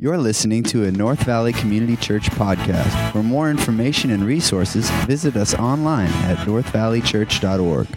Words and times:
You're 0.00 0.16
listening 0.16 0.62
to 0.64 0.84
a 0.84 0.92
North 0.92 1.24
Valley 1.24 1.52
Community 1.52 1.96
Church 1.96 2.30
podcast. 2.30 3.10
For 3.10 3.20
more 3.20 3.50
information 3.50 4.12
and 4.12 4.22
resources, 4.22 4.88
visit 5.08 5.34
us 5.34 5.54
online 5.54 6.12
at 6.22 6.38
northvalleychurch.org. 6.46 7.88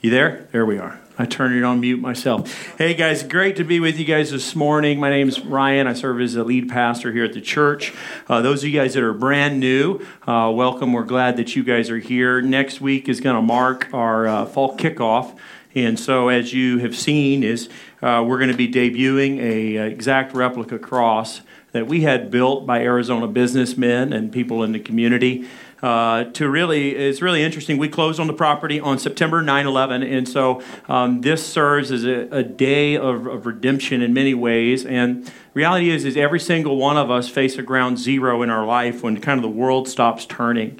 You 0.00 0.10
there? 0.10 0.48
There 0.50 0.66
we 0.66 0.78
are. 0.78 0.98
I 1.16 1.26
turned 1.26 1.54
it 1.54 1.62
on 1.62 1.78
mute 1.78 2.00
myself. 2.00 2.76
Hey 2.76 2.94
guys, 2.94 3.22
great 3.22 3.54
to 3.56 3.64
be 3.64 3.78
with 3.78 4.00
you 4.00 4.04
guys 4.04 4.32
this 4.32 4.56
morning. 4.56 4.98
My 4.98 5.10
name 5.10 5.28
is 5.28 5.38
Ryan. 5.38 5.86
I 5.86 5.92
serve 5.92 6.20
as 6.20 6.32
the 6.32 6.42
lead 6.42 6.68
pastor 6.68 7.12
here 7.12 7.24
at 7.24 7.34
the 7.34 7.40
church. 7.40 7.94
Uh, 8.28 8.40
those 8.42 8.64
of 8.64 8.70
you 8.70 8.76
guys 8.76 8.94
that 8.94 9.04
are 9.04 9.12
brand 9.12 9.60
new, 9.60 10.04
uh, 10.26 10.50
welcome. 10.52 10.92
We're 10.92 11.04
glad 11.04 11.36
that 11.36 11.54
you 11.54 11.62
guys 11.62 11.88
are 11.88 11.98
here. 11.98 12.40
Next 12.40 12.80
week 12.80 13.08
is 13.08 13.20
going 13.20 13.36
to 13.36 13.42
mark 13.42 13.88
our 13.92 14.26
uh, 14.26 14.46
fall 14.46 14.76
kickoff. 14.76 15.38
And 15.74 15.98
so, 15.98 16.28
as 16.28 16.52
you 16.52 16.78
have 16.78 16.96
seen, 16.96 17.44
is 17.44 17.68
uh, 18.02 18.24
we're 18.26 18.38
going 18.38 18.50
to 18.50 18.56
be 18.56 18.68
debuting 18.68 19.38
a, 19.38 19.78
uh, 19.78 19.84
exact 19.84 20.34
replica 20.34 20.78
cross 20.78 21.42
that 21.72 21.86
we 21.86 22.00
had 22.00 22.30
built 22.30 22.66
by 22.66 22.80
Arizona 22.80 23.28
businessmen 23.28 24.12
and 24.12 24.32
people 24.32 24.64
in 24.64 24.72
the 24.72 24.80
community. 24.80 25.46
Uh, 25.82 26.24
to 26.24 26.48
really, 26.48 26.94
it's 26.94 27.22
really 27.22 27.42
interesting. 27.42 27.78
We 27.78 27.88
closed 27.88 28.20
on 28.20 28.26
the 28.26 28.34
property 28.34 28.80
on 28.80 28.98
September 28.98 29.40
9 29.40 29.66
11, 29.66 30.02
and 30.02 30.28
so 30.28 30.62
um, 30.88 31.22
this 31.22 31.46
serves 31.46 31.90
as 31.90 32.04
a, 32.04 32.28
a 32.30 32.42
day 32.42 32.96
of, 32.96 33.26
of, 33.26 33.46
redemption 33.46 34.02
in 34.02 34.12
many 34.12 34.34
ways. 34.34 34.84
And 34.84 35.30
reality 35.54 35.88
is, 35.88 36.04
is 36.04 36.18
every 36.18 36.40
single 36.40 36.76
one 36.76 36.98
of 36.98 37.10
us 37.10 37.30
face 37.30 37.56
a 37.56 37.62
ground 37.62 37.98
zero 37.98 38.42
in 38.42 38.50
our 38.50 38.66
life 38.66 39.02
when 39.02 39.18
kind 39.20 39.38
of 39.38 39.42
the 39.42 39.56
world 39.56 39.88
stops 39.88 40.26
turning. 40.26 40.78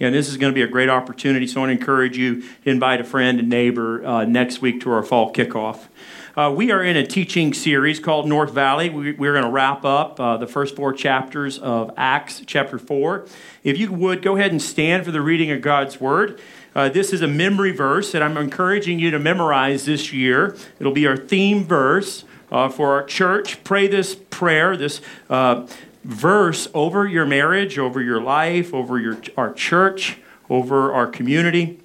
And 0.00 0.14
this 0.14 0.28
is 0.28 0.38
going 0.38 0.50
to 0.50 0.54
be 0.54 0.62
a 0.62 0.66
great 0.66 0.88
opportunity. 0.88 1.46
So 1.46 1.60
I 1.60 1.66
want 1.66 1.76
to 1.76 1.78
encourage 1.78 2.16
you 2.16 2.40
to 2.40 2.70
invite 2.70 3.02
a 3.02 3.04
friend 3.04 3.38
and 3.38 3.50
neighbor 3.50 4.04
uh, 4.04 4.24
next 4.24 4.62
week 4.62 4.80
to 4.80 4.90
our 4.90 5.02
fall 5.02 5.30
kickoff. 5.32 5.88
Uh, 6.36 6.50
we 6.50 6.70
are 6.70 6.82
in 6.82 6.96
a 6.96 7.06
teaching 7.06 7.52
series 7.52 8.00
called 8.00 8.26
North 8.26 8.52
Valley. 8.52 8.88
We, 8.88 9.10
are 9.10 9.32
going 9.32 9.44
to 9.44 9.50
wrap 9.50 9.84
up 9.84 10.18
uh, 10.18 10.38
the 10.38 10.46
first 10.46 10.74
four 10.74 10.94
chapters 10.94 11.58
of 11.58 11.92
Acts, 11.98 12.42
chapter 12.46 12.78
4. 12.78 13.26
If 13.62 13.76
you 13.78 13.92
would, 13.92 14.22
go 14.22 14.36
ahead 14.36 14.52
and 14.52 14.62
stand 14.62 15.04
for 15.04 15.10
the 15.10 15.20
reading 15.20 15.50
of 15.50 15.60
God's 15.60 16.00
Word. 16.00 16.40
Uh, 16.74 16.88
this 16.88 17.12
is 17.12 17.20
a 17.20 17.28
memory 17.28 17.72
verse 17.72 18.12
that 18.12 18.22
I'm 18.22 18.36
encouraging 18.36 18.98
you 19.00 19.10
to 19.10 19.18
memorize 19.18 19.84
this 19.84 20.12
year. 20.12 20.56
It'll 20.78 20.92
be 20.92 21.06
our 21.06 21.16
theme 21.16 21.64
verse 21.64 22.24
uh, 22.50 22.68
for 22.68 22.94
our 22.94 23.02
church. 23.02 23.62
Pray 23.64 23.86
this 23.88 24.14
prayer, 24.14 24.76
this 24.76 25.00
uh, 25.28 25.66
verse 26.04 26.68
over 26.74 27.06
your 27.06 27.26
marriage, 27.26 27.78
over 27.78 28.00
your 28.00 28.20
life, 28.20 28.72
over 28.72 28.98
your, 28.98 29.20
our 29.36 29.52
church, 29.52 30.18
over 30.48 30.92
our 30.92 31.06
community. 31.06 31.80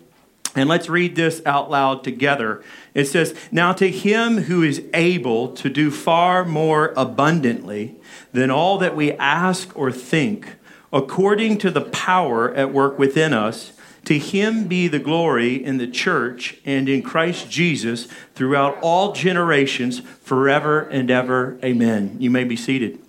And 0.56 0.70
let's 0.70 0.88
read 0.88 1.16
this 1.16 1.42
out 1.46 1.70
loud 1.70 2.04
together. 2.04 2.64
It 2.94 3.06
says, 3.06 3.36
Now 3.52 3.74
to 3.74 3.92
him 3.92 4.44
who 4.44 4.64
is 4.64 4.82
able 4.94 5.50
to 5.56 5.70
do 5.70 5.92
far 5.92 6.46
more 6.46 6.94
abundantly 6.96 7.96
than 8.32 8.50
all 8.50 8.78
that 8.78 8.96
we 8.96 9.12
ask 9.14 9.78
or 9.78 9.92
think, 9.92 10.56
according 10.94 11.58
to 11.58 11.72
the 11.72 11.82
power 11.82 12.54
at 12.54 12.72
work 12.72 12.98
within 12.98 13.34
us, 13.34 13.74
to 14.06 14.18
him 14.18 14.68
be 14.68 14.88
the 14.88 15.00
glory 15.00 15.62
in 15.62 15.78
the 15.78 15.88
church 15.88 16.58
and 16.64 16.88
in 16.88 17.02
Christ 17.02 17.50
Jesus 17.50 18.08
throughout 18.36 18.78
all 18.82 19.12
generations, 19.12 20.00
forever 20.00 20.82
and 20.82 21.10
ever. 21.10 21.60
Amen. 21.64 22.16
You 22.20 22.30
may 22.30 22.44
be 22.44 22.56
seated. 22.56 23.05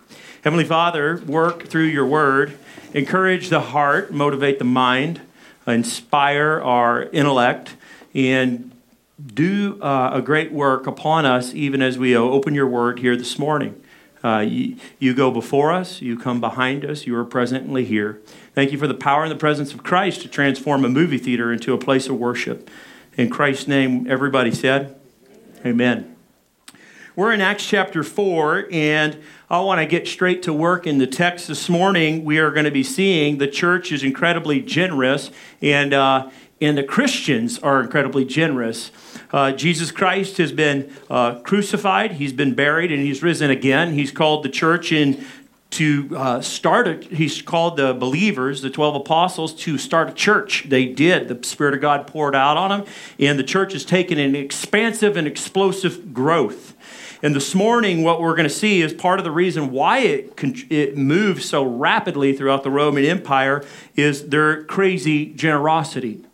Heavenly 0.46 0.64
Father, 0.64 1.20
work 1.26 1.64
through 1.64 1.86
your 1.86 2.06
word, 2.06 2.56
encourage 2.94 3.48
the 3.48 3.58
heart, 3.58 4.12
motivate 4.12 4.60
the 4.60 4.64
mind, 4.64 5.20
inspire 5.66 6.60
our 6.60 7.02
intellect, 7.02 7.74
and 8.14 8.70
do 9.26 9.82
uh, 9.82 10.10
a 10.12 10.22
great 10.22 10.52
work 10.52 10.86
upon 10.86 11.26
us 11.26 11.52
even 11.52 11.82
as 11.82 11.98
we 11.98 12.16
open 12.16 12.54
your 12.54 12.68
word 12.68 13.00
here 13.00 13.16
this 13.16 13.40
morning. 13.40 13.82
Uh, 14.22 14.38
you, 14.38 14.76
you, 15.00 15.14
go 15.14 15.32
before 15.32 15.72
us, 15.72 16.00
you 16.00 16.16
come 16.16 16.40
behind 16.40 16.84
us, 16.84 17.08
you 17.08 17.16
are 17.16 17.24
presently 17.24 17.84
here. 17.84 18.20
Thank 18.54 18.70
you 18.70 18.78
for 18.78 18.86
the 18.86 18.94
power 18.94 19.24
and 19.24 19.32
the 19.32 19.36
presence 19.36 19.74
of 19.74 19.82
Christ 19.82 20.20
to 20.20 20.28
transform 20.28 20.84
a 20.84 20.88
movie 20.88 21.18
theater 21.18 21.52
into 21.52 21.74
a 21.74 21.78
place 21.78 22.06
of 22.06 22.20
worship. 22.20 22.70
In 23.16 23.30
Christ's 23.30 23.66
name, 23.66 24.08
everybody 24.08 24.52
said, 24.52 24.94
Amen. 25.64 26.16
We're 27.16 27.32
in 27.32 27.40
Acts 27.40 27.66
chapter 27.66 28.04
4, 28.04 28.68
and 28.70 29.16
I 29.48 29.60
want 29.60 29.78
to 29.78 29.86
get 29.86 30.08
straight 30.08 30.42
to 30.42 30.52
work 30.52 30.88
in 30.88 30.98
the 30.98 31.06
text 31.06 31.46
this 31.46 31.68
morning. 31.68 32.24
We 32.24 32.38
are 32.38 32.50
going 32.50 32.64
to 32.64 32.72
be 32.72 32.82
seeing 32.82 33.38
the 33.38 33.46
church 33.46 33.92
is 33.92 34.02
incredibly 34.02 34.60
generous, 34.60 35.30
and, 35.62 35.94
uh, 35.94 36.30
and 36.60 36.76
the 36.76 36.82
Christians 36.82 37.60
are 37.60 37.80
incredibly 37.80 38.24
generous. 38.24 38.90
Uh, 39.32 39.52
Jesus 39.52 39.92
Christ 39.92 40.38
has 40.38 40.50
been 40.50 40.92
uh, 41.08 41.38
crucified, 41.42 42.14
he's 42.14 42.32
been 42.32 42.54
buried, 42.54 42.90
and 42.90 43.00
he's 43.00 43.22
risen 43.22 43.52
again. 43.52 43.92
He's 43.92 44.10
called 44.10 44.42
the 44.42 44.48
church 44.48 44.90
in 44.90 45.24
to 45.70 46.08
uh, 46.16 46.40
start 46.40 46.88
a, 46.88 46.94
he's 47.14 47.40
called 47.40 47.76
the 47.76 47.92
believers 47.94 48.62
the 48.62 48.70
12 48.70 48.96
apostles 48.96 49.52
to 49.52 49.76
start 49.78 50.08
a 50.08 50.12
church 50.12 50.64
they 50.68 50.86
did 50.86 51.26
the 51.26 51.44
spirit 51.44 51.74
of 51.74 51.80
god 51.80 52.06
poured 52.06 52.36
out 52.36 52.56
on 52.56 52.70
them 52.70 52.86
and 53.18 53.36
the 53.36 53.42
church 53.42 53.72
has 53.72 53.84
taken 53.84 54.16
an 54.16 54.36
expansive 54.36 55.16
and 55.16 55.26
explosive 55.26 56.14
growth 56.14 56.76
and 57.26 57.34
this 57.34 57.56
morning, 57.56 58.04
what 58.04 58.20
we're 58.20 58.36
going 58.36 58.48
to 58.48 58.54
see 58.54 58.82
is 58.82 58.92
part 58.92 59.18
of 59.18 59.24
the 59.24 59.32
reason 59.32 59.72
why 59.72 59.98
it, 59.98 60.40
it 60.70 60.96
moved 60.96 61.42
so 61.42 61.64
rapidly 61.64 62.32
throughout 62.32 62.62
the 62.62 62.70
Roman 62.70 63.04
Empire 63.04 63.64
is 63.96 64.28
their 64.28 64.62
crazy 64.62 65.32
generosity. 65.32 66.24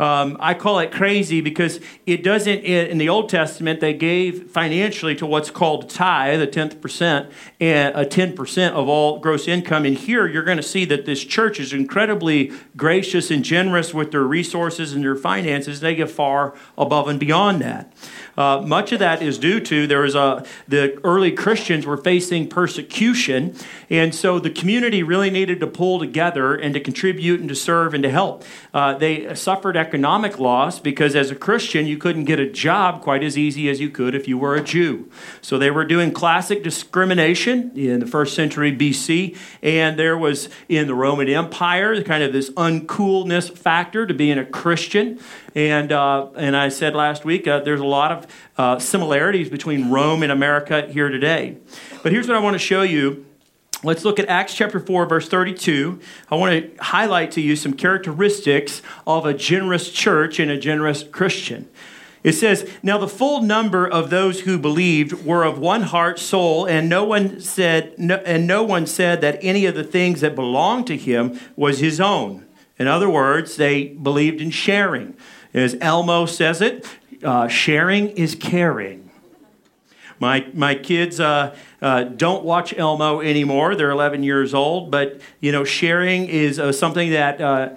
Um, 0.00 0.38
I 0.40 0.54
call 0.54 0.78
it 0.78 0.92
crazy 0.92 1.42
because 1.42 1.78
it 2.06 2.24
doesn't, 2.24 2.60
in 2.60 2.96
the 2.96 3.10
Old 3.10 3.28
Testament, 3.28 3.80
they 3.80 3.92
gave 3.92 4.50
financially 4.50 5.14
to 5.16 5.26
what's 5.26 5.50
called 5.50 5.90
tithe, 5.90 6.40
the 6.40 6.46
10th 6.46 6.80
percent, 6.80 7.30
and 7.60 7.94
a 7.94 8.06
10% 8.06 8.70
of 8.70 8.88
all 8.88 9.18
gross 9.18 9.46
income. 9.46 9.84
And 9.84 9.98
here 9.98 10.26
you're 10.26 10.42
going 10.42 10.56
to 10.56 10.62
see 10.62 10.86
that 10.86 11.04
this 11.04 11.22
church 11.22 11.60
is 11.60 11.74
incredibly 11.74 12.50
gracious 12.78 13.30
and 13.30 13.44
generous 13.44 13.92
with 13.92 14.10
their 14.10 14.22
resources 14.22 14.94
and 14.94 15.04
their 15.04 15.16
finances. 15.16 15.80
They 15.80 15.94
give 15.94 16.10
far 16.10 16.54
above 16.78 17.06
and 17.06 17.20
beyond 17.20 17.60
that. 17.60 17.92
Uh, 18.38 18.62
much 18.62 18.92
of 18.92 19.00
that 19.00 19.20
is 19.20 19.36
due 19.36 19.60
to 19.60 19.86
there 19.86 20.00
was 20.00 20.14
a 20.14 20.46
the 20.66 20.98
early 21.04 21.30
Christians 21.30 21.84
were 21.84 21.98
facing 21.98 22.48
persecution, 22.48 23.54
and 23.90 24.14
so 24.14 24.38
the 24.38 24.48
community 24.48 25.02
really 25.02 25.28
needed 25.28 25.60
to 25.60 25.66
pull 25.66 25.98
together 25.98 26.54
and 26.54 26.72
to 26.72 26.80
contribute 26.80 27.40
and 27.40 27.50
to 27.50 27.54
serve 27.54 27.92
and 27.92 28.02
to 28.02 28.08
help. 28.08 28.44
Uh, 28.72 28.94
they 28.94 29.34
suffered 29.34 29.76
economic 29.76 29.89
loss 29.92 30.78
because 30.78 31.14
as 31.16 31.30
a 31.30 31.34
Christian 31.34 31.86
you 31.86 31.98
couldn't 31.98 32.24
get 32.24 32.38
a 32.38 32.48
job 32.48 33.02
quite 33.02 33.22
as 33.22 33.36
easy 33.36 33.68
as 33.68 33.80
you 33.80 33.90
could 33.90 34.14
if 34.14 34.28
you 34.28 34.38
were 34.38 34.54
a 34.54 34.62
Jew. 34.62 35.10
So 35.40 35.58
they 35.58 35.70
were 35.70 35.84
doing 35.84 36.12
classic 36.12 36.62
discrimination 36.62 37.72
in 37.76 38.00
the 38.00 38.06
first 38.06 38.34
century 38.34 38.74
BC, 38.76 39.36
and 39.62 39.98
there 39.98 40.16
was 40.16 40.48
in 40.68 40.86
the 40.86 40.94
Roman 40.94 41.28
Empire 41.28 42.02
kind 42.02 42.22
of 42.22 42.32
this 42.32 42.50
uncoolness 42.50 43.56
factor 43.56 44.06
to 44.06 44.14
being 44.14 44.38
a 44.38 44.44
Christian. 44.44 45.18
And, 45.54 45.92
uh, 45.92 46.28
and 46.36 46.56
I 46.56 46.68
said 46.68 46.94
last 46.94 47.24
week, 47.24 47.46
uh, 47.46 47.60
there's 47.60 47.80
a 47.80 47.86
lot 47.86 48.12
of 48.12 48.26
uh, 48.56 48.78
similarities 48.78 49.48
between 49.48 49.90
Rome 49.90 50.22
and 50.22 50.30
America 50.30 50.86
here 50.90 51.08
today. 51.08 51.56
But 52.02 52.12
here's 52.12 52.28
what 52.28 52.36
I 52.36 52.40
want 52.40 52.54
to 52.54 52.58
show 52.58 52.82
you. 52.82 53.26
Let's 53.82 54.04
look 54.04 54.18
at 54.18 54.28
Acts 54.28 54.54
chapter 54.54 54.78
4, 54.78 55.06
verse 55.06 55.26
32. 55.28 56.00
I 56.30 56.34
want 56.34 56.76
to 56.76 56.84
highlight 56.84 57.30
to 57.32 57.40
you 57.40 57.56
some 57.56 57.72
characteristics 57.72 58.82
of 59.06 59.24
a 59.24 59.32
generous 59.32 59.90
church 59.90 60.38
and 60.38 60.50
a 60.50 60.58
generous 60.58 61.02
Christian. 61.02 61.66
It 62.22 62.32
says, 62.32 62.70
Now 62.82 62.98
the 62.98 63.08
full 63.08 63.40
number 63.40 63.88
of 63.88 64.10
those 64.10 64.40
who 64.40 64.58
believed 64.58 65.24
were 65.24 65.44
of 65.44 65.58
one 65.58 65.80
heart, 65.82 66.18
soul, 66.18 66.66
and 66.66 66.90
no 66.90 67.04
one 67.04 67.40
said, 67.40 67.98
no, 67.98 68.16
and 68.16 68.46
no 68.46 68.62
one 68.62 68.86
said 68.86 69.22
that 69.22 69.38
any 69.40 69.64
of 69.64 69.74
the 69.74 69.84
things 69.84 70.20
that 70.20 70.34
belonged 70.34 70.86
to 70.88 70.96
him 70.98 71.40
was 71.56 71.78
his 71.78 72.02
own. 72.02 72.46
In 72.78 72.86
other 72.86 73.08
words, 73.08 73.56
they 73.56 73.88
believed 73.88 74.42
in 74.42 74.50
sharing. 74.50 75.16
As 75.54 75.74
Elmo 75.80 76.26
says 76.26 76.60
it, 76.60 76.86
uh, 77.24 77.48
sharing 77.48 78.08
is 78.10 78.34
caring. 78.34 79.09
My, 80.20 80.46
my 80.52 80.74
kids 80.74 81.18
uh, 81.18 81.56
uh, 81.80 82.04
don't 82.04 82.44
watch 82.44 82.76
Elmo 82.76 83.20
anymore. 83.20 83.74
They're 83.74 83.90
11 83.90 84.22
years 84.22 84.52
old, 84.52 84.90
but 84.90 85.20
you 85.40 85.50
know, 85.50 85.64
sharing 85.64 86.26
is 86.26 86.60
uh, 86.60 86.72
something 86.72 87.10
that 87.10 87.40
uh, 87.40 87.70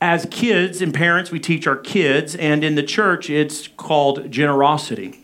as 0.00 0.26
kids 0.30 0.80
and 0.80 0.94
parents 0.94 1.32
we 1.32 1.40
teach 1.40 1.66
our 1.66 1.76
kids, 1.76 2.36
and 2.36 2.62
in 2.62 2.76
the 2.76 2.84
church 2.84 3.28
it's 3.28 3.66
called 3.66 4.30
generosity. 4.30 5.20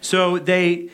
So 0.00 0.38
they 0.38 0.90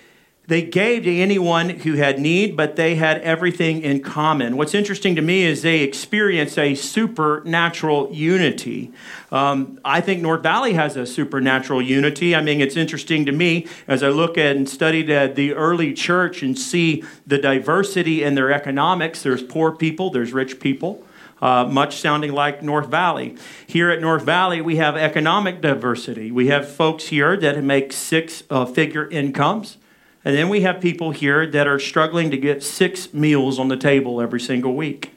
they 0.51 0.63
gave 0.63 1.05
to 1.05 1.17
anyone 1.17 1.71
who 1.71 1.95
had 1.95 2.19
need, 2.19 2.57
but 2.57 2.75
they 2.75 2.97
had 2.97 3.21
everything 3.21 3.83
in 3.83 4.03
common. 4.03 4.57
What's 4.57 4.75
interesting 4.75 5.15
to 5.15 5.23
me 5.23 5.45
is 5.45 5.63
they 5.63 5.83
experienced 5.83 6.59
a 6.59 6.75
supernatural 6.75 8.13
unity. 8.13 8.91
Um, 9.31 9.79
I 9.85 10.01
think 10.01 10.21
North 10.21 10.43
Valley 10.43 10.73
has 10.73 10.97
a 10.97 11.07
supernatural 11.07 11.81
unity. 11.81 12.35
I 12.35 12.43
mean, 12.43 12.61
it's 12.61 12.75
interesting 12.75 13.25
to 13.27 13.33
me 13.33 13.69
as 13.87 14.03
I 14.03 14.09
look 14.09 14.37
at 14.37 14.57
and 14.57 14.69
study 14.69 15.03
the 15.05 15.55
early 15.55 15.95
church 15.95 16.43
and 16.43 16.59
see 16.59 17.05
the 17.25 17.39
diversity 17.39 18.25
in 18.25 18.35
their 18.35 18.51
economics. 18.51 19.23
There's 19.23 19.45
poor 19.45 19.71
people, 19.71 20.11
there's 20.11 20.33
rich 20.33 20.59
people. 20.59 21.07
Uh, 21.41 21.65
much 21.65 22.01
sounding 22.01 22.33
like 22.33 22.61
North 22.61 22.89
Valley. 22.89 23.37
Here 23.67 23.89
at 23.89 24.01
North 24.01 24.25
Valley, 24.25 24.61
we 24.61 24.77
have 24.77 24.97
economic 24.97 25.63
diversity. 25.63 26.31
We 26.33 26.49
have 26.49 26.69
folks 26.69 27.07
here 27.07 27.35
that 27.37 27.63
make 27.63 27.93
six 27.93 28.43
uh, 28.51 28.67
figure 28.67 29.09
incomes. 29.09 29.79
And 30.25 30.37
then 30.37 30.49
we 30.49 30.61
have 30.63 30.81
people 30.81 31.13
here 31.13 31.47
that 31.47 31.67
are 31.67 31.79
struggling 31.79 32.31
to 32.31 32.37
get 32.37 32.63
six 32.63 33.15
meals 33.15 33.59
on 33.59 33.69
the 33.69 33.77
table 33.77 34.21
every 34.21 34.41
single 34.41 34.75
week. 34.75 35.15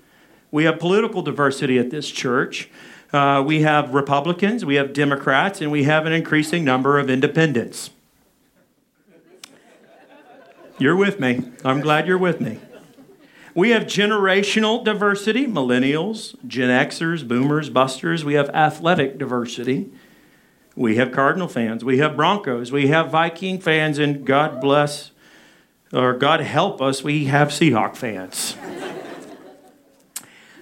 We 0.50 0.64
have 0.64 0.80
political 0.80 1.22
diversity 1.22 1.78
at 1.78 1.90
this 1.90 2.10
church. 2.10 2.70
Uh, 3.12 3.44
we 3.46 3.62
have 3.62 3.94
Republicans, 3.94 4.66
we 4.66 4.76
have 4.76 4.94
Democrats, 4.94 5.62
and 5.62 5.72
we 5.72 5.84
have 5.84 6.06
an 6.06 6.14
increasing 6.14 6.64
number 6.64 6.98
of 6.98 7.10
independents. 7.10 7.92
You're 10.80 10.96
with 10.96 11.20
me. 11.20 11.52
I'm 11.64 11.82
glad 11.82 12.08
you're 12.08 12.18
with 12.18 12.42
me. 12.42 12.60
We 13.56 13.70
have 13.70 13.84
generational 13.84 14.84
diversity 14.84 15.46
millennials, 15.46 16.36
Gen 16.48 16.70
Xers, 16.70 17.28
boomers, 17.28 17.70
busters. 17.70 18.26
We 18.26 18.34
have 18.34 18.50
athletic 18.50 19.20
diversity. 19.20 19.92
We 20.76 20.96
have 20.96 21.12
Cardinal 21.12 21.48
fans. 21.48 21.84
We 21.84 22.00
have 22.00 22.16
Broncos. 22.16 22.72
We 22.72 22.88
have 22.88 23.12
Viking 23.12 23.60
fans. 23.60 24.00
And 24.00 24.26
God 24.26 24.60
bless 24.60 25.12
or 25.94 26.14
God 26.14 26.42
help 26.42 26.82
us, 26.82 27.04
we 27.04 27.26
have 27.26 27.50
Seahawk 27.50 27.96
fans. 27.96 28.58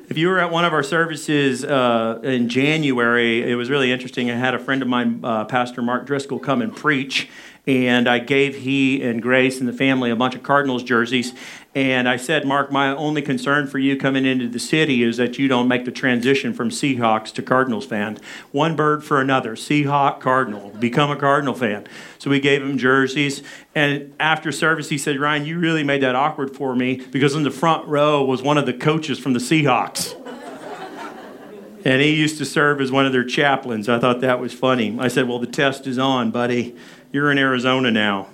if 0.10 0.18
you 0.18 0.28
were 0.28 0.40
at 0.40 0.52
one 0.52 0.66
of 0.66 0.74
our 0.74 0.84
services 0.84 1.64
uh, 1.64 2.20
in 2.22 2.50
January, 2.50 3.50
it 3.50 3.56
was 3.56 3.70
really 3.70 3.94
interesting. 3.94 4.30
I 4.30 4.36
had 4.36 4.54
a 4.54 4.60
friend 4.60 4.82
of 4.82 4.90
mine, 4.90 5.22
uh, 5.24 5.46
Pastor 5.46 5.82
Mark 5.82 6.06
Driscoll, 6.06 6.40
come 6.40 6.62
and 6.62 6.76
preach 6.76 7.30
and 7.68 8.08
I 8.08 8.20
gave 8.20 8.56
he 8.56 9.04
and 9.04 9.22
Grace 9.22 9.60
and 9.60 9.70
the 9.70 9.74
family 9.74 10.10
a 10.10 10.16
bunch 10.16 10.36
of 10.36 10.44
Cardinals 10.44 10.84
jerseys. 10.84 11.34
And 11.74 12.10
I 12.10 12.18
said, 12.18 12.46
Mark, 12.46 12.70
my 12.70 12.90
only 12.90 13.22
concern 13.22 13.66
for 13.66 13.80
you 13.80 13.96
coming 13.96 14.26
into 14.26 14.50
the 14.50 14.60
city 14.60 15.04
is 15.04 15.16
that 15.16 15.40
you 15.40 15.48
don't 15.48 15.70
make 15.70 15.86
the 15.86 15.92
transition 15.92 16.54
from 16.54 16.70
Seahawks 16.70 17.32
to 17.34 17.42
Cardinals 17.42 17.86
fan. 17.86 18.18
One 18.52 18.76
bird 18.76 19.06
for 19.06 19.22
another, 19.22 19.56
Seahawk, 19.56 20.20
Cardinal, 20.20 20.72
become 20.72 21.10
a 21.10 21.16
Cardinal 21.16 21.54
fan. 21.54 21.88
So 22.18 22.30
we 22.30 22.42
gave 22.42 22.62
him 22.62 22.78
jerseys. 22.78 23.42
And 23.74 24.14
after 24.20 24.52
service, 24.52 24.90
he 24.90 24.98
said, 24.98 25.18
Ryan, 25.18 25.46
you 25.46 25.60
really 25.60 25.84
made 25.84 26.02
that 26.04 26.14
awkward 26.14 26.58
for 26.58 26.76
me 26.76 27.06
because 27.10 27.36
in 27.36 27.44
the 27.44 27.52
front 27.52 27.88
row 27.88 28.22
was 28.22 28.42
one 28.42 28.58
of 28.58 28.66
the 28.66 28.74
coaches 28.74 29.18
from 29.18 29.32
the 29.32 29.40
Seahawks. 29.40 30.14
and 31.86 32.02
he 32.02 32.14
used 32.14 32.38
to 32.40 32.46
serve 32.46 32.82
as 32.82 32.92
one 32.92 33.06
of 33.06 33.14
their 33.14 33.24
chaplains. 33.24 33.88
I 33.88 33.98
thought 33.98 34.20
that 34.20 34.42
was 34.42 34.54
funny. 34.54 34.98
I 35.00 35.08
said, 35.08 35.30
Well, 35.30 35.40
the 35.40 35.48
test 35.48 35.88
is 35.88 35.98
on, 35.98 36.32
buddy. 36.32 36.76
You're 37.14 37.32
in 37.32 37.38
Arizona 37.38 37.92
now. 37.92 38.28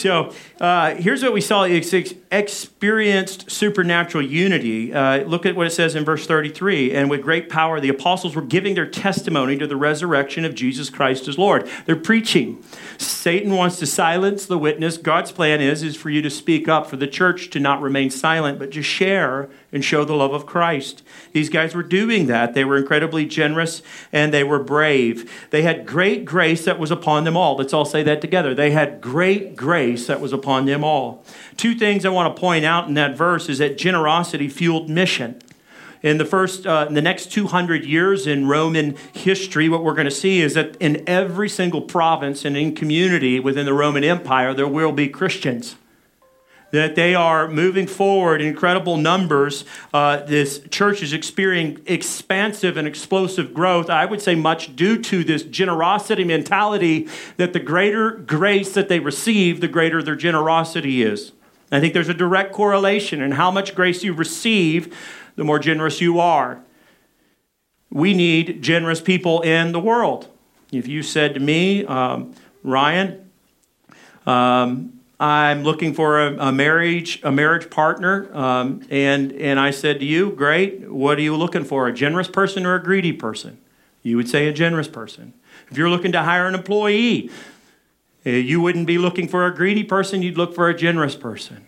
So 0.00 0.32
uh, 0.60 0.94
here's 0.94 1.22
what 1.22 1.32
we 1.32 1.40
saw 1.40 1.64
experienced 1.64 3.50
supernatural 3.50 4.24
unity. 4.24 4.92
Uh, 4.92 5.24
look 5.24 5.46
at 5.46 5.56
what 5.56 5.66
it 5.66 5.70
says 5.70 5.94
in 5.94 6.04
verse 6.04 6.26
33. 6.26 6.92
And 6.92 7.10
with 7.10 7.22
great 7.22 7.48
power, 7.48 7.80
the 7.80 7.88
apostles 7.88 8.36
were 8.36 8.42
giving 8.42 8.74
their 8.74 8.86
testimony 8.86 9.56
to 9.58 9.66
the 9.66 9.76
resurrection 9.76 10.44
of 10.44 10.54
Jesus 10.54 10.90
Christ 10.90 11.28
as 11.28 11.38
Lord. 11.38 11.68
They're 11.86 11.96
preaching. 11.96 12.62
Satan 12.98 13.54
wants 13.54 13.78
to 13.78 13.86
silence 13.86 14.46
the 14.46 14.58
witness. 14.58 14.96
God's 14.96 15.32
plan 15.32 15.60
is, 15.60 15.82
is 15.82 15.96
for 15.96 16.10
you 16.10 16.22
to 16.22 16.30
speak 16.30 16.68
up, 16.68 16.86
for 16.86 16.96
the 16.96 17.06
church 17.06 17.50
to 17.50 17.60
not 17.60 17.82
remain 17.82 18.10
silent, 18.10 18.58
but 18.58 18.72
to 18.72 18.82
share 18.82 19.48
and 19.72 19.84
show 19.84 20.04
the 20.04 20.14
love 20.14 20.32
of 20.32 20.46
Christ. 20.46 21.02
These 21.32 21.50
guys 21.50 21.74
were 21.74 21.82
doing 21.82 22.26
that. 22.26 22.54
They 22.54 22.64
were 22.64 22.78
incredibly 22.78 23.26
generous 23.26 23.82
and 24.12 24.32
they 24.32 24.44
were 24.44 24.58
brave. 24.58 25.48
They 25.50 25.62
had 25.62 25.86
great 25.86 26.24
grace 26.24 26.64
that 26.64 26.78
was 26.78 26.90
upon 26.90 27.24
them 27.24 27.36
all. 27.36 27.56
Let's 27.56 27.74
all 27.74 27.84
say 27.84 28.02
that 28.04 28.20
together. 28.20 28.54
They 28.54 28.70
had 28.70 29.00
great 29.00 29.54
grace 29.54 29.85
that 29.94 30.20
was 30.20 30.32
upon 30.32 30.66
them 30.66 30.82
all. 30.82 31.24
Two 31.56 31.74
things 31.74 32.04
I 32.04 32.08
want 32.08 32.34
to 32.34 32.40
point 32.40 32.64
out 32.64 32.88
in 32.88 32.94
that 32.94 33.16
verse 33.16 33.48
is 33.48 33.58
that 33.58 33.78
generosity 33.78 34.48
fueled 34.48 34.90
mission. 34.90 35.40
In 36.02 36.18
the 36.18 36.24
first, 36.24 36.66
uh, 36.66 36.86
in 36.88 36.94
the 36.94 37.02
next 37.02 37.32
200 37.32 37.84
years 37.84 38.26
in 38.26 38.48
Roman 38.48 38.96
history, 39.12 39.68
what 39.68 39.82
we're 39.82 39.94
going 39.94 40.06
to 40.06 40.10
see 40.10 40.40
is 40.40 40.54
that 40.54 40.76
in 40.76 41.02
every 41.06 41.48
single 41.48 41.80
province 41.80 42.44
and 42.44 42.56
in 42.56 42.74
community 42.74 43.40
within 43.40 43.66
the 43.66 43.72
Roman 43.72 44.04
Empire, 44.04 44.52
there 44.54 44.68
will 44.68 44.92
be 44.92 45.08
Christians 45.08 45.76
that 46.72 46.94
they 46.94 47.14
are 47.14 47.48
moving 47.48 47.86
forward 47.86 48.40
in 48.40 48.48
incredible 48.48 48.96
numbers. 48.96 49.64
Uh, 49.94 50.18
this 50.18 50.60
church 50.70 51.02
is 51.02 51.12
experiencing 51.12 51.82
expansive 51.86 52.76
and 52.76 52.86
explosive 52.88 53.54
growth. 53.54 53.88
I 53.88 54.04
would 54.04 54.20
say 54.20 54.34
much 54.34 54.74
due 54.76 55.00
to 55.02 55.24
this 55.24 55.42
generosity 55.42 56.24
mentality 56.24 57.08
that 57.36 57.52
the 57.52 57.60
greater 57.60 58.10
grace 58.10 58.72
that 58.72 58.88
they 58.88 58.98
receive, 58.98 59.60
the 59.60 59.68
greater 59.68 60.02
their 60.02 60.16
generosity 60.16 61.02
is. 61.02 61.32
I 61.70 61.80
think 61.80 61.94
there's 61.94 62.08
a 62.08 62.14
direct 62.14 62.52
correlation 62.52 63.20
in 63.20 63.32
how 63.32 63.50
much 63.50 63.74
grace 63.74 64.04
you 64.04 64.12
receive, 64.12 64.96
the 65.36 65.44
more 65.44 65.58
generous 65.58 66.00
you 66.00 66.20
are. 66.20 66.60
We 67.90 68.14
need 68.14 68.62
generous 68.62 69.00
people 69.00 69.40
in 69.42 69.72
the 69.72 69.80
world. 69.80 70.28
If 70.72 70.88
you 70.88 71.02
said 71.02 71.34
to 71.34 71.40
me, 71.40 71.84
um, 71.84 72.34
Ryan, 72.62 73.30
um, 74.26 74.95
I'm 75.18 75.62
looking 75.62 75.94
for 75.94 76.20
a, 76.20 76.48
a, 76.48 76.52
marriage 76.52 77.20
a 77.22 77.32
marriage 77.32 77.70
partner, 77.70 78.28
um, 78.36 78.82
and 78.90 79.32
and 79.32 79.58
I 79.58 79.70
said 79.70 80.00
to 80.00 80.06
you, 80.06 80.30
great. 80.30 80.90
What 80.90 81.16
are 81.18 81.22
you 81.22 81.34
looking 81.36 81.64
for? 81.64 81.88
A 81.88 81.92
generous 81.92 82.28
person 82.28 82.66
or 82.66 82.74
a 82.74 82.82
greedy 82.82 83.12
person? 83.12 83.58
You 84.02 84.16
would 84.16 84.28
say 84.28 84.46
a 84.46 84.52
generous 84.52 84.88
person. 84.88 85.32
If 85.70 85.78
you're 85.78 85.88
looking 85.88 86.12
to 86.12 86.22
hire 86.22 86.46
an 86.46 86.54
employee, 86.54 87.30
eh, 88.26 88.36
you 88.36 88.60
wouldn't 88.60 88.86
be 88.86 88.98
looking 88.98 89.26
for 89.26 89.46
a 89.46 89.54
greedy 89.54 89.84
person. 89.84 90.22
You'd 90.22 90.36
look 90.36 90.54
for 90.54 90.68
a 90.68 90.76
generous 90.76 91.16
person. 91.16 91.66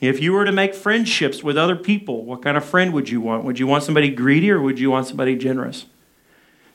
If 0.00 0.22
you 0.22 0.32
were 0.32 0.44
to 0.44 0.52
make 0.52 0.74
friendships 0.74 1.42
with 1.42 1.58
other 1.58 1.76
people, 1.76 2.24
what 2.24 2.42
kind 2.42 2.56
of 2.56 2.64
friend 2.64 2.92
would 2.94 3.10
you 3.10 3.20
want? 3.20 3.44
Would 3.44 3.58
you 3.58 3.66
want 3.66 3.84
somebody 3.84 4.10
greedy 4.10 4.50
or 4.50 4.60
would 4.60 4.78
you 4.78 4.90
want 4.90 5.06
somebody 5.06 5.36
generous? 5.36 5.86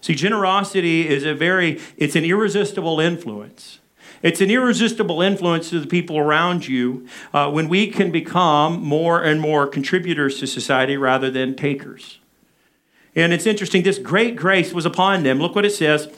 See, 0.01 0.13
generosity 0.13 1.07
is 1.07 1.23
a 1.23 1.33
very 1.33 1.79
it's 1.97 2.15
an 2.15 2.23
irresistible 2.23 2.99
influence. 2.99 3.79
It's 4.21 4.41
an 4.41 4.51
irresistible 4.51 5.21
influence 5.21 5.69
to 5.71 5.79
the 5.79 5.87
people 5.87 6.17
around 6.17 6.67
you 6.67 7.07
uh, 7.33 7.49
when 7.49 7.67
we 7.67 7.87
can 7.87 8.11
become 8.11 8.81
more 8.81 9.21
and 9.23 9.41
more 9.41 9.67
contributors 9.67 10.39
to 10.39 10.47
society 10.47 10.97
rather 10.97 11.29
than 11.29 11.55
takers. 11.55 12.19
And 13.15 13.33
it's 13.33 13.45
interesting, 13.45 13.83
this 13.83 13.99
great 13.99 14.35
grace 14.35 14.73
was 14.73 14.85
upon 14.85 15.23
them. 15.23 15.39
Look 15.39 15.55
what 15.55 15.65
it 15.65 15.71
says 15.71 16.09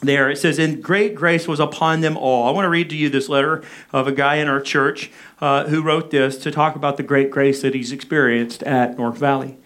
there. 0.00 0.30
It 0.30 0.38
says, 0.38 0.58
And 0.58 0.82
great 0.82 1.14
grace 1.14 1.46
was 1.46 1.60
upon 1.60 2.00
them 2.00 2.16
all. 2.16 2.48
I 2.48 2.50
want 2.50 2.64
to 2.64 2.70
read 2.70 2.90
to 2.90 2.96
you 2.96 3.10
this 3.10 3.28
letter 3.28 3.62
of 3.92 4.06
a 4.06 4.12
guy 4.12 4.36
in 4.36 4.48
our 4.48 4.60
church 4.60 5.10
uh, 5.40 5.66
who 5.68 5.82
wrote 5.82 6.10
this 6.10 6.36
to 6.38 6.50
talk 6.50 6.76
about 6.76 6.96
the 6.96 7.02
great 7.02 7.30
grace 7.30 7.62
that 7.62 7.74
he's 7.74 7.92
experienced 7.92 8.62
at 8.62 8.96
North 8.98 9.18
Valley. 9.18 9.58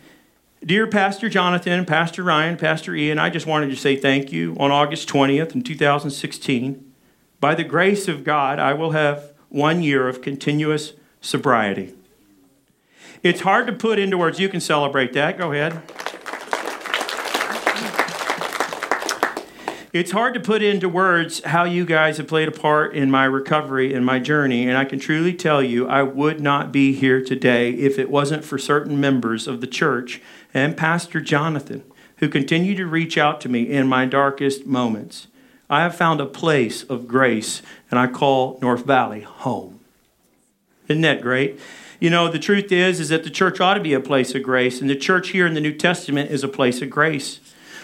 Dear 0.64 0.88
Pastor 0.88 1.28
Jonathan, 1.28 1.84
Pastor 1.84 2.25
Ryan, 2.25 2.56
Pastor 2.56 2.94
Ian, 2.94 3.19
I 3.19 3.31
just 3.31 3.46
wanted 3.46 3.70
to 3.70 3.76
say 3.76 3.94
thank 3.94 4.32
you 4.32 4.56
on 4.58 4.72
August 4.72 5.08
20th 5.08 5.55
in 5.55 5.62
2016. 5.62 6.88
By 7.40 7.55
the 7.55 7.64
grace 7.64 8.08
of 8.08 8.25
God, 8.25 8.58
I 8.58 8.75
will 8.75 8.90
have 8.90 9.32
one 9.49 9.82
year 9.82 10.08
of 10.08 10.23
continuous 10.23 10.94
sobriety. 11.20 11.94
It's 13.23 13.40
hard 13.40 13.67
to 13.67 13.73
put 13.73 13.99
into 13.99 14.19
words. 14.19 14.41
You 14.41 14.48
can 14.48 14.60
celebrate 14.60 15.13
that. 15.13 15.39
Go 15.39 15.53
ahead. 15.53 15.82
It's 19.93 20.10
hard 20.10 20.34
to 20.34 20.41
put 20.41 20.63
into 20.63 20.89
words 20.89 21.43
how 21.44 21.65
you 21.65 21.86
guys 21.86 22.19
have 22.19 22.29
played 22.29 22.48
a 22.48 22.53
part 22.53 22.94
in 22.94 23.10
my 23.10 23.24
recovery 23.24 23.94
and 23.94 24.05
my 24.05 24.19
journey, 24.19 24.69
and 24.69 24.77
I 24.77 24.84
can 24.84 24.98
truly 24.98 25.32
tell 25.32 25.63
you 25.63 25.89
I 25.89 26.03
would 26.03 26.41
not 26.41 26.70
be 26.70 26.93
here 26.93 27.24
today 27.24 27.70
if 27.70 27.98
it 27.98 28.10
wasn't 28.10 28.44
for 28.44 28.58
certain 28.58 29.01
members 29.01 29.48
of 29.48 29.63
the 29.63 29.67
church 29.67 30.20
and 30.53 30.77
Pastor 30.77 31.20
Jonathan 31.20 31.84
who 32.19 32.29
continue 32.29 32.74
to 32.74 32.86
reach 32.86 33.17
out 33.17 33.41
to 33.41 33.48
me 33.48 33.63
in 33.63 33.86
my 33.86 34.05
darkest 34.05 34.67
moments. 34.67 35.28
I 35.70 35.82
have 35.82 35.94
found 35.94 36.20
a 36.20 36.27
place 36.27 36.82
of 36.84 37.06
grace, 37.06 37.63
and 37.91 37.98
I 37.98 38.06
call 38.06 38.58
North 38.63 38.87
Valley 38.87 39.20
home. 39.20 39.81
Isn't 40.89 41.03
that 41.03 41.20
great? 41.20 41.60
You 42.01 42.10
know, 42.10 42.29
the 42.29 42.39
truth 42.39 42.72
is, 42.72 43.01
is 43.01 43.10
that 43.10 43.25
the 43.25 43.31
church 43.31 43.60
ought 43.60 43.75
to 43.75 43.81
be 43.81 43.93
a 43.93 44.01
place 44.01 44.34
of 44.34 44.43
grace, 44.43 44.81
and 44.81 44.89
the 44.89 44.96
church 44.96 45.31
here 45.31 45.46
in 45.46 45.55
the 45.55 45.60
New 45.60 45.75
Testament 45.75 46.31
is 46.31 46.43
a 46.43 46.48
place 46.48 46.81
of 46.81 46.89
grace. 46.89 47.41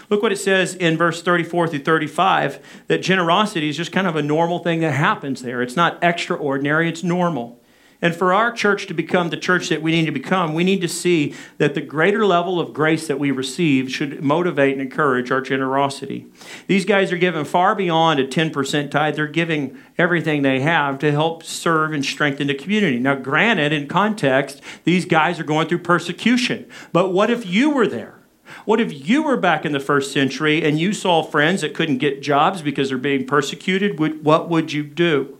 Look 0.08 0.22
what 0.22 0.32
it 0.32 0.38
says 0.38 0.74
in 0.74 0.96
verse 0.96 1.22
34 1.22 1.68
through 1.68 1.78
35 1.80 2.84
that 2.86 2.98
generosity 2.98 3.68
is 3.68 3.76
just 3.76 3.92
kind 3.92 4.06
of 4.06 4.16
a 4.16 4.22
normal 4.22 4.60
thing 4.60 4.80
that 4.80 4.92
happens 4.92 5.42
there. 5.42 5.62
It's 5.62 5.76
not 5.76 6.02
extraordinary, 6.02 6.88
it's 6.88 7.02
normal. 7.02 7.60
And 8.04 8.14
for 8.14 8.34
our 8.34 8.52
church 8.52 8.86
to 8.88 8.92
become 8.92 9.30
the 9.30 9.36
church 9.38 9.70
that 9.70 9.80
we 9.80 9.90
need 9.90 10.04
to 10.04 10.12
become, 10.12 10.52
we 10.52 10.62
need 10.62 10.82
to 10.82 10.88
see 10.88 11.34
that 11.56 11.74
the 11.74 11.80
greater 11.80 12.26
level 12.26 12.60
of 12.60 12.74
grace 12.74 13.06
that 13.06 13.18
we 13.18 13.30
receive 13.30 13.90
should 13.90 14.22
motivate 14.22 14.74
and 14.74 14.82
encourage 14.82 15.30
our 15.30 15.40
generosity. 15.40 16.26
These 16.66 16.84
guys 16.84 17.10
are 17.12 17.16
giving 17.16 17.46
far 17.46 17.74
beyond 17.74 18.20
a 18.20 18.26
10% 18.26 18.90
tithe, 18.90 19.16
they're 19.16 19.26
giving 19.26 19.78
everything 19.96 20.42
they 20.42 20.60
have 20.60 20.98
to 20.98 21.12
help 21.12 21.44
serve 21.44 21.94
and 21.94 22.04
strengthen 22.04 22.48
the 22.48 22.54
community. 22.54 22.98
Now, 22.98 23.14
granted, 23.14 23.72
in 23.72 23.88
context, 23.88 24.60
these 24.84 25.06
guys 25.06 25.40
are 25.40 25.44
going 25.44 25.66
through 25.68 25.78
persecution. 25.78 26.68
But 26.92 27.08
what 27.08 27.30
if 27.30 27.46
you 27.46 27.70
were 27.70 27.86
there? 27.86 28.20
What 28.66 28.80
if 28.80 29.08
you 29.08 29.22
were 29.22 29.38
back 29.38 29.64
in 29.64 29.72
the 29.72 29.80
first 29.80 30.12
century 30.12 30.62
and 30.62 30.78
you 30.78 30.92
saw 30.92 31.22
friends 31.22 31.62
that 31.62 31.72
couldn't 31.72 31.98
get 31.98 32.20
jobs 32.20 32.60
because 32.60 32.90
they're 32.90 32.98
being 32.98 33.26
persecuted? 33.26 33.98
What 34.22 34.50
would 34.50 34.74
you 34.74 34.82
do? 34.82 35.38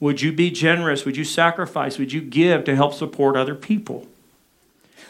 Would 0.00 0.22
you 0.22 0.32
be 0.32 0.50
generous? 0.50 1.04
Would 1.04 1.16
you 1.16 1.24
sacrifice? 1.24 1.98
Would 1.98 2.12
you 2.12 2.22
give 2.22 2.64
to 2.64 2.74
help 2.74 2.94
support 2.94 3.36
other 3.36 3.54
people? 3.54 4.06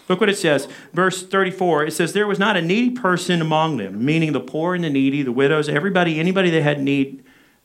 Look 0.08 0.20
what 0.20 0.28
it 0.28 0.36
says, 0.36 0.66
verse 0.92 1.24
34. 1.24 1.84
It 1.84 1.92
says, 1.92 2.12
There 2.12 2.26
was 2.26 2.40
not 2.40 2.56
a 2.56 2.62
needy 2.62 2.90
person 2.90 3.40
among 3.40 3.76
them, 3.76 4.04
meaning 4.04 4.32
the 4.32 4.40
poor 4.40 4.74
and 4.74 4.82
the 4.82 4.90
needy, 4.90 5.22
the 5.22 5.30
widows, 5.30 5.68
everybody, 5.68 6.18
anybody 6.18 6.50
that 6.50 6.62
had 6.62 6.82
need, 6.82 7.22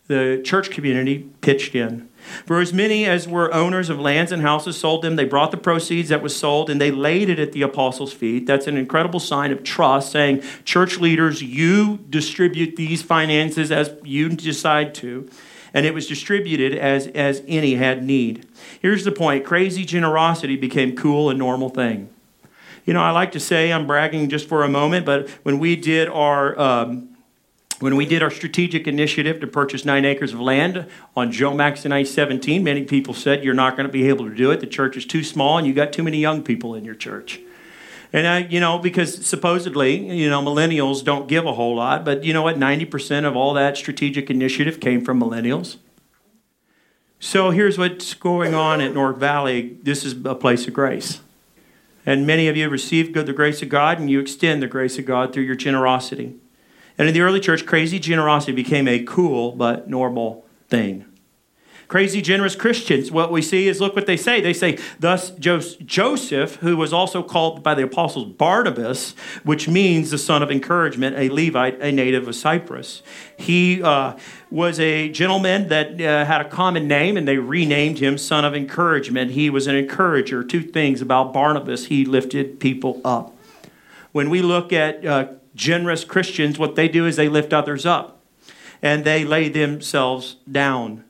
the 0.07 0.39
church 0.45 0.69
community 0.69 1.27
pitched 1.41 1.73
in. 1.73 2.07
For 2.45 2.59
as 2.59 2.71
many 2.71 3.05
as 3.05 3.27
were 3.27 3.51
owners 3.51 3.89
of 3.89 3.99
lands 3.99 4.31
and 4.31 4.43
houses 4.43 4.77
sold 4.77 5.01
them, 5.01 5.15
they 5.15 5.25
brought 5.25 5.49
the 5.49 5.57
proceeds 5.57 6.09
that 6.09 6.21
was 6.21 6.35
sold 6.35 6.69
and 6.69 6.79
they 6.79 6.91
laid 6.91 7.29
it 7.29 7.39
at 7.39 7.51
the 7.51 7.63
apostles' 7.63 8.13
feet. 8.13 8.45
That's 8.45 8.67
an 8.67 8.77
incredible 8.77 9.19
sign 9.19 9.51
of 9.51 9.63
trust, 9.63 10.11
saying, 10.11 10.43
Church 10.63 10.99
leaders, 10.99 11.41
you 11.41 11.97
distribute 12.09 12.75
these 12.75 13.01
finances 13.01 13.71
as 13.71 13.91
you 14.03 14.29
decide 14.29 14.93
to. 14.95 15.27
And 15.75 15.85
it 15.85 15.93
was 15.93 16.07
distributed 16.07 16.73
as, 16.73 17.07
as 17.07 17.43
any 17.49 17.75
had 17.75 18.01
need. 18.01 18.47
Here's 18.81 19.03
the 19.03 19.11
point 19.11 19.45
crazy 19.45 19.83
generosity 19.83 20.55
became 20.55 20.95
cool 20.95 21.29
and 21.29 21.37
normal 21.37 21.69
thing. 21.69 22.09
You 22.85 22.93
know, 22.93 23.01
I 23.01 23.11
like 23.11 23.33
to 23.33 23.41
say, 23.41 23.73
I'm 23.73 23.85
bragging 23.85 24.29
just 24.29 24.47
for 24.47 24.63
a 24.63 24.69
moment, 24.69 25.05
but 25.05 25.29
when 25.43 25.59
we 25.59 25.75
did 25.75 26.07
our. 26.07 26.57
Um, 26.57 27.09
when 27.81 27.97
we 27.97 28.05
did 28.05 28.23
our 28.23 28.31
strategic 28.31 28.87
initiative 28.87 29.41
to 29.41 29.47
purchase 29.47 29.83
nine 29.83 30.05
acres 30.05 30.31
of 30.31 30.39
land 30.39 30.87
on 31.13 31.29
Jomax 31.29 31.83
and 31.83 31.93
I 31.93 32.03
17, 32.03 32.63
many 32.63 32.85
people 32.85 33.13
said 33.13 33.43
you're 33.43 33.53
not 33.53 33.75
going 33.75 33.85
to 33.85 33.91
be 33.91 34.07
able 34.07 34.29
to 34.29 34.33
do 34.33 34.49
it. 34.51 34.61
The 34.61 34.65
church 34.65 34.95
is 34.95 35.05
too 35.05 35.25
small 35.25 35.57
and 35.57 35.67
you 35.67 35.73
got 35.73 35.91
too 35.91 36.01
many 36.01 36.19
young 36.19 36.41
people 36.41 36.73
in 36.73 36.85
your 36.85 36.95
church. 36.95 37.41
And 38.13 38.27
I, 38.27 38.39
you 38.39 38.59
know, 38.59 38.79
because 38.79 39.25
supposedly, 39.25 40.13
you 40.15 40.29
know, 40.29 40.41
millennials 40.41 41.03
don't 41.03 41.27
give 41.27 41.45
a 41.45 41.53
whole 41.53 41.75
lot, 41.75 42.05
but 42.05 42.23
you 42.23 42.33
know 42.33 42.41
what? 42.41 42.57
90% 42.57 43.25
of 43.25 43.35
all 43.35 43.53
that 43.53 43.77
strategic 43.77 44.29
initiative 44.29 44.79
came 44.79 45.03
from 45.03 45.19
millennials. 45.19 45.77
So 47.19 47.49
here's 47.49 47.77
what's 47.77 48.13
going 48.13 48.53
on 48.53 48.81
at 48.81 48.93
North 48.93 49.17
Valley. 49.17 49.77
This 49.81 50.05
is 50.05 50.13
a 50.25 50.35
place 50.35 50.67
of 50.67 50.73
grace. 50.73 51.21
And 52.05 52.27
many 52.27 52.47
of 52.47 52.55
you 52.55 52.69
received 52.69 53.15
the 53.15 53.33
grace 53.33 53.61
of 53.61 53.69
God 53.69 53.99
and 53.99 54.09
you 54.09 54.19
extend 54.19 54.61
the 54.61 54.67
grace 54.67 54.99
of 54.99 55.05
God 55.05 55.33
through 55.33 55.43
your 55.43 55.55
generosity. 55.55 56.35
And 56.97 57.07
in 57.07 57.13
the 57.13 57.21
early 57.21 57.39
church, 57.39 57.65
crazy 57.65 57.99
generosity 57.99 58.51
became 58.51 58.87
a 58.87 59.03
cool 59.03 59.53
but 59.53 59.89
normal 59.89 60.45
thing. 60.69 61.05
Crazy 61.87 62.21
generous 62.21 62.55
Christians, 62.55 63.11
what 63.11 63.31
we 63.31 63.41
see 63.41 63.67
is 63.67 63.79
look 63.79 63.95
what 63.95 64.07
they 64.07 64.17
say. 64.17 64.41
They 64.41 64.53
say, 64.53 64.77
Thus 64.99 65.31
Joseph, 65.31 66.55
who 66.57 66.77
was 66.77 66.91
also 66.91 67.21
called 67.21 67.61
by 67.61 67.75
the 67.75 67.83
apostles 67.83 68.25
Barnabas, 68.33 69.11
which 69.43 69.67
means 69.67 70.09
the 70.09 70.17
son 70.17 70.41
of 70.41 70.49
encouragement, 70.49 71.15
a 71.15 71.29
Levite, 71.29 71.79
a 71.81 71.91
native 71.91 72.27
of 72.27 72.35
Cyprus. 72.35 73.03
He 73.37 73.83
uh, 73.83 74.17
was 74.49 74.79
a 74.79 75.09
gentleman 75.09 75.67
that 75.67 76.01
uh, 76.01 76.25
had 76.25 76.41
a 76.41 76.49
common 76.49 76.87
name, 76.87 77.17
and 77.17 77.27
they 77.27 77.37
renamed 77.37 77.99
him 77.99 78.17
Son 78.17 78.43
of 78.43 78.55
Encouragement. 78.55 79.31
He 79.31 79.49
was 79.51 79.67
an 79.67 79.75
encourager. 79.75 80.43
Two 80.43 80.63
things 80.63 81.01
about 81.01 81.33
Barnabas 81.33 81.85
he 81.85 82.03
lifted 82.03 82.59
people 82.59 82.99
up. 83.05 83.35
When 84.11 84.29
we 84.31 84.41
look 84.41 84.73
at 84.73 85.05
uh, 85.05 85.27
generous 85.55 86.03
Christians, 86.03 86.57
what 86.57 86.75
they 86.75 86.87
do 86.87 87.05
is 87.05 87.15
they 87.15 87.29
lift 87.29 87.53
others 87.53 87.85
up 87.85 88.21
and 88.81 89.03
they 89.03 89.23
lay 89.23 89.49
themselves 89.49 90.35
down. 90.51 91.04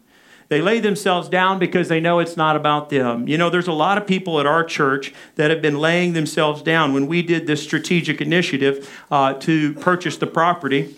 They 0.48 0.62
lay 0.62 0.80
themselves 0.80 1.28
down 1.28 1.60
because 1.60 1.88
they 1.88 2.00
know 2.00 2.20
it's 2.20 2.38
not 2.38 2.56
about 2.56 2.90
them. 2.90 3.28
You 3.28 3.38
know, 3.38 3.50
there's 3.50 3.68
a 3.68 3.74
lot 3.74 3.98
of 3.98 4.06
people 4.06 4.40
at 4.40 4.46
our 4.46 4.64
church 4.64 5.14
that 5.36 5.50
have 5.50 5.62
been 5.62 5.80
laying 5.80 6.14
themselves 6.14 6.62
down. 6.62 6.94
When 6.94 7.08
we 7.08 7.22
did 7.22 7.48
this 7.48 7.64
strategic 7.64 8.22
initiative 8.22 8.90
uh, 9.10 9.34
to 9.34 9.74
purchase 9.76 10.18
the 10.18 10.28
property, 10.28 10.96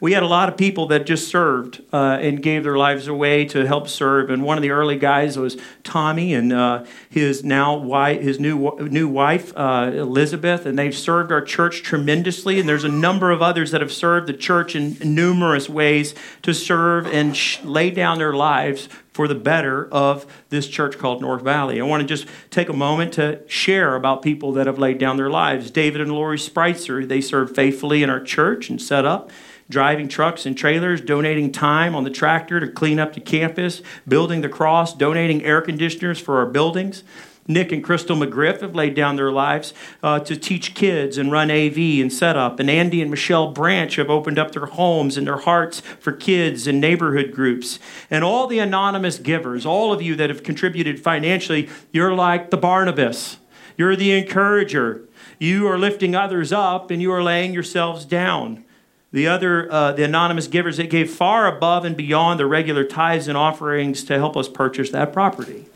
we 0.00 0.12
had 0.12 0.22
a 0.22 0.26
lot 0.26 0.48
of 0.48 0.56
people 0.56 0.86
that 0.88 1.06
just 1.06 1.28
served 1.28 1.82
uh, 1.92 2.18
and 2.20 2.42
gave 2.42 2.64
their 2.64 2.76
lives 2.76 3.08
away 3.08 3.44
to 3.46 3.66
help 3.66 3.88
serve. 3.88 4.30
And 4.30 4.42
one 4.42 4.58
of 4.58 4.62
the 4.62 4.70
early 4.70 4.96
guys 4.96 5.38
was 5.38 5.56
Tommy 5.84 6.34
and 6.34 6.52
uh, 6.52 6.84
his 7.08 7.44
now 7.44 7.76
wife, 7.76 8.20
his 8.20 8.38
new 8.38 8.76
new 8.80 9.08
wife 9.08 9.52
uh, 9.56 9.90
Elizabeth, 9.94 10.66
and 10.66 10.78
they've 10.78 10.96
served 10.96 11.32
our 11.32 11.42
church 11.42 11.82
tremendously. 11.82 12.60
And 12.60 12.68
there's 12.68 12.84
a 12.84 12.88
number 12.88 13.30
of 13.30 13.42
others 13.42 13.70
that 13.70 13.80
have 13.80 13.92
served 13.92 14.26
the 14.26 14.34
church 14.34 14.74
in 14.74 14.96
numerous 15.02 15.68
ways 15.68 16.14
to 16.42 16.52
serve 16.52 17.06
and 17.06 17.36
sh- 17.36 17.62
lay 17.62 17.90
down 17.90 18.18
their 18.18 18.34
lives 18.34 18.88
for 19.16 19.26
the 19.26 19.34
better 19.34 19.88
of 19.88 20.26
this 20.50 20.68
church 20.68 20.98
called 20.98 21.22
North 21.22 21.40
Valley. 21.40 21.80
I 21.80 21.84
want 21.84 22.02
to 22.02 22.06
just 22.06 22.28
take 22.50 22.68
a 22.68 22.74
moment 22.74 23.14
to 23.14 23.40
share 23.48 23.94
about 23.94 24.20
people 24.20 24.52
that 24.52 24.66
have 24.66 24.78
laid 24.78 24.98
down 24.98 25.16
their 25.16 25.30
lives. 25.30 25.70
David 25.70 26.02
and 26.02 26.12
Lori 26.12 26.36
Spritzer, 26.36 27.08
they 27.08 27.22
served 27.22 27.56
faithfully 27.56 28.02
in 28.02 28.10
our 28.10 28.20
church 28.20 28.68
and 28.68 28.80
set 28.80 29.06
up 29.06 29.30
driving 29.68 30.08
trucks 30.08 30.46
and 30.46 30.56
trailers, 30.56 31.00
donating 31.00 31.52
time 31.52 31.94
on 31.94 32.04
the 32.04 32.10
tractor 32.10 32.60
to 32.60 32.68
clean 32.68 32.98
up 32.98 33.14
the 33.14 33.20
campus, 33.20 33.82
building 34.06 34.40
the 34.40 34.48
cross, 34.48 34.94
donating 34.94 35.44
air 35.44 35.60
conditioners 35.60 36.20
for 36.20 36.38
our 36.38 36.46
buildings. 36.46 37.02
Nick 37.48 37.70
and 37.70 37.82
Crystal 37.82 38.16
McGriff 38.16 38.60
have 38.60 38.74
laid 38.74 38.94
down 38.94 39.16
their 39.16 39.30
lives 39.30 39.72
uh, 40.02 40.18
to 40.20 40.36
teach 40.36 40.74
kids 40.74 41.16
and 41.16 41.30
run 41.30 41.50
AV 41.50 41.78
and 42.00 42.12
setup. 42.12 42.58
And 42.58 42.68
Andy 42.68 43.00
and 43.00 43.10
Michelle 43.10 43.52
Branch 43.52 43.94
have 43.96 44.10
opened 44.10 44.38
up 44.38 44.52
their 44.52 44.66
homes 44.66 45.16
and 45.16 45.26
their 45.26 45.38
hearts 45.38 45.80
for 45.80 46.12
kids 46.12 46.66
and 46.66 46.80
neighborhood 46.80 47.32
groups. 47.32 47.78
And 48.10 48.24
all 48.24 48.46
the 48.46 48.58
anonymous 48.58 49.18
givers, 49.18 49.64
all 49.64 49.92
of 49.92 50.02
you 50.02 50.16
that 50.16 50.30
have 50.30 50.42
contributed 50.42 51.00
financially, 51.00 51.68
you're 51.92 52.14
like 52.14 52.50
the 52.50 52.56
Barnabas. 52.56 53.38
You're 53.76 53.96
the 53.96 54.12
encourager. 54.12 55.02
You 55.38 55.68
are 55.68 55.78
lifting 55.78 56.16
others 56.16 56.52
up 56.52 56.90
and 56.90 57.00
you 57.00 57.12
are 57.12 57.22
laying 57.22 57.52
yourselves 57.52 58.04
down. 58.04 58.64
The 59.12 59.26
other, 59.26 59.70
uh, 59.72 59.92
the 59.92 60.04
anonymous 60.04 60.46
givers, 60.46 60.78
it 60.78 60.90
gave 60.90 61.10
far 61.10 61.46
above 61.46 61.84
and 61.84 61.96
beyond 61.96 62.40
the 62.40 62.46
regular 62.46 62.84
tithes 62.84 63.28
and 63.28 63.36
offerings 63.36 64.04
to 64.04 64.18
help 64.18 64.36
us 64.36 64.48
purchase 64.48 64.90
that 64.90 65.12
property. 65.12 65.66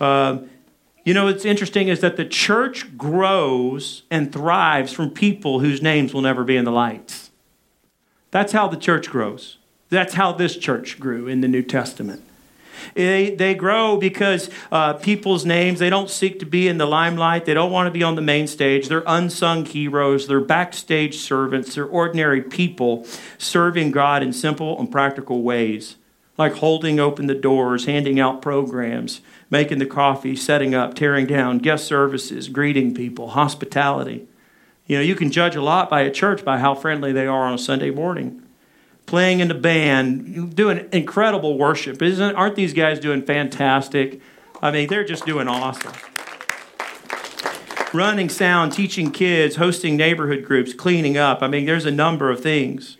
Uh, 0.00 0.38
you 1.04 1.12
know, 1.12 1.24
what's 1.24 1.44
interesting 1.44 1.88
is 1.88 2.00
that 2.00 2.16
the 2.16 2.24
church 2.24 2.96
grows 2.96 4.04
and 4.10 4.32
thrives 4.32 4.92
from 4.92 5.10
people 5.10 5.60
whose 5.60 5.82
names 5.82 6.14
will 6.14 6.22
never 6.22 6.44
be 6.44 6.56
in 6.56 6.64
the 6.64 6.70
lights. 6.70 7.30
That's 8.30 8.52
how 8.52 8.68
the 8.68 8.76
church 8.76 9.10
grows. 9.10 9.58
That's 9.90 10.14
how 10.14 10.32
this 10.32 10.56
church 10.56 11.00
grew 11.00 11.26
in 11.26 11.40
the 11.40 11.48
New 11.48 11.62
Testament. 11.62 12.22
They, 12.94 13.34
they 13.34 13.54
grow 13.54 13.96
because 13.96 14.50
uh, 14.70 14.94
people's 14.94 15.44
names, 15.44 15.78
they 15.78 15.90
don't 15.90 16.10
seek 16.10 16.38
to 16.40 16.46
be 16.46 16.68
in 16.68 16.78
the 16.78 16.86
limelight. 16.86 17.44
They 17.44 17.54
don't 17.54 17.72
want 17.72 17.86
to 17.86 17.90
be 17.90 18.02
on 18.02 18.14
the 18.14 18.22
main 18.22 18.46
stage. 18.46 18.88
They're 18.88 19.04
unsung 19.06 19.64
heroes. 19.64 20.26
They're 20.26 20.40
backstage 20.40 21.16
servants. 21.18 21.74
They're 21.74 21.86
ordinary 21.86 22.42
people 22.42 23.06
serving 23.38 23.92
God 23.92 24.22
in 24.22 24.32
simple 24.32 24.78
and 24.78 24.90
practical 24.90 25.42
ways, 25.42 25.96
like 26.38 26.54
holding 26.54 27.00
open 27.00 27.26
the 27.26 27.34
doors, 27.34 27.86
handing 27.86 28.20
out 28.20 28.42
programs, 28.42 29.20
making 29.50 29.78
the 29.78 29.86
coffee, 29.86 30.36
setting 30.36 30.74
up, 30.74 30.94
tearing 30.94 31.26
down, 31.26 31.58
guest 31.58 31.86
services, 31.86 32.48
greeting 32.48 32.94
people, 32.94 33.30
hospitality. 33.30 34.26
You 34.86 34.96
know, 34.96 35.02
you 35.02 35.14
can 35.14 35.30
judge 35.30 35.56
a 35.56 35.62
lot 35.62 35.88
by 35.88 36.02
a 36.02 36.10
church 36.10 36.44
by 36.44 36.58
how 36.58 36.74
friendly 36.74 37.12
they 37.12 37.26
are 37.26 37.44
on 37.46 37.54
a 37.54 37.58
Sunday 37.58 37.90
morning 37.90 38.41
playing 39.06 39.40
in 39.40 39.48
the 39.48 39.54
band, 39.54 40.54
doing 40.56 40.88
incredible 40.92 41.58
worship. 41.58 42.00
Isn't 42.02 42.34
aren't 42.34 42.56
these 42.56 42.72
guys 42.72 42.98
doing 43.00 43.22
fantastic? 43.22 44.20
I 44.62 44.70
mean, 44.70 44.88
they're 44.88 45.04
just 45.04 45.26
doing 45.26 45.48
awesome. 45.48 45.92
Running 47.92 48.28
sound, 48.28 48.72
teaching 48.72 49.10
kids, 49.10 49.56
hosting 49.56 49.96
neighborhood 49.96 50.44
groups, 50.44 50.72
cleaning 50.72 51.18
up. 51.18 51.42
I 51.42 51.48
mean, 51.48 51.66
there's 51.66 51.84
a 51.84 51.90
number 51.90 52.30
of 52.30 52.40
things. 52.40 52.96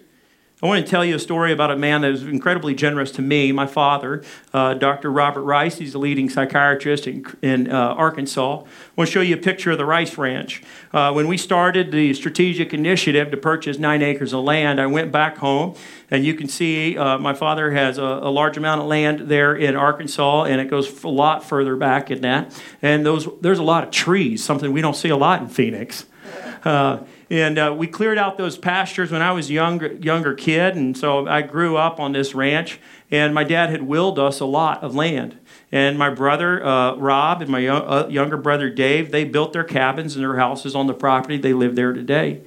I 0.62 0.66
want 0.66 0.86
to 0.86 0.88
tell 0.88 1.04
you 1.04 1.16
a 1.16 1.18
story 1.18 1.50
about 1.52 1.72
a 1.72 1.76
man 1.76 2.02
that 2.02 2.12
was 2.12 2.22
incredibly 2.22 2.72
generous 2.72 3.10
to 3.12 3.22
me, 3.22 3.50
my 3.50 3.66
father, 3.66 4.22
uh, 4.54 4.74
Dr. 4.74 5.10
Robert 5.10 5.42
Rice. 5.42 5.78
He's 5.78 5.92
a 5.92 5.98
leading 5.98 6.30
psychiatrist 6.30 7.08
in, 7.08 7.26
in 7.42 7.68
uh, 7.68 7.76
Arkansas. 7.76 8.60
I 8.60 8.66
want 8.94 9.08
to 9.08 9.12
show 9.12 9.22
you 9.22 9.34
a 9.34 9.38
picture 9.38 9.72
of 9.72 9.78
the 9.78 9.84
Rice 9.84 10.16
Ranch. 10.16 10.62
Uh, 10.92 11.10
when 11.14 11.26
we 11.26 11.36
started 11.36 11.90
the 11.90 12.14
strategic 12.14 12.72
initiative 12.72 13.32
to 13.32 13.36
purchase 13.36 13.76
nine 13.76 14.02
acres 14.02 14.32
of 14.32 14.44
land, 14.44 14.80
I 14.80 14.86
went 14.86 15.10
back 15.10 15.38
home, 15.38 15.74
and 16.12 16.24
you 16.24 16.34
can 16.34 16.46
see 16.46 16.96
uh, 16.96 17.18
my 17.18 17.34
father 17.34 17.72
has 17.72 17.98
a, 17.98 18.04
a, 18.04 18.30
large 18.30 18.56
amount 18.56 18.82
of 18.82 18.86
land 18.86 19.22
there 19.28 19.56
in 19.56 19.74
Arkansas, 19.74 20.44
and 20.44 20.60
it 20.60 20.70
goes 20.70 21.02
a 21.02 21.08
lot 21.08 21.42
further 21.42 21.74
back 21.74 22.08
in 22.08 22.20
that. 22.20 22.56
And 22.80 23.04
those, 23.04 23.28
there's 23.40 23.58
a 23.58 23.64
lot 23.64 23.82
of 23.82 23.90
trees, 23.90 24.44
something 24.44 24.72
we 24.72 24.80
don't 24.80 24.94
see 24.94 25.08
a 25.08 25.16
lot 25.16 25.42
in 25.42 25.48
Phoenix. 25.48 26.06
Uh, 26.64 26.98
and 27.32 27.58
uh, 27.58 27.74
we 27.74 27.86
cleared 27.86 28.18
out 28.18 28.36
those 28.36 28.58
pastures 28.58 29.10
when 29.10 29.22
I 29.22 29.32
was 29.32 29.50
younger, 29.50 29.94
younger 29.94 30.34
kid, 30.34 30.76
and 30.76 30.94
so 30.94 31.26
I 31.26 31.40
grew 31.40 31.78
up 31.78 31.98
on 31.98 32.12
this 32.12 32.34
ranch. 32.34 32.78
And 33.10 33.34
my 33.34 33.42
dad 33.42 33.70
had 33.70 33.80
willed 33.80 34.18
us 34.18 34.38
a 34.40 34.44
lot 34.44 34.82
of 34.82 34.94
land. 34.94 35.38
And 35.72 35.98
my 35.98 36.10
brother 36.10 36.62
uh, 36.62 36.94
Rob 36.96 37.40
and 37.40 37.50
my 37.50 37.66
uh, 37.66 38.06
younger 38.08 38.36
brother 38.36 38.68
Dave, 38.68 39.12
they 39.12 39.24
built 39.24 39.54
their 39.54 39.64
cabins 39.64 40.14
and 40.14 40.22
their 40.22 40.36
houses 40.36 40.74
on 40.74 40.88
the 40.88 40.92
property. 40.92 41.38
They 41.38 41.54
live 41.54 41.74
there 41.74 41.94
today. 41.94 42.42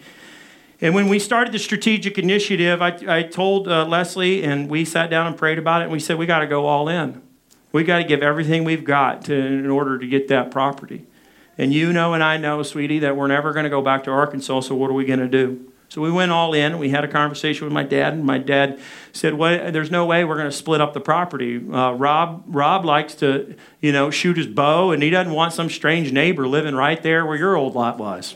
And 0.80 0.94
when 0.94 1.08
we 1.08 1.18
started 1.18 1.52
the 1.52 1.58
strategic 1.58 2.20
initiative, 2.20 2.80
I, 2.80 2.96
I 3.08 3.24
told 3.24 3.68
uh, 3.68 3.88
Leslie, 3.88 4.44
and 4.44 4.70
we 4.70 4.86
sat 4.86 5.10
down 5.10 5.26
and 5.26 5.36
prayed 5.36 5.58
about 5.58 5.82
it, 5.82 5.86
and 5.86 5.94
we 5.94 6.00
said, 6.00 6.20
we 6.20 6.28
got 6.28 6.40
to 6.40 6.48
go 6.48 6.68
all 6.68 6.90
in. 6.90 7.24
We 7.72 7.84
got 7.84 7.98
to 7.98 8.04
give 8.04 8.22
everything 8.22 8.64
we've 8.64 8.86
got 8.86 9.26
to, 9.26 9.34
in 9.34 9.72
order 9.72 9.98
to 9.98 10.06
get 10.06 10.28
that 10.28 10.52
property. 10.52 11.08
And 11.58 11.74
you 11.74 11.94
know, 11.94 12.14
and 12.14 12.24
I 12.24 12.38
know, 12.38 12.64
sweetie, 12.64 13.00
that 13.00 13.16
we're 13.16 13.28
never 13.28 13.54
going 13.54 13.64
to 13.64 13.70
go 13.70 13.82
back 13.82 14.04
to 14.06 14.12
Arkansas, 14.12 14.62
so 14.62 14.76
what 14.76 14.90
are 14.90 14.94
we 14.94 15.06
going 15.06 15.20
to 15.20 15.28
do? 15.28 15.72
So 15.88 16.02
we 16.02 16.12
went 16.12 16.32
all 16.32 16.54
in. 16.54 16.78
We 16.78 16.90
had 16.90 17.04
a 17.04 17.08
conversation 17.08 17.66
with 17.66 17.74
my 17.74 17.84
dad, 17.84 18.14
and 18.14 18.26
my 18.26 18.38
dad 18.38 18.80
said, 19.14 19.36
well, 19.36 19.72
"There's 19.72 19.92
no 19.92 20.06
way 20.06 20.26
we're 20.26 20.36
going 20.36 20.50
to 20.50 20.56
split 20.56 20.82
up 20.82 20.94
the 20.94 21.00
property. 21.00 21.58
Uh, 21.58 21.92
Rob, 21.92 22.44
Rob 22.48 22.84
likes 22.84 23.16
to, 23.16 23.56
you 23.80 23.92
know, 23.92 24.10
shoot 24.10 24.36
his 24.36 24.48
bow, 24.48 24.92
and 24.92 25.02
he 25.02 25.10
doesn't 25.10 25.32
want 25.32 25.54
some 25.54 25.70
strange 25.70 26.12
neighbor 26.12 26.48
living 26.48 26.76
right 26.76 27.02
there 27.02 27.26
where 27.26 27.38
your 27.38 27.56
old 27.56 27.76
lot 27.76 27.98
was." 27.98 28.36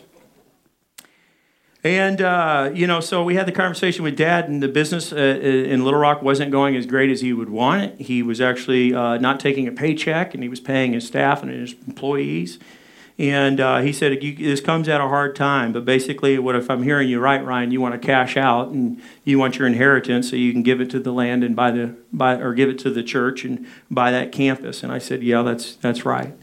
And, 1.83 2.21
uh, 2.21 2.71
you 2.73 2.87
know, 2.87 2.99
so 2.99 3.23
we 3.23 3.35
had 3.35 3.45
the 3.45 3.53
conversation 3.53 4.03
with 4.03 4.17
dad, 4.17 4.49
and 4.49 4.61
the 4.61 4.67
business 4.67 5.13
uh, 5.13 5.15
in 5.15 5.83
Little 5.83 5.99
Rock 5.99 6.21
wasn't 6.21 6.51
going 6.51 6.75
as 6.75 6.85
great 6.85 7.09
as 7.09 7.21
he 7.21 7.31
would 7.31 7.49
want 7.49 7.81
it. 7.83 8.01
He 8.01 8.21
was 8.21 8.41
actually 8.41 8.93
uh, 8.93 9.17
not 9.17 9.39
taking 9.39 9.65
a 9.65 9.71
paycheck, 9.71 10.33
and 10.33 10.43
he 10.43 10.49
was 10.49 10.59
paying 10.59 10.91
his 10.91 11.07
staff 11.07 11.41
and 11.41 11.51
his 11.51 11.75
employees. 11.87 12.59
And 13.19 13.59
uh, 13.59 13.81
he 13.81 13.91
said, 13.91 14.17
This 14.21 14.61
comes 14.61 14.87
at 14.87 15.01
a 15.01 15.07
hard 15.09 15.35
time. 15.35 15.73
But 15.73 15.83
basically, 15.83 16.39
what 16.39 16.55
if 16.55 16.69
I'm 16.69 16.83
hearing 16.83 17.09
you 17.09 17.19
right, 17.19 17.43
Ryan, 17.43 17.69
you 17.69 17.81
want 17.81 18.01
to 18.01 18.05
cash 18.05 18.37
out 18.37 18.69
and 18.69 19.01
you 19.25 19.37
want 19.37 19.59
your 19.59 19.67
inheritance 19.67 20.29
so 20.29 20.37
you 20.37 20.53
can 20.53 20.63
give 20.63 20.79
it 20.79 20.89
to 20.91 21.01
the 21.01 21.11
land 21.11 21.43
and 21.43 21.53
buy 21.53 21.71
the, 21.71 21.97
buy, 22.13 22.35
or 22.35 22.53
give 22.53 22.69
it 22.69 22.79
to 22.79 22.89
the 22.89 23.03
church 23.03 23.43
and 23.43 23.67
buy 23.91 24.09
that 24.09 24.31
campus. 24.31 24.83
And 24.83 24.91
I 24.91 24.99
said, 24.99 25.21
Yeah, 25.21 25.41
that's, 25.41 25.75
that's 25.75 26.05
right. 26.05 26.33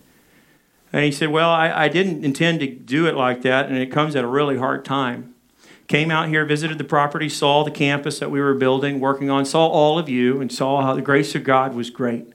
And 0.92 1.02
he 1.02 1.10
said, 1.10 1.30
Well, 1.30 1.48
I, 1.48 1.84
I 1.84 1.88
didn't 1.88 2.26
intend 2.26 2.60
to 2.60 2.66
do 2.66 3.06
it 3.06 3.14
like 3.14 3.40
that, 3.40 3.68
and 3.68 3.78
it 3.78 3.90
comes 3.90 4.14
at 4.14 4.22
a 4.22 4.28
really 4.28 4.58
hard 4.58 4.84
time. 4.84 5.34
Came 5.86 6.10
out 6.10 6.28
here, 6.28 6.44
visited 6.44 6.76
the 6.76 6.84
property, 6.84 7.30
saw 7.30 7.64
the 7.64 7.70
campus 7.70 8.18
that 8.18 8.30
we 8.30 8.40
were 8.40 8.54
building, 8.54 9.00
working 9.00 9.30
on, 9.30 9.46
saw 9.46 9.66
all 9.66 9.98
of 9.98 10.10
you, 10.10 10.42
and 10.42 10.52
saw 10.52 10.82
how 10.82 10.94
the 10.94 11.00
grace 11.00 11.34
of 11.34 11.42
God 11.42 11.74
was 11.74 11.88
great. 11.88 12.34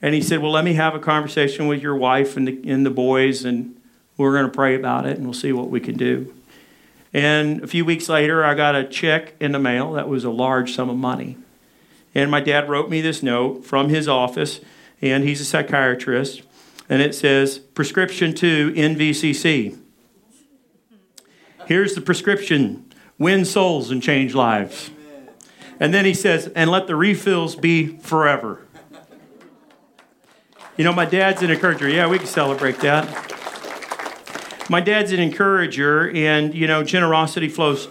And 0.00 0.14
he 0.14 0.20
said, 0.20 0.40
Well, 0.40 0.52
let 0.52 0.64
me 0.64 0.74
have 0.74 0.94
a 0.94 0.98
conversation 0.98 1.66
with 1.66 1.82
your 1.82 1.96
wife 1.96 2.36
and 2.36 2.46
the, 2.46 2.70
and 2.70 2.84
the 2.84 2.90
boys, 2.90 3.44
and 3.44 3.80
we're 4.16 4.32
going 4.32 4.50
to 4.50 4.54
pray 4.54 4.74
about 4.74 5.06
it, 5.06 5.16
and 5.16 5.24
we'll 5.24 5.34
see 5.34 5.52
what 5.52 5.70
we 5.70 5.80
can 5.80 5.96
do. 5.96 6.34
And 7.12 7.62
a 7.62 7.66
few 7.66 7.84
weeks 7.84 8.08
later, 8.08 8.44
I 8.44 8.54
got 8.54 8.74
a 8.74 8.84
check 8.84 9.34
in 9.40 9.52
the 9.52 9.58
mail 9.58 9.92
that 9.92 10.08
was 10.08 10.24
a 10.24 10.30
large 10.30 10.74
sum 10.74 10.90
of 10.90 10.96
money. 10.96 11.36
And 12.14 12.30
my 12.30 12.40
dad 12.40 12.68
wrote 12.68 12.90
me 12.90 13.00
this 13.00 13.22
note 13.22 13.64
from 13.64 13.88
his 13.88 14.08
office, 14.08 14.60
and 15.00 15.24
he's 15.24 15.40
a 15.40 15.44
psychiatrist 15.44 16.42
and 16.88 17.02
it 17.02 17.14
says 17.14 17.58
prescription 17.58 18.34
to 18.34 18.72
NVCC. 18.72 19.78
Here's 21.66 21.94
the 21.94 22.00
prescription 22.00 22.84
win 23.18 23.44
souls 23.44 23.90
and 23.90 24.02
change 24.02 24.34
lives. 24.34 24.90
And 25.80 25.94
then 25.94 26.04
he 26.04 26.14
says, 26.14 26.50
and 26.56 26.70
let 26.70 26.88
the 26.88 26.96
refills 26.96 27.54
be 27.54 27.98
forever. 27.98 28.62
You 30.78 30.84
know, 30.84 30.92
my 30.92 31.06
dad's 31.06 31.42
an 31.42 31.50
encourager. 31.50 31.88
Yeah, 31.88 32.06
we 32.06 32.18
can 32.18 32.28
celebrate 32.28 32.78
that. 32.80 33.04
My 34.70 34.80
dad's 34.80 35.10
an 35.10 35.18
encourager, 35.18 36.08
and, 36.08 36.54
you 36.54 36.68
know, 36.68 36.84
generosity 36.84 37.48
flows 37.48 37.88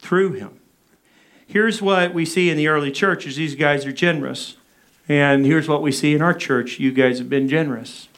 through 0.00 0.32
him. 0.32 0.60
Here's 1.46 1.80
what 1.80 2.12
we 2.12 2.26
see 2.26 2.50
in 2.50 2.56
the 2.56 2.66
early 2.66 2.90
church 2.90 3.24
is 3.24 3.36
these 3.36 3.54
guys 3.54 3.86
are 3.86 3.92
generous. 3.92 4.56
And 5.08 5.46
here's 5.46 5.68
what 5.68 5.80
we 5.80 5.92
see 5.92 6.12
in 6.12 6.22
our 6.22 6.34
church 6.34 6.80
you 6.80 6.90
guys 6.90 7.18
have 7.18 7.28
been 7.28 7.48
generous. 7.48 8.08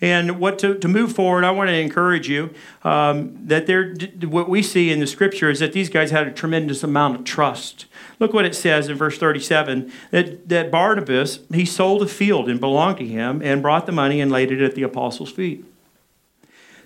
And 0.00 0.40
what 0.40 0.58
to, 0.60 0.78
to 0.78 0.88
move 0.88 1.12
forward, 1.12 1.44
I 1.44 1.50
want 1.50 1.68
to 1.68 1.74
encourage 1.74 2.30
you 2.30 2.54
um, 2.82 3.46
that 3.46 3.66
there, 3.66 3.94
what 4.22 4.48
we 4.48 4.62
see 4.62 4.90
in 4.90 5.00
the 5.00 5.06
scripture 5.06 5.50
is 5.50 5.58
that 5.58 5.74
these 5.74 5.90
guys 5.90 6.12
had 6.12 6.26
a 6.26 6.32
tremendous 6.32 6.82
amount 6.82 7.16
of 7.16 7.24
trust. 7.24 7.84
Look 8.20 8.34
what 8.34 8.44
it 8.44 8.54
says 8.54 8.88
in 8.88 8.96
verse 8.96 9.18
37 9.18 9.90
that, 10.10 10.48
that 10.48 10.70
Barnabas, 10.70 11.40
he 11.52 11.64
sold 11.64 12.02
a 12.02 12.06
field 12.06 12.48
and 12.48 12.60
belonged 12.60 12.98
to 12.98 13.06
him 13.06 13.40
and 13.42 13.62
brought 13.62 13.86
the 13.86 13.92
money 13.92 14.20
and 14.20 14.30
laid 14.30 14.52
it 14.52 14.62
at 14.62 14.74
the 14.74 14.82
apostles' 14.82 15.32
feet. 15.32 15.64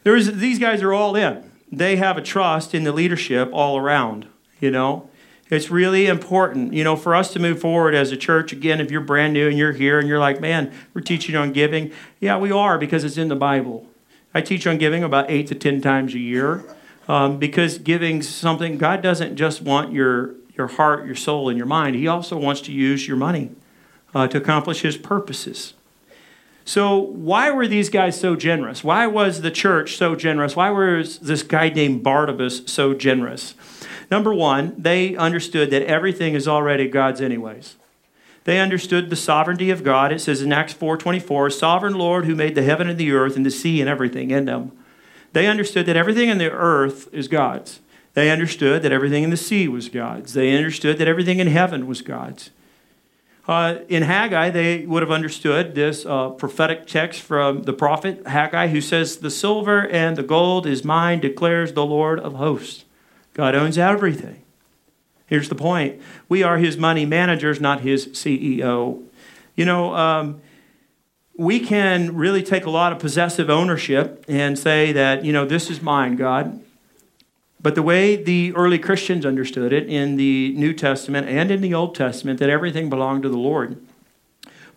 There 0.04 0.16
is, 0.16 0.38
these 0.38 0.58
guys 0.58 0.80
are 0.82 0.94
all 0.94 1.16
in. 1.16 1.50
They 1.70 1.96
have 1.96 2.16
a 2.16 2.22
trust 2.22 2.74
in 2.74 2.84
the 2.84 2.92
leadership 2.92 3.50
all 3.52 3.76
around, 3.76 4.26
you 4.60 4.70
know. 4.70 5.10
It's 5.50 5.70
really 5.70 6.06
important, 6.06 6.72
you 6.72 6.84
know, 6.84 6.96
for 6.96 7.14
us 7.14 7.32
to 7.32 7.38
move 7.38 7.60
forward 7.60 7.94
as 7.94 8.12
a 8.12 8.16
church. 8.16 8.52
Again, 8.52 8.80
if 8.80 8.90
you're 8.90 9.00
brand 9.00 9.34
new 9.34 9.48
and 9.48 9.58
you're 9.58 9.72
here 9.72 9.98
and 9.98 10.08
you're 10.08 10.18
like, 10.18 10.40
man, 10.40 10.72
we're 10.94 11.02
teaching 11.02 11.36
on 11.36 11.52
giving. 11.52 11.92
Yeah, 12.20 12.38
we 12.38 12.50
are 12.50 12.78
because 12.78 13.04
it's 13.04 13.18
in 13.18 13.28
the 13.28 13.36
Bible. 13.36 13.86
I 14.32 14.40
teach 14.40 14.66
on 14.66 14.78
giving 14.78 15.02
about 15.02 15.30
eight 15.30 15.48
to 15.48 15.54
10 15.54 15.80
times 15.80 16.14
a 16.14 16.18
year 16.18 16.64
um, 17.08 17.38
because 17.38 17.78
giving's 17.78 18.28
something, 18.28 18.78
God 18.78 19.02
doesn't 19.02 19.36
just 19.36 19.62
want 19.62 19.92
your, 19.92 20.34
your 20.56 20.68
heart, 20.68 21.06
your 21.06 21.14
soul, 21.14 21.48
and 21.48 21.58
your 21.58 21.66
mind. 21.66 21.96
He 21.96 22.06
also 22.06 22.36
wants 22.36 22.60
to 22.62 22.72
use 22.72 23.08
your 23.08 23.16
money 23.16 23.50
uh, 24.14 24.28
to 24.28 24.38
accomplish 24.38 24.82
His 24.82 24.96
purposes. 24.96 25.74
So, 26.64 26.98
why 26.98 27.50
were 27.50 27.66
these 27.66 27.90
guys 27.90 28.18
so 28.18 28.36
generous? 28.36 28.82
Why 28.82 29.06
was 29.06 29.42
the 29.42 29.50
church 29.50 29.96
so 29.96 30.16
generous? 30.16 30.56
Why 30.56 30.70
was 30.70 31.18
this 31.18 31.42
guy 31.42 31.68
named 31.68 32.02
Barnabas 32.02 32.62
so 32.66 32.94
generous? 32.94 33.54
Number 34.10 34.32
one, 34.32 34.74
they 34.78 35.14
understood 35.14 35.70
that 35.70 35.82
everything 35.82 36.34
is 36.34 36.48
already 36.48 36.88
God's 36.88 37.20
anyways. 37.20 37.76
They 38.44 38.60
understood 38.60 39.10
the 39.10 39.16
sovereignty 39.16 39.70
of 39.70 39.84
God. 39.84 40.12
It 40.12 40.20
says 40.20 40.42
in 40.42 40.52
Acts 40.52 40.72
4:24, 40.72 41.50
"Sovereign 41.50 41.94
Lord 41.94 42.26
who 42.26 42.34
made 42.34 42.54
the 42.54 42.62
heaven 42.62 42.88
and 42.88 42.98
the 42.98 43.12
earth 43.12 43.36
and 43.36 43.44
the 43.44 43.50
sea 43.50 43.80
and 43.80 43.88
everything 43.88 44.30
in 44.30 44.44
them." 44.44 44.72
They 45.32 45.46
understood 45.46 45.86
that 45.86 45.96
everything 45.96 46.28
in 46.28 46.38
the 46.38 46.50
earth 46.50 47.08
is 47.12 47.28
God's. 47.28 47.80
They 48.14 48.30
understood 48.30 48.82
that 48.82 48.92
everything 48.92 49.24
in 49.24 49.30
the 49.30 49.36
sea 49.36 49.68
was 49.68 49.88
God's. 49.88 50.32
They 50.32 50.56
understood 50.56 50.98
that 50.98 51.08
everything 51.08 51.40
in 51.40 51.48
heaven 51.48 51.86
was 51.86 52.00
God's. 52.00 52.50
Uh, 53.46 53.80
in 53.88 54.04
Haggai, 54.04 54.50
they 54.50 54.86
would 54.86 55.02
have 55.02 55.10
understood 55.10 55.74
this 55.74 56.06
uh, 56.06 56.30
prophetic 56.30 56.86
text 56.86 57.20
from 57.20 57.64
the 57.64 57.74
prophet 57.74 58.26
Haggai, 58.26 58.68
who 58.68 58.80
says, 58.80 59.18
The 59.18 59.30
silver 59.30 59.86
and 59.88 60.16
the 60.16 60.22
gold 60.22 60.66
is 60.66 60.82
mine, 60.84 61.20
declares 61.20 61.74
the 61.74 61.84
Lord 61.84 62.18
of 62.18 62.34
hosts. 62.34 62.84
God 63.34 63.54
owns 63.54 63.76
everything. 63.76 64.42
Here's 65.26 65.48
the 65.48 65.54
point 65.54 66.00
we 66.28 66.42
are 66.42 66.58
his 66.58 66.76
money 66.76 67.04
managers, 67.04 67.60
not 67.60 67.80
his 67.80 68.06
CEO. 68.08 69.02
You 69.56 69.64
know, 69.64 69.94
um, 69.94 70.40
we 71.36 71.60
can 71.60 72.16
really 72.16 72.42
take 72.42 72.64
a 72.64 72.70
lot 72.70 72.92
of 72.92 72.98
possessive 72.98 73.50
ownership 73.50 74.24
and 74.28 74.58
say 74.58 74.92
that, 74.92 75.24
you 75.24 75.32
know, 75.32 75.44
this 75.44 75.68
is 75.68 75.82
mine, 75.82 76.16
God. 76.16 76.62
But 77.64 77.76
the 77.76 77.82
way 77.82 78.14
the 78.14 78.54
early 78.54 78.78
Christians 78.78 79.24
understood 79.24 79.72
it 79.72 79.88
in 79.88 80.16
the 80.16 80.52
New 80.54 80.74
Testament 80.74 81.30
and 81.30 81.50
in 81.50 81.62
the 81.62 81.72
Old 81.72 81.94
Testament, 81.94 82.38
that 82.40 82.50
everything 82.50 82.90
belonged 82.90 83.22
to 83.22 83.30
the 83.30 83.38
Lord. 83.38 83.82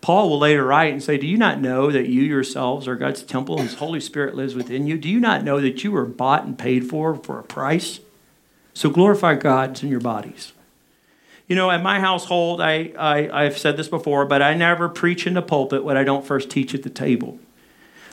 Paul 0.00 0.30
will 0.30 0.38
later 0.38 0.64
write 0.64 0.94
and 0.94 1.02
say, 1.02 1.18
Do 1.18 1.26
you 1.26 1.36
not 1.36 1.60
know 1.60 1.90
that 1.92 2.08
you 2.08 2.22
yourselves 2.22 2.88
are 2.88 2.96
God's 2.96 3.22
temple 3.22 3.58
and 3.58 3.68
His 3.68 3.78
Holy 3.78 4.00
Spirit 4.00 4.34
lives 4.34 4.54
within 4.54 4.86
you? 4.86 4.96
Do 4.96 5.10
you 5.10 5.20
not 5.20 5.44
know 5.44 5.60
that 5.60 5.84
you 5.84 5.92
were 5.92 6.06
bought 6.06 6.46
and 6.46 6.58
paid 6.58 6.88
for 6.88 7.14
for 7.14 7.38
a 7.38 7.42
price? 7.42 8.00
So 8.72 8.88
glorify 8.88 9.34
God 9.34 9.82
in 9.82 9.90
your 9.90 10.00
bodies. 10.00 10.54
You 11.46 11.56
know, 11.56 11.70
at 11.70 11.82
my 11.82 12.00
household, 12.00 12.62
I, 12.62 12.94
I, 12.98 13.42
have 13.42 13.58
said 13.58 13.76
this 13.76 13.88
before, 13.88 14.24
but 14.24 14.40
I 14.40 14.54
never 14.54 14.88
preach 14.88 15.26
in 15.26 15.34
the 15.34 15.42
pulpit 15.42 15.84
what 15.84 15.98
I 15.98 16.04
don't 16.04 16.24
first 16.24 16.48
teach 16.48 16.74
at 16.74 16.84
the 16.84 16.90
table. 16.90 17.38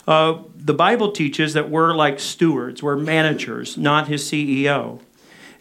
Uh, 0.07 0.39
the 0.55 0.73
Bible 0.73 1.11
teaches 1.11 1.53
that 1.53 1.69
we're 1.69 1.95
like 1.95 2.19
stewards, 2.19 2.83
we're 2.83 2.95
managers, 2.95 3.77
not 3.77 4.07
his 4.07 4.23
CEO. 4.23 4.99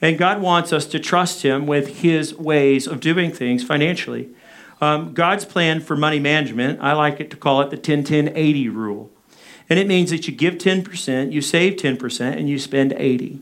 And 0.00 0.18
God 0.18 0.42
wants 0.42 0.72
us 0.72 0.86
to 0.86 0.98
trust 0.98 1.42
him 1.42 1.66
with 1.66 1.98
his 1.98 2.34
ways 2.34 2.86
of 2.86 3.00
doing 3.00 3.30
things 3.30 3.64
financially. 3.64 4.28
Um, 4.80 5.14
God's 5.14 5.44
plan 5.44 5.80
for 5.80 5.96
money 5.96 6.18
management, 6.18 6.80
I 6.82 6.92
like 6.92 7.20
it 7.20 7.30
to 7.30 7.36
call 7.36 7.62
it 7.62 7.70
the 7.70 7.76
10 7.76 8.04
10 8.04 8.36
80 8.36 8.68
rule. 8.68 9.10
And 9.70 9.78
it 9.78 9.86
means 9.86 10.10
that 10.10 10.28
you 10.28 10.34
give 10.34 10.54
10%, 10.54 11.32
you 11.32 11.40
save 11.40 11.76
10%, 11.76 12.20
and 12.36 12.50
you 12.50 12.58
spend 12.58 12.92
80. 12.92 13.40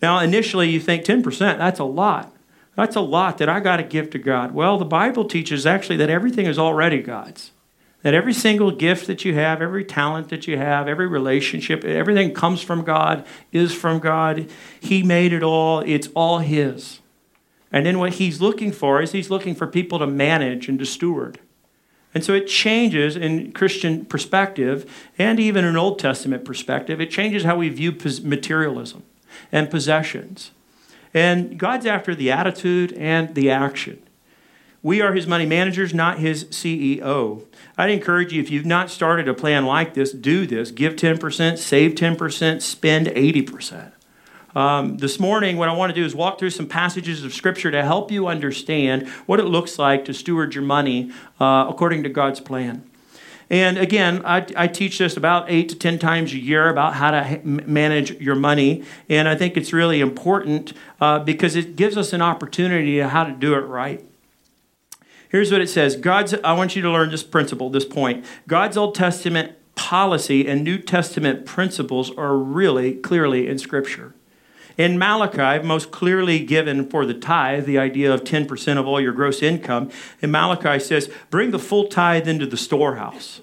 Now, 0.00 0.20
initially, 0.20 0.70
you 0.70 0.80
think 0.80 1.04
10%, 1.04 1.58
that's 1.58 1.80
a 1.80 1.84
lot. 1.84 2.34
That's 2.76 2.96
a 2.96 3.00
lot 3.00 3.38
that 3.38 3.48
I 3.48 3.60
got 3.60 3.76
to 3.78 3.82
give 3.82 4.08
to 4.10 4.18
God. 4.18 4.54
Well, 4.54 4.78
the 4.78 4.84
Bible 4.84 5.24
teaches 5.26 5.66
actually 5.66 5.96
that 5.96 6.08
everything 6.08 6.46
is 6.46 6.58
already 6.58 7.02
God's. 7.02 7.50
That 8.02 8.14
every 8.14 8.32
single 8.32 8.70
gift 8.70 9.06
that 9.08 9.24
you 9.24 9.34
have, 9.34 9.60
every 9.60 9.84
talent 9.84 10.28
that 10.28 10.46
you 10.46 10.56
have, 10.56 10.86
every 10.86 11.06
relationship, 11.06 11.84
everything 11.84 12.32
comes 12.32 12.62
from 12.62 12.84
God, 12.84 13.26
is 13.50 13.74
from 13.74 13.98
God. 13.98 14.48
He 14.80 15.02
made 15.02 15.32
it 15.32 15.42
all, 15.42 15.80
it's 15.80 16.08
all 16.14 16.38
His. 16.38 17.00
And 17.72 17.84
then 17.84 17.98
what 17.98 18.14
He's 18.14 18.40
looking 18.40 18.70
for 18.70 19.02
is 19.02 19.12
He's 19.12 19.30
looking 19.30 19.54
for 19.54 19.66
people 19.66 19.98
to 19.98 20.06
manage 20.06 20.68
and 20.68 20.78
to 20.78 20.86
steward. 20.86 21.40
And 22.14 22.24
so 22.24 22.32
it 22.32 22.46
changes 22.46 23.16
in 23.16 23.52
Christian 23.52 24.04
perspective 24.04 25.08
and 25.18 25.38
even 25.38 25.64
an 25.64 25.76
Old 25.76 25.98
Testament 25.98 26.44
perspective. 26.44 27.00
It 27.00 27.10
changes 27.10 27.44
how 27.44 27.56
we 27.56 27.68
view 27.68 27.96
materialism 28.22 29.02
and 29.52 29.70
possessions. 29.70 30.52
And 31.12 31.58
God's 31.58 31.86
after 31.86 32.14
the 32.14 32.30
attitude 32.30 32.92
and 32.94 33.34
the 33.34 33.50
action. 33.50 34.02
We 34.88 35.02
are 35.02 35.12
his 35.12 35.26
money 35.26 35.44
managers, 35.44 35.92
not 35.92 36.18
his 36.18 36.46
CEO. 36.46 37.44
I'd 37.76 37.90
encourage 37.90 38.32
you, 38.32 38.40
if 38.40 38.50
you've 38.50 38.64
not 38.64 38.88
started 38.88 39.28
a 39.28 39.34
plan 39.34 39.66
like 39.66 39.92
this, 39.92 40.12
do 40.12 40.46
this. 40.46 40.70
Give 40.70 40.96
10%, 40.96 41.58
save 41.58 41.92
10%, 41.92 42.62
spend 42.62 43.06
80%. 43.08 43.92
Um, 44.56 44.96
this 44.96 45.20
morning, 45.20 45.58
what 45.58 45.68
I 45.68 45.74
want 45.74 45.90
to 45.90 45.94
do 45.94 46.06
is 46.06 46.14
walk 46.14 46.38
through 46.38 46.48
some 46.48 46.66
passages 46.66 47.22
of 47.22 47.34
Scripture 47.34 47.70
to 47.70 47.84
help 47.84 48.10
you 48.10 48.28
understand 48.28 49.06
what 49.26 49.38
it 49.38 49.44
looks 49.44 49.78
like 49.78 50.06
to 50.06 50.14
steward 50.14 50.54
your 50.54 50.64
money 50.64 51.12
uh, 51.38 51.66
according 51.68 52.02
to 52.04 52.08
God's 52.08 52.40
plan. 52.40 52.82
And 53.50 53.76
again, 53.76 54.22
I, 54.24 54.46
I, 54.56 54.68
teach 54.68 54.96
this 54.96 55.18
about 55.18 55.50
eight 55.50 55.68
to 55.68 55.74
10 55.74 55.98
times 55.98 56.32
a 56.32 56.38
year 56.38 56.70
about 56.70 56.94
how 56.94 57.10
to 57.10 57.40
manage 57.44 58.12
your 58.22 58.36
money. 58.36 58.84
And 59.10 59.28
I 59.28 59.34
think 59.34 59.58
it's 59.58 59.74
really 59.74 60.00
important 60.00 60.72
uh, 60.98 61.18
because 61.18 61.56
it 61.56 61.76
gives 61.76 61.98
us 61.98 62.14
an 62.14 62.22
opportunity 62.22 62.96
to 62.96 63.08
how 63.08 63.24
to 63.24 63.32
do 63.32 63.52
it 63.52 63.66
right. 63.66 64.07
Here's 65.28 65.52
what 65.52 65.60
it 65.60 65.68
says 65.68 65.96
God's, 65.96 66.34
I 66.44 66.52
want 66.52 66.76
you 66.76 66.82
to 66.82 66.90
learn 66.90 67.10
this 67.10 67.22
principle, 67.22 67.70
this 67.70 67.84
point. 67.84 68.24
God's 68.46 68.76
Old 68.76 68.94
Testament 68.94 69.52
policy 69.74 70.48
and 70.48 70.64
New 70.64 70.78
Testament 70.78 71.46
principles 71.46 72.10
are 72.16 72.36
really 72.36 72.94
clearly 72.94 73.48
in 73.48 73.58
Scripture. 73.58 74.14
In 74.76 74.96
Malachi, 74.96 75.64
most 75.66 75.90
clearly 75.90 76.38
given 76.38 76.88
for 76.88 77.04
the 77.04 77.14
tithe, 77.14 77.66
the 77.66 77.78
idea 77.78 78.14
of 78.14 78.22
10% 78.22 78.78
of 78.78 78.86
all 78.86 79.00
your 79.00 79.12
gross 79.12 79.42
income, 79.42 79.90
in 80.22 80.30
Malachi 80.30 80.78
says, 80.78 81.10
bring 81.30 81.50
the 81.50 81.58
full 81.58 81.88
tithe 81.88 82.28
into 82.28 82.46
the 82.46 82.56
storehouse. 82.56 83.40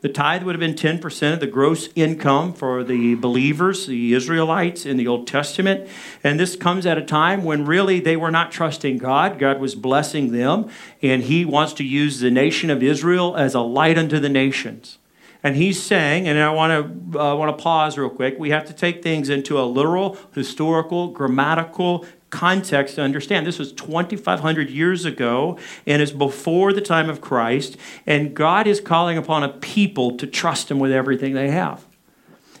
The 0.00 0.08
tithe 0.08 0.44
would 0.44 0.54
have 0.54 0.60
been 0.60 0.74
10% 0.74 1.32
of 1.34 1.40
the 1.40 1.46
gross 1.46 1.90
income 1.94 2.54
for 2.54 2.82
the 2.82 3.16
believers, 3.16 3.86
the 3.86 4.14
Israelites 4.14 4.86
in 4.86 4.96
the 4.96 5.06
Old 5.06 5.26
Testament. 5.26 5.88
And 6.24 6.40
this 6.40 6.56
comes 6.56 6.86
at 6.86 6.96
a 6.96 7.04
time 7.04 7.44
when 7.44 7.66
really 7.66 8.00
they 8.00 8.16
were 8.16 8.30
not 8.30 8.50
trusting 8.50 8.96
God. 8.96 9.38
God 9.38 9.60
was 9.60 9.74
blessing 9.74 10.32
them, 10.32 10.70
and 11.02 11.24
He 11.24 11.44
wants 11.44 11.74
to 11.74 11.84
use 11.84 12.20
the 12.20 12.30
nation 12.30 12.70
of 12.70 12.82
Israel 12.82 13.36
as 13.36 13.54
a 13.54 13.60
light 13.60 13.98
unto 13.98 14.18
the 14.18 14.30
nations. 14.30 14.96
And 15.42 15.56
he's 15.56 15.82
saying, 15.82 16.28
and 16.28 16.38
I 16.38 16.50
want 16.50 17.12
to 17.12 17.18
uh, 17.18 17.34
want 17.34 17.56
to 17.56 17.62
pause 17.62 17.96
real 17.96 18.10
quick. 18.10 18.38
We 18.38 18.50
have 18.50 18.66
to 18.66 18.74
take 18.74 19.02
things 19.02 19.30
into 19.30 19.58
a 19.58 19.64
literal, 19.64 20.18
historical, 20.34 21.08
grammatical 21.08 22.04
context 22.30 22.94
to 22.94 23.02
understand. 23.02 23.46
This 23.46 23.58
was 23.58 23.72
2,500 23.72 24.70
years 24.70 25.04
ago 25.04 25.58
and 25.86 26.00
is 26.00 26.12
before 26.12 26.72
the 26.72 26.80
time 26.80 27.10
of 27.10 27.20
Christ, 27.20 27.76
and 28.06 28.34
God 28.34 28.66
is 28.66 28.80
calling 28.80 29.18
upon 29.18 29.42
a 29.42 29.48
people 29.48 30.16
to 30.16 30.26
trust 30.26 30.70
Him 30.70 30.78
with 30.78 30.92
everything 30.92 31.34
they 31.34 31.50
have. 31.50 31.84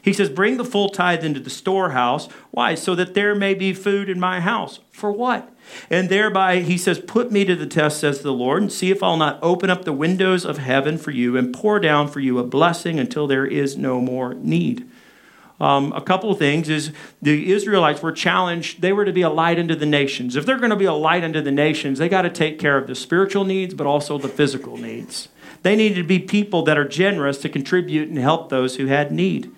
He 0.02 0.12
says, 0.12 0.30
Bring 0.30 0.56
the 0.56 0.64
full 0.64 0.88
tithe 0.88 1.24
into 1.24 1.40
the 1.40 1.50
storehouse. 1.50 2.28
Why? 2.50 2.74
So 2.74 2.94
that 2.94 3.14
there 3.14 3.34
may 3.34 3.54
be 3.54 3.72
food 3.72 4.08
in 4.08 4.18
my 4.18 4.40
house. 4.40 4.80
For 4.90 5.12
what? 5.12 5.52
And 5.88 6.08
thereby, 6.08 6.60
he 6.60 6.78
says, 6.78 6.98
Put 6.98 7.30
me 7.30 7.44
to 7.44 7.54
the 7.54 7.66
test, 7.66 8.00
says 8.00 8.20
the 8.20 8.32
Lord, 8.32 8.62
and 8.62 8.72
see 8.72 8.90
if 8.90 9.02
I'll 9.02 9.16
not 9.16 9.38
open 9.42 9.70
up 9.70 9.84
the 9.84 9.92
windows 9.92 10.44
of 10.44 10.58
heaven 10.58 10.98
for 10.98 11.10
you 11.10 11.36
and 11.36 11.54
pour 11.54 11.78
down 11.78 12.08
for 12.08 12.20
you 12.20 12.38
a 12.38 12.44
blessing 12.44 12.98
until 12.98 13.26
there 13.26 13.46
is 13.46 13.76
no 13.76 14.00
more 14.00 14.34
need. 14.34 14.89
Um, 15.60 15.92
a 15.92 16.00
couple 16.00 16.30
of 16.30 16.38
things 16.38 16.70
is 16.70 16.90
the 17.20 17.52
Israelites 17.52 18.02
were 18.02 18.12
challenged. 18.12 18.80
They 18.80 18.92
were 18.92 19.04
to 19.04 19.12
be 19.12 19.22
a 19.22 19.28
light 19.28 19.58
unto 19.58 19.74
the 19.74 19.86
nations. 19.86 20.34
If 20.34 20.46
they're 20.46 20.58
going 20.58 20.70
to 20.70 20.76
be 20.76 20.86
a 20.86 20.94
light 20.94 21.22
unto 21.22 21.42
the 21.42 21.52
nations, 21.52 21.98
they 21.98 22.08
got 22.08 22.22
to 22.22 22.30
take 22.30 22.58
care 22.58 22.78
of 22.78 22.86
the 22.86 22.94
spiritual 22.94 23.44
needs, 23.44 23.74
but 23.74 23.86
also 23.86 24.16
the 24.16 24.28
physical 24.28 24.78
needs. 24.78 25.28
They 25.62 25.76
needed 25.76 25.96
to 25.96 26.04
be 26.04 26.18
people 26.18 26.62
that 26.62 26.78
are 26.78 26.88
generous 26.88 27.38
to 27.38 27.50
contribute 27.50 28.08
and 28.08 28.16
help 28.16 28.48
those 28.48 28.76
who 28.76 28.86
had 28.86 29.12
need. 29.12 29.54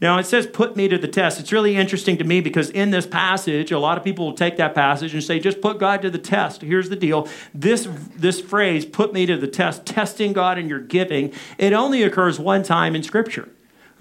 Now, 0.00 0.18
it 0.18 0.26
says, 0.26 0.48
put 0.48 0.76
me 0.76 0.88
to 0.88 0.98
the 0.98 1.06
test. 1.06 1.38
It's 1.38 1.52
really 1.52 1.76
interesting 1.76 2.18
to 2.18 2.24
me 2.24 2.40
because 2.40 2.70
in 2.70 2.90
this 2.90 3.06
passage, 3.06 3.70
a 3.70 3.78
lot 3.78 3.96
of 3.96 4.02
people 4.02 4.26
will 4.26 4.34
take 4.34 4.56
that 4.56 4.74
passage 4.74 5.14
and 5.14 5.22
say, 5.22 5.38
just 5.38 5.60
put 5.60 5.78
God 5.78 6.02
to 6.02 6.10
the 6.10 6.18
test. 6.18 6.62
Here's 6.62 6.88
the 6.88 6.96
deal 6.96 7.28
this, 7.54 7.88
this 8.16 8.40
phrase, 8.40 8.84
put 8.84 9.12
me 9.12 9.26
to 9.26 9.36
the 9.36 9.46
test, 9.46 9.86
testing 9.86 10.32
God 10.32 10.58
in 10.58 10.68
your 10.68 10.80
giving, 10.80 11.32
it 11.56 11.72
only 11.72 12.02
occurs 12.02 12.40
one 12.40 12.64
time 12.64 12.96
in 12.96 13.04
Scripture. 13.04 13.48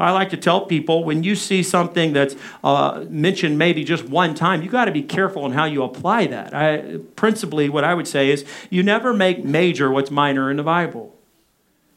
I 0.01 0.11
like 0.11 0.29
to 0.31 0.37
tell 0.37 0.65
people 0.65 1.03
when 1.03 1.23
you 1.23 1.35
see 1.35 1.63
something 1.63 2.13
that's 2.13 2.35
uh, 2.63 3.05
mentioned 3.09 3.57
maybe 3.57 3.83
just 3.83 4.05
one 4.05 4.35
time, 4.35 4.61
you 4.61 4.69
got 4.69 4.85
to 4.85 4.91
be 4.91 5.03
careful 5.03 5.45
in 5.45 5.51
how 5.51 5.65
you 5.65 5.83
apply 5.83 6.27
that. 6.27 6.53
I, 6.53 6.97
principally, 7.15 7.69
what 7.69 7.83
I 7.83 7.93
would 7.93 8.07
say 8.07 8.29
is 8.29 8.45
you 8.69 8.83
never 8.83 9.13
make 9.13 9.43
major 9.43 9.91
what's 9.91 10.11
minor 10.11 10.49
in 10.49 10.57
the 10.57 10.63
Bible. 10.63 11.15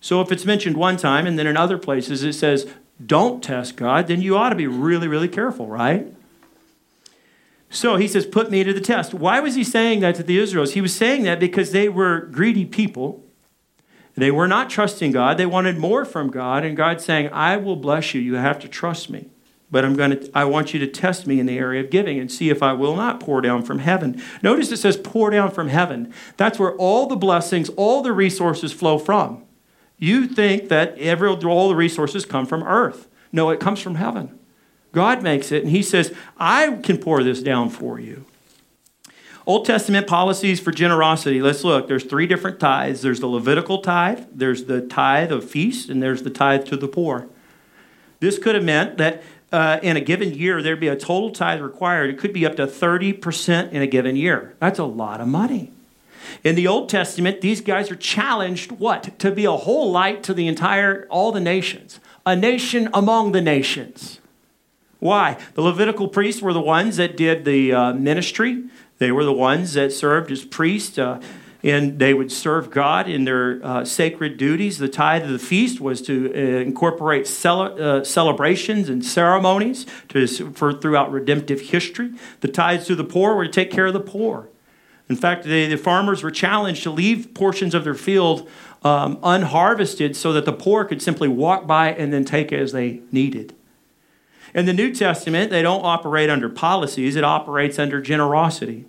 So 0.00 0.20
if 0.20 0.30
it's 0.30 0.44
mentioned 0.44 0.76
one 0.76 0.96
time 0.98 1.26
and 1.26 1.38
then 1.38 1.46
in 1.46 1.56
other 1.56 1.78
places 1.78 2.22
it 2.22 2.34
says 2.34 2.66
don't 3.04 3.42
test 3.42 3.76
God, 3.76 4.06
then 4.06 4.20
you 4.20 4.36
ought 4.36 4.50
to 4.50 4.54
be 4.54 4.66
really, 4.66 5.08
really 5.08 5.28
careful, 5.28 5.66
right? 5.66 6.06
So 7.70 7.96
he 7.96 8.06
says, 8.06 8.24
Put 8.24 8.50
me 8.50 8.62
to 8.64 8.72
the 8.72 8.80
test. 8.80 9.14
Why 9.14 9.40
was 9.40 9.54
he 9.56 9.64
saying 9.64 10.00
that 10.00 10.14
to 10.16 10.22
the 10.22 10.38
Israelites? 10.38 10.72
He 10.72 10.80
was 10.80 10.94
saying 10.94 11.24
that 11.24 11.40
because 11.40 11.72
they 11.72 11.88
were 11.88 12.20
greedy 12.20 12.64
people. 12.64 13.24
They 14.14 14.30
were 14.30 14.46
not 14.46 14.70
trusting 14.70 15.12
God. 15.12 15.38
They 15.38 15.46
wanted 15.46 15.76
more 15.76 16.04
from 16.04 16.30
God. 16.30 16.64
And 16.64 16.76
God's 16.76 17.04
saying, 17.04 17.30
I 17.32 17.56
will 17.56 17.76
bless 17.76 18.14
you. 18.14 18.20
You 18.20 18.34
have 18.34 18.58
to 18.60 18.68
trust 18.68 19.10
me. 19.10 19.28
But 19.70 19.84
I'm 19.84 19.96
going 19.96 20.12
to, 20.12 20.30
I 20.34 20.44
want 20.44 20.72
you 20.72 20.78
to 20.80 20.86
test 20.86 21.26
me 21.26 21.40
in 21.40 21.46
the 21.46 21.58
area 21.58 21.82
of 21.82 21.90
giving 21.90 22.20
and 22.20 22.30
see 22.30 22.48
if 22.48 22.62
I 22.62 22.74
will 22.74 22.94
not 22.94 23.18
pour 23.18 23.40
down 23.40 23.64
from 23.64 23.80
heaven. 23.80 24.22
Notice 24.40 24.70
it 24.70 24.76
says 24.76 24.96
pour 24.96 25.30
down 25.30 25.50
from 25.50 25.68
heaven. 25.68 26.14
That's 26.36 26.60
where 26.60 26.76
all 26.76 27.08
the 27.08 27.16
blessings, 27.16 27.70
all 27.70 28.02
the 28.02 28.12
resources 28.12 28.72
flow 28.72 28.98
from. 28.98 29.42
You 29.98 30.28
think 30.28 30.68
that 30.68 30.96
every, 30.98 31.28
all 31.28 31.68
the 31.68 31.74
resources 31.74 32.24
come 32.24 32.46
from 32.46 32.62
earth. 32.62 33.08
No, 33.32 33.50
it 33.50 33.58
comes 33.58 33.80
from 33.80 33.96
heaven. 33.96 34.38
God 34.92 35.24
makes 35.24 35.50
it, 35.50 35.64
and 35.64 35.72
He 35.72 35.82
says, 35.82 36.14
I 36.38 36.78
can 36.82 36.98
pour 36.98 37.24
this 37.24 37.42
down 37.42 37.68
for 37.68 37.98
you. 37.98 38.26
Old 39.46 39.66
Testament 39.66 40.06
policies 40.06 40.58
for 40.58 40.70
generosity. 40.70 41.42
Let's 41.42 41.64
look. 41.64 41.86
There's 41.86 42.04
three 42.04 42.26
different 42.26 42.58
tithes. 42.58 43.02
There's 43.02 43.20
the 43.20 43.26
Levitical 43.26 43.82
tithe, 43.82 44.24
there's 44.32 44.64
the 44.64 44.80
tithe 44.80 45.30
of 45.30 45.48
feast, 45.48 45.90
and 45.90 46.02
there's 46.02 46.22
the 46.22 46.30
tithe 46.30 46.64
to 46.66 46.76
the 46.76 46.88
poor. 46.88 47.28
This 48.20 48.38
could 48.38 48.54
have 48.54 48.64
meant 48.64 48.96
that 48.96 49.22
uh, 49.52 49.78
in 49.82 49.96
a 49.96 50.00
given 50.00 50.32
year 50.32 50.62
there'd 50.62 50.80
be 50.80 50.88
a 50.88 50.96
total 50.96 51.30
tithe 51.30 51.60
required. 51.60 52.08
It 52.10 52.18
could 52.18 52.32
be 52.32 52.46
up 52.46 52.56
to 52.56 52.66
30% 52.66 53.72
in 53.72 53.82
a 53.82 53.86
given 53.86 54.16
year. 54.16 54.54
That's 54.60 54.78
a 54.78 54.84
lot 54.84 55.20
of 55.20 55.28
money. 55.28 55.70
In 56.42 56.54
the 56.54 56.66
Old 56.66 56.88
Testament, 56.88 57.42
these 57.42 57.60
guys 57.60 57.90
are 57.90 57.96
challenged 57.96 58.72
what? 58.72 59.18
To 59.18 59.30
be 59.30 59.44
a 59.44 59.52
whole 59.52 59.90
light 59.90 60.22
to 60.24 60.34
the 60.34 60.48
entire, 60.48 61.06
all 61.10 61.32
the 61.32 61.40
nations, 61.40 62.00
a 62.24 62.34
nation 62.34 62.88
among 62.94 63.32
the 63.32 63.42
nations. 63.42 64.20
Why? 65.00 65.38
The 65.52 65.60
Levitical 65.60 66.08
priests 66.08 66.40
were 66.40 66.54
the 66.54 66.62
ones 66.62 66.96
that 66.96 67.14
did 67.14 67.44
the 67.44 67.74
uh, 67.74 67.92
ministry, 67.92 68.64
they 68.98 69.12
were 69.12 69.24
the 69.24 69.32
ones 69.32 69.74
that 69.74 69.92
served 69.92 70.30
as 70.30 70.44
priests. 70.44 70.98
Uh, 70.98 71.20
and 71.64 71.98
they 71.98 72.12
would 72.12 72.30
serve 72.30 72.70
God 72.70 73.08
in 73.08 73.24
their 73.24 73.58
uh, 73.64 73.86
sacred 73.86 74.36
duties. 74.36 74.76
The 74.76 74.88
tithe 74.88 75.22
of 75.22 75.30
the 75.30 75.38
feast 75.38 75.80
was 75.80 76.02
to 76.02 76.30
uh, 76.30 76.60
incorporate 76.60 77.26
cele- 77.26 77.80
uh, 77.82 78.04
celebrations 78.04 78.90
and 78.90 79.02
ceremonies 79.02 79.86
to, 80.10 80.26
for 80.26 80.74
throughout 80.74 81.10
redemptive 81.10 81.62
history. 81.62 82.12
The 82.40 82.48
tithes 82.48 82.86
to 82.88 82.94
the 82.94 83.02
poor 83.02 83.34
were 83.34 83.46
to 83.46 83.50
take 83.50 83.70
care 83.70 83.86
of 83.86 83.94
the 83.94 84.00
poor. 84.00 84.48
In 85.08 85.16
fact, 85.16 85.44
the, 85.44 85.66
the 85.66 85.78
farmers 85.78 86.22
were 86.22 86.30
challenged 86.30 86.82
to 86.82 86.90
leave 86.90 87.32
portions 87.32 87.74
of 87.74 87.84
their 87.84 87.94
field 87.94 88.48
um, 88.82 89.18
unharvested 89.22 90.16
so 90.16 90.34
that 90.34 90.44
the 90.44 90.52
poor 90.52 90.84
could 90.84 91.00
simply 91.00 91.28
walk 91.28 91.66
by 91.66 91.92
and 91.92 92.12
then 92.12 92.26
take 92.26 92.52
it 92.52 92.60
as 92.60 92.72
they 92.72 93.00
needed. 93.10 93.54
In 94.54 94.66
the 94.66 94.72
New 94.72 94.94
Testament, 94.94 95.50
they 95.50 95.62
don't 95.62 95.84
operate 95.84 96.30
under 96.30 96.48
policies, 96.48 97.16
it 97.16 97.24
operates 97.24 97.78
under 97.78 98.00
generosity. 98.00 98.84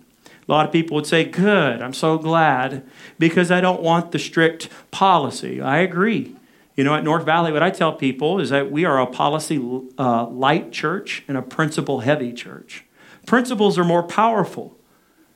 A 0.48 0.52
lot 0.52 0.64
of 0.64 0.72
people 0.72 0.94
would 0.94 1.06
say, 1.06 1.24
Good, 1.24 1.82
I'm 1.82 1.92
so 1.92 2.18
glad, 2.18 2.88
because 3.18 3.50
I 3.50 3.60
don't 3.60 3.82
want 3.82 4.12
the 4.12 4.18
strict 4.18 4.68
policy. 4.92 5.60
I 5.60 5.78
agree. 5.78 6.36
You 6.76 6.84
know, 6.84 6.94
at 6.94 7.04
North 7.04 7.24
Valley, 7.24 7.52
what 7.52 7.62
I 7.62 7.70
tell 7.70 7.92
people 7.92 8.38
is 8.38 8.50
that 8.50 8.70
we 8.70 8.84
are 8.84 9.00
a 9.00 9.06
policy 9.06 9.58
uh, 9.98 10.26
light 10.28 10.72
church 10.72 11.24
and 11.26 11.36
a 11.36 11.42
principle 11.42 12.00
heavy 12.00 12.32
church. 12.32 12.84
Principles 13.24 13.78
are 13.78 13.84
more 13.84 14.02
powerful 14.02 14.76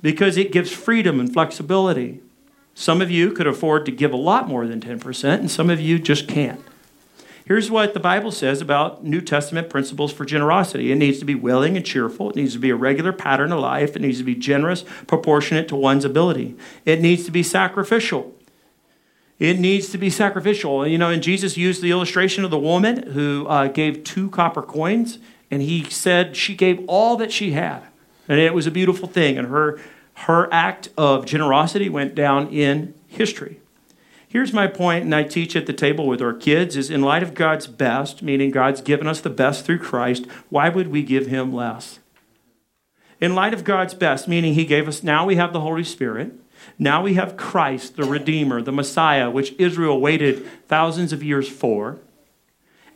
because 0.02 0.36
it 0.36 0.52
gives 0.52 0.70
freedom 0.70 1.18
and 1.18 1.32
flexibility. 1.32 2.20
Some 2.74 3.00
of 3.02 3.10
you 3.10 3.32
could 3.32 3.46
afford 3.46 3.84
to 3.86 3.92
give 3.92 4.12
a 4.12 4.16
lot 4.16 4.48
more 4.48 4.66
than 4.66 4.80
10%, 4.80 5.24
and 5.40 5.50
some 5.50 5.70
of 5.70 5.80
you 5.80 5.98
just 5.98 6.28
can't. 6.28 6.60
Here's 7.50 7.68
what 7.68 7.94
the 7.94 7.98
Bible 8.00 8.30
says 8.30 8.60
about 8.60 9.02
New 9.02 9.20
Testament 9.20 9.68
principles 9.70 10.12
for 10.12 10.24
generosity 10.24 10.92
it 10.92 10.94
needs 10.94 11.18
to 11.18 11.24
be 11.24 11.34
willing 11.34 11.76
and 11.76 11.84
cheerful, 11.84 12.30
it 12.30 12.36
needs 12.36 12.52
to 12.52 12.60
be 12.60 12.70
a 12.70 12.76
regular 12.76 13.12
pattern 13.12 13.50
of 13.50 13.58
life, 13.58 13.96
it 13.96 14.02
needs 14.02 14.18
to 14.18 14.24
be 14.24 14.36
generous, 14.36 14.84
proportionate 15.08 15.66
to 15.66 15.74
one's 15.74 16.04
ability, 16.04 16.54
it 16.84 17.00
needs 17.00 17.24
to 17.24 17.32
be 17.32 17.42
sacrificial. 17.42 18.32
It 19.40 19.58
needs 19.58 19.88
to 19.88 19.98
be 19.98 20.10
sacrificial. 20.10 20.86
You 20.86 20.96
know, 20.96 21.10
and 21.10 21.24
Jesus 21.24 21.56
used 21.56 21.82
the 21.82 21.90
illustration 21.90 22.44
of 22.44 22.52
the 22.52 22.58
woman 22.58 23.02
who 23.14 23.48
uh, 23.48 23.66
gave 23.66 24.04
two 24.04 24.30
copper 24.30 24.62
coins, 24.62 25.18
and 25.50 25.60
he 25.60 25.82
said 25.90 26.36
she 26.36 26.54
gave 26.54 26.84
all 26.86 27.16
that 27.16 27.32
she 27.32 27.50
had. 27.50 27.82
And 28.28 28.38
it 28.38 28.54
was 28.54 28.68
a 28.68 28.70
beautiful 28.70 29.08
thing. 29.08 29.36
And 29.36 29.48
her, 29.48 29.80
her 30.18 30.48
act 30.52 30.90
of 30.96 31.26
generosity 31.26 31.88
went 31.88 32.14
down 32.14 32.46
in 32.50 32.94
history. 33.08 33.59
Here's 34.30 34.52
my 34.52 34.68
point, 34.68 35.02
and 35.02 35.12
I 35.12 35.24
teach 35.24 35.56
at 35.56 35.66
the 35.66 35.72
table 35.72 36.06
with 36.06 36.22
our 36.22 36.32
kids, 36.32 36.76
is 36.76 36.88
in 36.88 37.02
light 37.02 37.24
of 37.24 37.34
God's 37.34 37.66
best, 37.66 38.22
meaning 38.22 38.52
God's 38.52 38.80
given 38.80 39.08
us 39.08 39.20
the 39.20 39.28
best 39.28 39.64
through 39.64 39.80
Christ, 39.80 40.24
why 40.50 40.68
would 40.68 40.86
we 40.86 41.02
give 41.02 41.26
him 41.26 41.52
less? 41.52 41.98
In 43.20 43.34
light 43.34 43.52
of 43.52 43.64
God's 43.64 43.92
best, 43.92 44.28
meaning 44.28 44.54
he 44.54 44.64
gave 44.64 44.86
us, 44.86 45.02
now 45.02 45.26
we 45.26 45.34
have 45.34 45.52
the 45.52 45.62
Holy 45.62 45.82
Spirit, 45.82 46.32
now 46.78 47.02
we 47.02 47.14
have 47.14 47.36
Christ, 47.36 47.96
the 47.96 48.04
Redeemer, 48.04 48.62
the 48.62 48.70
Messiah, 48.70 49.28
which 49.28 49.52
Israel 49.58 50.00
waited 50.00 50.46
thousands 50.68 51.12
of 51.12 51.24
years 51.24 51.48
for. 51.48 51.98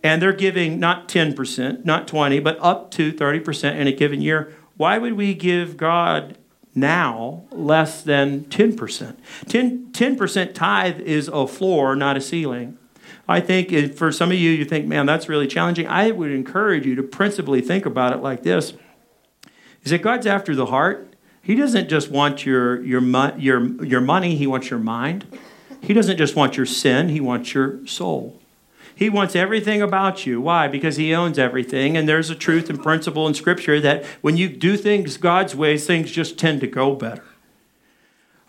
And 0.05 0.23
they're 0.23 0.33
giving 0.33 0.79
not 0.79 1.09
10%, 1.09 1.85
not 1.85 2.07
20, 2.07 2.39
but 2.39 2.59
up 2.61 2.93
to 2.93 3.13
30% 3.13 3.75
in 3.75 3.89
a 3.89 3.93
given 3.93 4.21
year. 4.21 4.55
Why 4.77 4.99
would 4.99 5.15
we 5.15 5.35
give 5.35 5.77
God 5.77 6.39
now 6.75 7.45
less 7.51 8.03
than 8.03 8.45
10%? 8.45 9.17
10, 9.49 9.93
10% 9.93 10.55
tithe 10.55 11.01
is 11.01 11.29
a 11.29 11.47
floor, 11.47 11.95
not 11.95 12.17
a 12.17 12.21
ceiling. 12.21 12.79
I 13.29 13.41
think 13.41 13.97
for 13.97 14.13
some 14.13 14.31
of 14.31 14.37
you, 14.37 14.51
you 14.51 14.65
think, 14.65 14.87
man, 14.87 15.07
that's 15.07 15.29
really 15.29 15.47
challenging. 15.47 15.87
I 15.87 16.11
would 16.11 16.31
encourage 16.31 16.85
you 16.85 16.95
to 16.97 17.03
principally 17.03 17.61
think 17.61 17.87
about 17.87 18.13
it 18.13 18.19
like 18.19 18.43
this 18.43 18.75
is 19.83 19.91
that 19.91 20.03
God's 20.03 20.27
after 20.27 20.55
the 20.55 20.67
heart. 20.67 21.15
He 21.43 21.55
doesn't 21.55 21.91
just 21.91 22.11
want 22.11 22.47
your, 22.47 22.83
your, 22.83 23.03
your, 23.37 23.85
your 23.85 24.01
money, 24.01 24.37
He 24.37 24.47
wants 24.47 24.71
your 24.71 24.79
mind. 24.79 25.27
He 25.81 25.93
doesn't 25.93 26.17
just 26.17 26.35
want 26.35 26.57
your 26.57 26.67
sin, 26.67 27.11
He 27.11 27.21
wants 27.21 27.53
your 27.53 27.87
soul. 27.87 28.41
He 28.95 29.11
wants 29.11 29.35
everything 29.35 29.83
about 29.83 30.27
you. 30.27 30.41
Why? 30.41 30.69
Because 30.69 30.97
He 30.97 31.15
owns 31.15 31.39
everything. 31.39 31.97
And 31.97 32.09
there's 32.09 32.31
a 32.31 32.35
truth 32.35 32.71
and 32.71 32.83
principle 32.83 33.27
in 33.27 33.35
Scripture 33.35 33.81
that 33.81 34.05
when 34.21 34.37
you 34.37 34.49
do 34.49 34.77
things 34.77 35.17
God's 35.17 35.55
ways, 35.55 35.87
things 35.87 36.11
just 36.11 36.39
tend 36.39 36.61
to 36.61 36.67
go 36.67 36.95
better. 36.95 37.25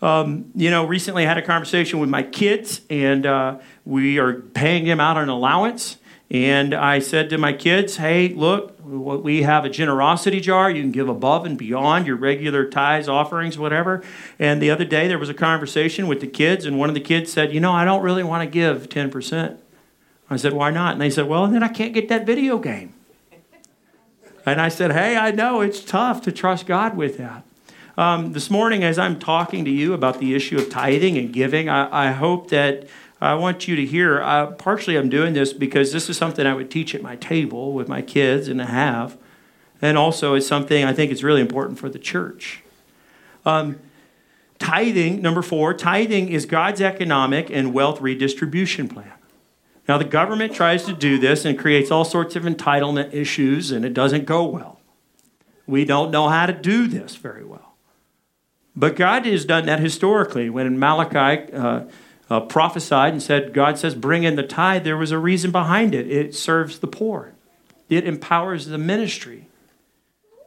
Um, 0.02 0.52
you 0.54 0.70
know, 0.70 0.86
recently 0.86 1.26
I 1.26 1.28
had 1.28 1.38
a 1.38 1.42
conversation 1.42 2.00
with 2.00 2.10
my 2.10 2.22
kids, 2.22 2.82
and 2.90 3.26
uh, 3.26 3.58
we 3.86 4.20
are 4.20 4.34
paying 4.34 4.86
them 4.86 5.00
out 5.00 5.18
an 5.18 5.30
allowance. 5.30 5.98
And 6.30 6.74
I 6.74 7.00
said 7.00 7.30
to 7.30 7.38
my 7.38 7.54
kids, 7.54 7.98
hey, 7.98 8.30
look, 8.30 8.76
we 8.84 9.44
have 9.44 9.64
a 9.64 9.70
generosity 9.70 10.40
jar. 10.40 10.70
You 10.72 10.82
can 10.82 10.92
give 10.92 11.08
above 11.08 11.46
and 11.46 11.58
beyond 11.58 12.08
your 12.08 12.18
regular 12.18 12.68
tithes, 12.68 13.08
offerings, 13.08 13.58
whatever. 13.58 14.04
And 14.40 14.62
the 14.62 14.72
other 14.72 14.86
day 14.86 15.08
there 15.08 15.20
was 15.20 15.30
a 15.30 15.36
conversation 15.36 16.08
with 16.08 16.22
the 16.22 16.28
kids, 16.28 16.66
and 16.66 16.80
one 16.80 16.90
of 16.90 16.96
the 16.96 17.02
kids 17.02 17.32
said, 17.32 17.54
you 17.54 17.60
know, 17.60 17.72
I 17.72 17.86
don't 17.86 18.02
really 18.02 18.24
want 18.24 18.44
to 18.44 18.50
give 18.50 18.90
10%. 18.90 19.58
I 20.30 20.38
said, 20.38 20.54
why 20.54 20.72
not? 20.72 20.94
And 20.94 21.02
they 21.02 21.10
said, 21.10 21.28
well, 21.28 21.48
then 21.48 21.62
I 21.62 21.68
can't 21.68 21.94
get 21.94 22.10
that 22.10 22.26
video 22.26 22.58
game. 22.58 22.94
And 24.46 24.62
I 24.62 24.70
said, 24.70 24.92
hey, 24.92 25.18
I 25.18 25.32
know 25.32 25.62
it's 25.62 25.84
tough 25.84 26.22
to 26.24 26.32
trust 26.32 26.66
God 26.66 26.96
with 26.96 27.18
that. 27.18 27.44
Um, 27.98 28.34
this 28.34 28.50
morning, 28.50 28.84
as 28.84 29.00
I'm 29.00 29.20
talking 29.20 29.64
to 29.66 29.72
you 29.72 29.94
about 29.94 30.20
the 30.20 30.36
issue 30.36 30.58
of 30.58 30.70
tithing 30.70 31.18
and 31.18 31.32
giving, 31.32 31.70
I, 31.70 32.10
I 32.10 32.12
hope 32.12 32.50
that 32.50 32.88
I 33.22 33.36
want 33.36 33.68
you 33.68 33.76
to 33.76 33.86
hear. 33.86 34.22
Uh, 34.22 34.48
partially, 34.48 34.98
I'm 34.98 35.10
doing 35.10 35.34
this 35.34 35.54
because 35.54 35.94
this 35.94 36.10
is 36.10 36.18
something 36.18 36.46
I 36.46 36.54
would 36.54 36.70
teach 36.70 36.94
at 36.94 37.02
my 37.02 37.16
table 37.16 37.72
with 37.72 37.88
my 37.88 38.02
kids 38.02 38.48
and 38.48 38.62
I 38.62 38.66
have. 38.66 39.18
And 39.82 39.98
also, 39.98 40.34
it's 40.34 40.48
something 40.48 40.84
I 40.84 40.94
think 40.94 41.12
is 41.12 41.24
really 41.24 41.42
important 41.42 41.80
for 41.80 41.90
the 41.90 42.00
church. 42.00 42.62
Um, 43.46 43.80
tithing, 44.60 45.22
number 45.22 45.42
four, 45.42 45.74
tithing 45.74 46.30
is 46.30 46.46
God's 46.46 46.82
economic 46.82 47.50
and 47.50 47.74
wealth 47.74 48.02
redistribution 48.02 48.88
plan. 48.88 49.12
Now, 49.88 49.98
the 49.98 50.06
government 50.06 50.54
tries 50.54 50.86
to 50.86 50.94
do 50.94 51.20
this 51.20 51.46
and 51.46 51.60
creates 51.60 51.92
all 51.92 52.06
sorts 52.06 52.36
of 52.36 52.44
entitlement 52.44 53.14
issues, 53.14 53.72
and 53.72 53.86
it 53.86 53.94
doesn't 53.94 54.26
go 54.26 54.44
well. 54.46 54.80
We 55.68 55.86
don't 55.86 56.12
know 56.12 56.28
how 56.30 56.46
to 56.48 56.54
do 56.54 56.88
this 56.88 57.16
very 57.16 57.46
well. 57.46 57.76
But 58.76 58.96
God 58.96 59.26
has 59.26 59.46
done 59.46 59.66
that 59.68 59.80
historically. 59.80 60.50
When 60.50 60.78
Malachi 60.78 61.52
uh, 61.54 61.86
uh, 62.30 62.42
prophesied 62.42 63.14
and 63.14 63.22
said, 63.22 63.54
God 63.54 63.78
says, 63.78 63.96
bring 63.96 64.24
in 64.24 64.36
the 64.36 64.44
tithe, 64.44 64.84
there 64.84 64.98
was 64.98 65.12
a 65.12 65.20
reason 65.20 65.52
behind 65.52 65.94
it. 65.96 66.12
It 66.12 66.36
serves 66.36 66.80
the 66.80 66.88
poor, 66.88 67.34
it 67.88 68.06
empowers 68.06 68.66
the 68.66 68.78
ministry, 68.78 69.48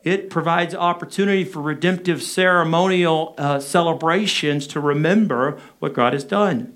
it 0.05 0.31
provides 0.31 0.75
opportunity 0.75 1.45
for 1.45 1.61
redemptive 1.61 2.23
ceremonial 2.23 3.35
uh, 3.39 3.61
celebrations 3.61 4.67
to 4.69 4.81
remember 4.81 5.61
what 5.79 5.95
God 5.95 6.13
has 6.13 6.25
done. 6.25 6.75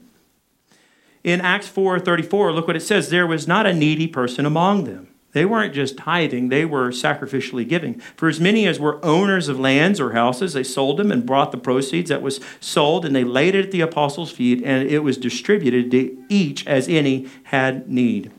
In 1.24 1.40
Acts 1.40 1.68
4:34, 1.68 2.52
look 2.52 2.66
what 2.66 2.76
it 2.76 2.80
says, 2.80 3.10
there 3.10 3.26
was 3.26 3.46
not 3.46 3.66
a 3.66 3.72
needy 3.72 4.08
person 4.08 4.44
among 4.44 4.84
them. 4.84 5.08
They 5.32 5.46
weren't 5.46 5.72
just 5.72 5.96
tithing, 5.96 6.48
they 6.48 6.64
were 6.66 6.90
sacrificially 6.90 7.66
giving. 7.66 8.00
For 8.16 8.28
as 8.28 8.38
many 8.38 8.66
as 8.66 8.78
were 8.78 9.02
owners 9.02 9.48
of 9.48 9.58
lands 9.58 9.98
or 9.98 10.12
houses, 10.12 10.52
they 10.52 10.62
sold 10.62 10.98
them 10.98 11.10
and 11.10 11.24
brought 11.24 11.52
the 11.52 11.58
proceeds 11.58 12.10
that 12.10 12.20
was 12.20 12.38
sold, 12.60 13.06
and 13.06 13.16
they 13.16 13.24
laid 13.24 13.54
it 13.54 13.66
at 13.66 13.70
the 13.70 13.80
apostles' 13.80 14.30
feet, 14.30 14.62
and 14.62 14.86
it 14.86 14.98
was 14.98 15.16
distributed 15.16 15.90
to 15.92 16.16
each 16.28 16.66
as 16.66 16.86
any 16.86 17.28
had 17.44 17.88
need. 17.88 18.30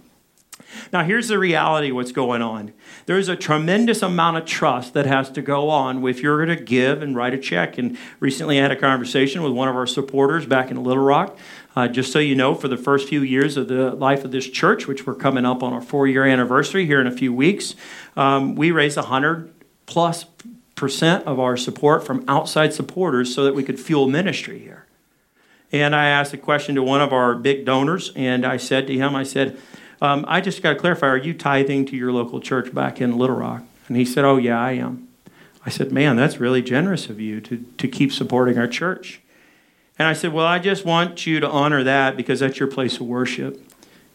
Now, 0.91 1.03
here's 1.03 1.27
the 1.27 1.39
reality 1.39 1.91
what's 1.91 2.11
going 2.11 2.41
on. 2.41 2.73
There's 3.05 3.27
a 3.27 3.35
tremendous 3.35 4.01
amount 4.01 4.37
of 4.37 4.45
trust 4.45 4.93
that 4.93 5.05
has 5.05 5.29
to 5.31 5.41
go 5.41 5.69
on 5.69 6.05
if 6.07 6.21
you're 6.21 6.43
going 6.43 6.57
to 6.57 6.63
give 6.63 7.01
and 7.01 7.15
write 7.15 7.33
a 7.33 7.37
check. 7.37 7.77
And 7.77 7.97
recently 8.19 8.59
I 8.59 8.63
had 8.63 8.71
a 8.71 8.75
conversation 8.75 9.43
with 9.43 9.53
one 9.53 9.67
of 9.67 9.75
our 9.75 9.87
supporters 9.87 10.45
back 10.45 10.71
in 10.71 10.83
Little 10.83 11.03
Rock 11.03 11.37
uh, 11.75 11.87
just 11.87 12.11
so 12.11 12.19
you 12.19 12.35
know, 12.35 12.53
for 12.53 12.67
the 12.67 12.77
first 12.77 13.07
few 13.07 13.21
years 13.21 13.57
of 13.57 13.67
the 13.67 13.91
life 13.91 14.23
of 14.23 14.31
this 14.31 14.47
church, 14.49 14.87
which 14.87 15.07
we're 15.07 15.15
coming 15.15 15.45
up 15.45 15.63
on 15.63 15.73
our 15.73 15.81
four 15.81 16.07
year 16.07 16.25
anniversary 16.25 16.85
here 16.85 17.01
in 17.01 17.07
a 17.07 17.11
few 17.11 17.33
weeks, 17.33 17.75
um, 18.15 18.55
we 18.55 18.71
raised 18.71 18.97
100 18.97 19.53
plus 19.85 20.25
percent 20.75 21.25
of 21.25 21.39
our 21.39 21.57
support 21.57 22.05
from 22.05 22.23
outside 22.27 22.73
supporters 22.73 23.33
so 23.33 23.43
that 23.43 23.55
we 23.55 23.63
could 23.63 23.79
fuel 23.79 24.07
ministry 24.07 24.59
here. 24.59 24.85
And 25.71 25.95
I 25.95 26.05
asked 26.05 26.33
a 26.33 26.37
question 26.37 26.75
to 26.75 26.83
one 26.83 27.01
of 27.01 27.11
our 27.11 27.33
big 27.33 27.65
donors, 27.65 28.11
and 28.15 28.45
I 28.45 28.57
said 28.57 28.85
to 28.87 28.93
him, 28.93 29.15
I 29.15 29.23
said, 29.23 29.57
um, 30.01 30.25
I 30.27 30.41
just 30.41 30.61
got 30.61 30.73
to 30.73 30.79
clarify, 30.79 31.07
are 31.07 31.17
you 31.17 31.33
tithing 31.33 31.85
to 31.87 31.95
your 31.95 32.11
local 32.11 32.39
church 32.39 32.73
back 32.73 33.01
in 33.01 33.17
Little 33.17 33.37
Rock? 33.37 33.63
And 33.87 33.97
he 33.97 34.05
said, 34.05 34.25
Oh, 34.25 34.37
yeah, 34.37 34.59
I 34.59 34.73
am. 34.73 35.07
I 35.65 35.69
said, 35.69 35.91
Man, 35.91 36.15
that's 36.15 36.39
really 36.39 36.61
generous 36.61 37.09
of 37.09 37.19
you 37.19 37.41
to, 37.41 37.65
to 37.77 37.87
keep 37.87 38.11
supporting 38.11 38.57
our 38.57 38.67
church. 38.67 39.21
And 40.03 40.09
I 40.09 40.13
said, 40.15 40.33
Well, 40.33 40.45
I 40.45 40.59
just 40.59 40.83
want 40.83 41.25
you 41.25 41.39
to 41.39 41.49
honor 41.49 41.81
that 41.85 42.17
because 42.17 42.41
that's 42.41 42.59
your 42.59 42.67
place 42.67 42.95
of 42.95 43.03
worship. 43.03 43.65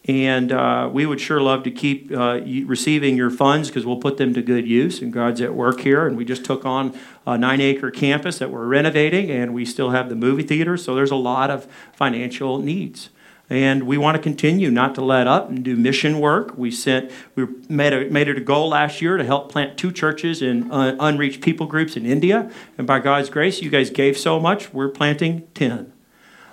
And 0.05 0.51
uh, 0.51 0.87
we 0.93 1.07
would 1.07 1.19
sure 1.19 1.41
love 1.41 1.63
to 1.63 1.71
keep 1.71 2.11
uh, 2.11 2.41
receiving 2.65 3.17
your 3.17 3.31
funds 3.31 3.69
because 3.69 3.87
we'll 3.87 3.97
put 3.97 4.17
them 4.17 4.35
to 4.35 4.43
good 4.43 4.67
use. 4.67 5.01
And 5.01 5.11
God's 5.11 5.41
at 5.41 5.55
work 5.55 5.79
here. 5.79 6.05
And 6.05 6.15
we 6.15 6.25
just 6.25 6.45
took 6.45 6.63
on 6.63 6.95
a 7.25 7.39
nine 7.39 7.59
acre 7.59 7.89
campus 7.89 8.37
that 8.37 8.51
we're 8.51 8.67
renovating, 8.67 9.31
and 9.31 9.51
we 9.51 9.65
still 9.65 9.89
have 9.89 10.09
the 10.09 10.15
movie 10.15 10.43
theater. 10.43 10.77
So 10.77 10.93
there's 10.93 11.09
a 11.09 11.15
lot 11.15 11.49
of 11.49 11.65
financial 11.91 12.59
needs. 12.59 13.09
And 13.49 13.83
we 13.83 13.97
want 13.97 14.15
to 14.15 14.21
continue 14.21 14.69
not 14.69 14.93
to 14.95 15.01
let 15.01 15.25
up 15.25 15.49
and 15.49 15.63
do 15.63 15.75
mission 15.75 16.19
work. 16.19 16.55
We 16.55 16.69
sent, 16.69 17.11
we 17.35 17.47
made, 17.67 17.93
a, 17.93 18.09
made 18.09 18.27
it 18.27 18.37
a 18.37 18.41
goal 18.41 18.69
last 18.69 19.01
year 19.01 19.17
to 19.17 19.23
help 19.23 19.51
plant 19.51 19.77
two 19.77 19.91
churches 19.91 20.41
in 20.41 20.71
uh, 20.71 20.95
unreached 20.99 21.41
people 21.41 21.65
groups 21.65 21.97
in 21.97 22.05
India. 22.05 22.51
And 22.77 22.85
by 22.85 22.99
God's 22.99 23.29
grace, 23.29 23.61
you 23.61 23.71
guys 23.71 23.89
gave 23.89 24.17
so 24.17 24.39
much, 24.39 24.71
we're 24.71 24.89
planting 24.89 25.47
10. 25.55 25.91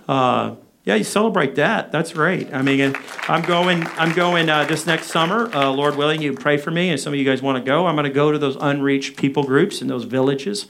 Uh, 0.09 0.55
yeah, 0.87 0.95
you 0.95 1.05
celebrate 1.05 1.57
that. 1.57 1.91
That's 1.91 2.13
great. 2.13 2.55
I 2.55 2.63
mean, 2.63 2.97
I'm 3.27 3.43
going. 3.43 3.85
I'm 3.99 4.13
going 4.13 4.49
uh, 4.49 4.67
this 4.67 4.87
next 4.87 5.09
summer. 5.09 5.53
Uh, 5.53 5.69
Lord 5.73 5.97
willing, 5.97 6.23
you 6.23 6.33
pray 6.33 6.59
for 6.59 6.71
me, 6.71 6.91
and 6.91 7.01
some 7.01 7.13
of 7.13 7.19
you 7.19 7.25
guys 7.25 7.43
want 7.43 7.59
to 7.59 7.69
go. 7.69 7.89
I'm 7.89 7.97
going 7.97 8.05
to 8.05 8.11
go 8.11 8.31
to 8.31 8.39
those 8.39 8.57
unreached 8.61 9.17
people 9.17 9.43
groups 9.43 9.83
in 9.83 9.89
those 9.89 10.05
villages, 10.05 10.67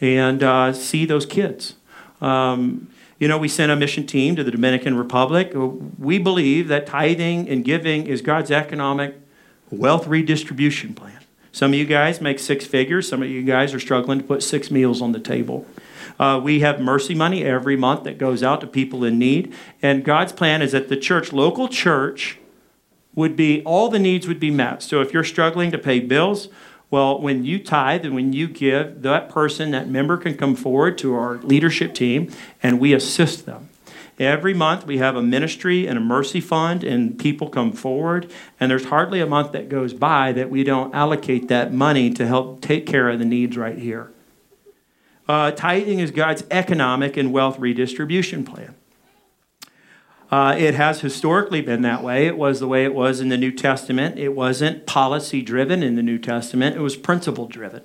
and 0.00 0.40
uh, 0.44 0.72
see 0.72 1.04
those 1.04 1.26
kids. 1.26 1.74
Um, 2.20 2.86
you 3.18 3.28
know, 3.28 3.38
we 3.38 3.48
sent 3.48 3.72
a 3.72 3.76
mission 3.76 4.06
team 4.06 4.36
to 4.36 4.44
the 4.44 4.50
Dominican 4.50 4.96
Republic. 4.96 5.52
We 5.54 6.18
believe 6.18 6.68
that 6.68 6.86
tithing 6.86 7.48
and 7.48 7.64
giving 7.64 8.06
is 8.06 8.20
God's 8.20 8.50
economic 8.50 9.16
wealth 9.70 10.06
redistribution 10.06 10.94
plan. 10.94 11.20
Some 11.50 11.72
of 11.72 11.78
you 11.78 11.86
guys 11.86 12.20
make 12.20 12.38
six 12.38 12.66
figures. 12.66 13.08
Some 13.08 13.22
of 13.22 13.30
you 13.30 13.42
guys 13.42 13.72
are 13.72 13.80
struggling 13.80 14.18
to 14.18 14.24
put 14.24 14.42
six 14.42 14.70
meals 14.70 15.00
on 15.00 15.12
the 15.12 15.20
table. 15.20 15.66
Uh, 16.18 16.38
we 16.42 16.60
have 16.60 16.80
mercy 16.80 17.14
money 17.14 17.44
every 17.44 17.76
month 17.76 18.04
that 18.04 18.18
goes 18.18 18.42
out 18.42 18.60
to 18.60 18.66
people 18.66 19.04
in 19.04 19.18
need. 19.18 19.54
And 19.82 20.04
God's 20.04 20.32
plan 20.32 20.60
is 20.60 20.72
that 20.72 20.88
the 20.88 20.96
church, 20.96 21.32
local 21.32 21.68
church, 21.68 22.38
would 23.14 23.34
be, 23.36 23.62
all 23.64 23.88
the 23.88 23.98
needs 23.98 24.28
would 24.28 24.38
be 24.38 24.50
met. 24.50 24.82
So 24.82 25.00
if 25.00 25.14
you're 25.14 25.24
struggling 25.24 25.70
to 25.70 25.78
pay 25.78 26.00
bills, 26.00 26.48
well, 26.90 27.20
when 27.20 27.44
you 27.44 27.58
tithe 27.58 28.04
and 28.04 28.14
when 28.14 28.32
you 28.32 28.46
give, 28.46 29.02
that 29.02 29.28
person, 29.28 29.72
that 29.72 29.88
member 29.88 30.16
can 30.16 30.36
come 30.36 30.54
forward 30.54 30.96
to 30.98 31.14
our 31.14 31.38
leadership 31.38 31.94
team 31.94 32.30
and 32.62 32.78
we 32.78 32.92
assist 32.92 33.44
them. 33.44 33.68
Every 34.18 34.54
month 34.54 34.86
we 34.86 34.98
have 34.98 35.14
a 35.14 35.22
ministry 35.22 35.86
and 35.86 35.98
a 35.98 36.00
mercy 36.00 36.40
fund, 36.40 36.82
and 36.82 37.18
people 37.18 37.50
come 37.50 37.72
forward. 37.72 38.30
And 38.58 38.70
there's 38.70 38.86
hardly 38.86 39.20
a 39.20 39.26
month 39.26 39.52
that 39.52 39.68
goes 39.68 39.92
by 39.92 40.32
that 40.32 40.48
we 40.48 40.64
don't 40.64 40.94
allocate 40.94 41.48
that 41.48 41.72
money 41.72 42.10
to 42.14 42.26
help 42.26 42.62
take 42.62 42.86
care 42.86 43.10
of 43.10 43.18
the 43.18 43.26
needs 43.26 43.58
right 43.58 43.76
here. 43.76 44.10
Uh, 45.28 45.50
tithing 45.50 45.98
is 45.98 46.10
God's 46.12 46.44
economic 46.50 47.16
and 47.16 47.32
wealth 47.32 47.58
redistribution 47.58 48.44
plan. 48.44 48.74
Uh, 50.30 50.56
it 50.58 50.74
has 50.74 51.00
historically 51.02 51.60
been 51.60 51.82
that 51.82 52.02
way. 52.02 52.26
It 52.26 52.36
was 52.36 52.58
the 52.58 52.66
way 52.66 52.84
it 52.84 52.94
was 52.94 53.20
in 53.20 53.28
the 53.28 53.36
New 53.36 53.52
Testament. 53.52 54.18
It 54.18 54.30
wasn't 54.30 54.86
policy 54.86 55.40
driven 55.40 55.82
in 55.82 55.94
the 55.94 56.02
New 56.02 56.18
Testament, 56.18 56.76
it 56.76 56.80
was 56.80 56.96
principle 56.96 57.46
driven. 57.46 57.82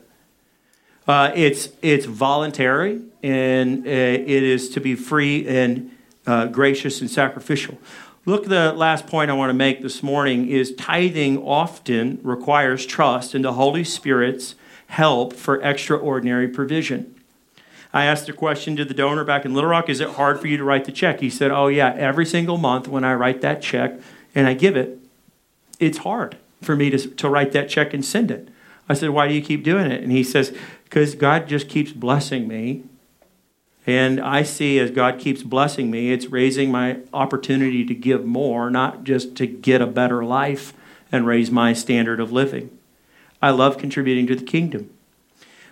Uh, 1.07 1.31
it's, 1.35 1.69
it's 1.81 2.05
voluntary 2.05 3.01
and 3.23 3.85
uh, 3.85 3.89
it 3.89 4.43
is 4.43 4.69
to 4.69 4.79
be 4.79 4.95
free 4.95 5.47
and 5.47 5.91
uh, 6.25 6.45
gracious 6.47 7.01
and 7.01 7.09
sacrificial. 7.09 7.77
Look, 8.25 8.45
the 8.45 8.71
last 8.73 9.07
point 9.07 9.31
I 9.31 9.33
want 9.33 9.49
to 9.49 9.55
make 9.55 9.81
this 9.81 10.03
morning 10.03 10.47
is 10.47 10.75
tithing 10.75 11.39
often 11.39 12.19
requires 12.21 12.85
trust 12.85 13.33
in 13.33 13.41
the 13.41 13.53
Holy 13.53 13.83
Spirit's 13.83 14.55
help 14.87 15.33
for 15.33 15.61
extraordinary 15.61 16.47
provision. 16.47 17.15
I 17.93 18.05
asked 18.05 18.29
a 18.29 18.33
question 18.33 18.75
to 18.77 18.85
the 18.85 18.93
donor 18.93 19.23
back 19.23 19.43
in 19.43 19.53
Little 19.53 19.69
Rock 19.69 19.89
Is 19.89 19.99
it 19.99 20.11
hard 20.11 20.39
for 20.39 20.47
you 20.47 20.57
to 20.57 20.63
write 20.63 20.85
the 20.85 20.91
check? 20.91 21.19
He 21.19 21.29
said, 21.29 21.51
Oh, 21.51 21.67
yeah, 21.67 21.93
every 21.93 22.25
single 22.25 22.57
month 22.57 22.87
when 22.87 23.03
I 23.03 23.13
write 23.13 23.41
that 23.41 23.61
check 23.61 23.99
and 24.33 24.47
I 24.47 24.53
give 24.53 24.77
it, 24.77 24.99
it's 25.79 25.99
hard 25.99 26.37
for 26.61 26.75
me 26.75 26.89
to, 26.89 26.97
to 26.97 27.29
write 27.29 27.51
that 27.51 27.69
check 27.69 27.93
and 27.93 28.05
send 28.05 28.31
it. 28.31 28.49
I 28.87 28.93
said, 28.93 29.09
Why 29.09 29.27
do 29.27 29.33
you 29.33 29.41
keep 29.41 29.63
doing 29.63 29.91
it? 29.91 30.01
And 30.01 30.11
he 30.11 30.23
says, 30.23 30.55
Because 30.85 31.15
God 31.15 31.47
just 31.47 31.67
keeps 31.67 31.91
blessing 31.91 32.47
me. 32.47 32.83
And 33.87 34.21
I 34.21 34.43
see 34.43 34.79
as 34.79 34.91
God 34.91 35.19
keeps 35.19 35.41
blessing 35.41 35.89
me, 35.89 36.11
it's 36.11 36.27
raising 36.27 36.71
my 36.71 36.99
opportunity 37.13 37.83
to 37.85 37.95
give 37.95 38.23
more, 38.23 38.69
not 38.69 39.03
just 39.03 39.35
to 39.37 39.47
get 39.47 39.81
a 39.81 39.87
better 39.87 40.23
life 40.23 40.73
and 41.11 41.25
raise 41.25 41.49
my 41.49 41.73
standard 41.73 42.19
of 42.19 42.31
living. 42.31 42.77
I 43.41 43.49
love 43.49 43.79
contributing 43.79 44.27
to 44.27 44.35
the 44.35 44.45
kingdom. 44.45 44.91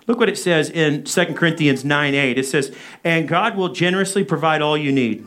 Look 0.09 0.19
what 0.19 0.27
it 0.27 0.39
says 0.39 0.71
in 0.71 1.03
2 1.03 1.25
Corinthians 1.35 1.85
9 1.85 2.15
8. 2.15 2.39
It 2.39 2.47
says, 2.47 2.75
And 3.03 3.27
God 3.27 3.55
will 3.55 3.69
generously 3.69 4.23
provide 4.23 4.59
all 4.59 4.75
you 4.75 4.91
need. 4.91 5.23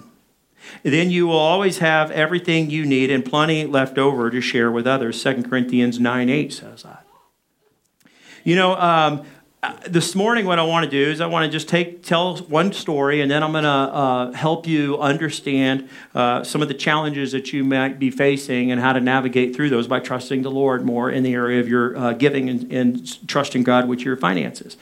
Then 0.82 1.08
you 1.08 1.28
will 1.28 1.38
always 1.38 1.78
have 1.78 2.10
everything 2.10 2.68
you 2.68 2.84
need 2.84 3.08
and 3.08 3.24
plenty 3.24 3.64
left 3.64 3.96
over 3.96 4.28
to 4.28 4.40
share 4.40 4.72
with 4.72 4.88
others. 4.88 5.22
2 5.22 5.44
Corinthians 5.44 6.00
9 6.00 6.28
8 6.28 6.52
says 6.52 6.82
that. 6.82 7.06
You 8.42 8.56
know, 8.56 8.74
um, 8.74 9.24
this 9.86 10.16
morning, 10.16 10.44
what 10.44 10.58
I 10.58 10.64
want 10.64 10.84
to 10.84 10.90
do 10.90 11.10
is 11.10 11.20
I 11.20 11.26
want 11.26 11.44
to 11.44 11.50
just 11.50 11.68
take 11.68 12.02
tell 12.02 12.36
one 12.36 12.72
story, 12.72 13.20
and 13.20 13.30
then 13.30 13.44
I'm 13.44 13.52
going 13.52 13.62
to 13.62 13.68
uh, 13.68 14.32
help 14.32 14.66
you 14.66 14.98
understand 14.98 15.88
uh, 16.16 16.42
some 16.42 16.62
of 16.62 16.68
the 16.68 16.74
challenges 16.74 17.30
that 17.30 17.52
you 17.52 17.62
might 17.62 18.00
be 18.00 18.10
facing 18.10 18.72
and 18.72 18.80
how 18.80 18.92
to 18.92 19.00
navigate 19.00 19.54
through 19.54 19.70
those 19.70 19.86
by 19.86 20.00
trusting 20.00 20.42
the 20.42 20.50
Lord 20.50 20.84
more 20.84 21.10
in 21.10 21.22
the 21.22 21.32
area 21.34 21.60
of 21.60 21.68
your 21.68 21.96
uh, 21.96 22.12
giving 22.12 22.48
and, 22.48 22.72
and, 22.72 23.28
trusting 23.28 23.62
God 23.62 23.86
with 23.86 24.00
your 24.00 24.16
finances. 24.16 24.76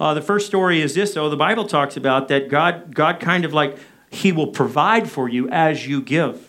Uh, 0.00 0.14
the 0.14 0.22
first 0.22 0.48
story 0.48 0.80
is 0.80 0.94
this, 0.94 1.14
though. 1.14 1.30
The 1.30 1.36
Bible 1.36 1.68
talks 1.68 1.96
about 1.96 2.26
that 2.26 2.48
God, 2.48 2.94
God 2.94 3.20
kind 3.20 3.44
of 3.44 3.54
like 3.54 3.78
He 4.10 4.32
will 4.32 4.48
provide 4.48 5.08
for 5.08 5.28
you 5.28 5.48
as 5.48 5.86
you 5.86 6.02
give. 6.02 6.47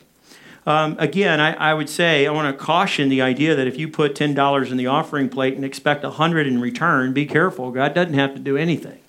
Um, 0.70 0.98
again, 1.00 1.40
I, 1.40 1.54
I, 1.54 1.74
would 1.74 1.90
say 1.90 2.28
I 2.28 2.32
want 2.32 2.56
to 2.56 2.64
caution 2.64 3.10
the 3.10 3.24
idea 3.24 3.56
that 3.56 3.66
if 3.66 3.80
you 3.80 3.88
put 3.88 4.16
ten 4.16 4.36
dollars 4.36 4.70
in 4.70 4.78
the 4.78 4.86
offering 4.86 5.28
plate 5.28 5.56
and 5.56 5.66
expect 5.66 6.04
a 6.04 6.12
hundred 6.12 6.46
in 6.46 6.62
return, 6.62 7.12
be 7.12 7.26
careful. 7.26 7.72
God 7.72 7.96
doesn't 7.96 8.14
have 8.14 8.36
to 8.36 8.40
do 8.40 8.56
anything. 8.56 9.00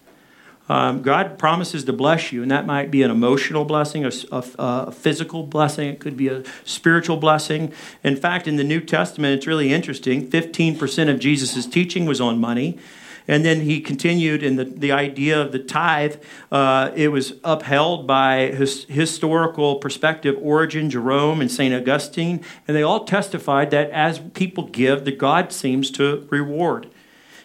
Um, 0.70 1.02
God 1.02 1.38
promises 1.38 1.84
to 1.84 1.92
bless 1.92 2.32
you, 2.32 2.40
and 2.40 2.50
that 2.50 2.64
might 2.64 2.90
be 2.90 3.02
an 3.02 3.10
emotional 3.10 3.66
blessing, 3.66 4.06
a, 4.06 4.12
a, 4.32 4.44
a, 4.58 4.92
physical 4.92 5.42
blessing, 5.42 5.88
it 5.90 6.00
could 6.00 6.16
be 6.16 6.28
a 6.28 6.44
spiritual 6.64 7.18
blessing. 7.18 7.74
In 8.02 8.16
fact, 8.16 8.48
in 8.48 8.56
the 8.56 8.64
New 8.64 8.80
Testament, 8.80 9.34
it's 9.34 9.46
really 9.46 9.70
interesting 9.70 10.30
15% 10.30 11.10
of 11.10 11.18
Jesus' 11.18 11.66
teaching 11.66 12.06
was 12.06 12.22
on 12.22 12.38
money. 12.38 12.78
And 13.28 13.44
then 13.44 13.60
he 13.60 13.80
continued 13.80 14.42
in 14.42 14.56
the, 14.56 14.64
the 14.64 14.92
idea 14.92 15.40
of 15.40 15.52
the 15.52 15.58
tithe. 15.58 16.16
Uh, 16.50 16.90
it 16.94 17.08
was 17.08 17.34
upheld 17.44 18.06
by 18.06 18.46
his, 18.46 18.84
historical 18.84 19.76
perspective, 19.76 20.36
Origen, 20.40 20.90
Jerome, 20.90 21.40
and 21.40 21.50
St. 21.50 21.74
Augustine. 21.74 22.44
And 22.66 22.76
they 22.76 22.82
all 22.82 23.04
testified 23.04 23.70
that 23.70 23.90
as 23.90 24.18
people 24.18 24.64
give, 24.64 25.04
that 25.04 25.18
God 25.18 25.52
seems 25.52 25.90
to 25.92 26.26
reward. 26.30 26.90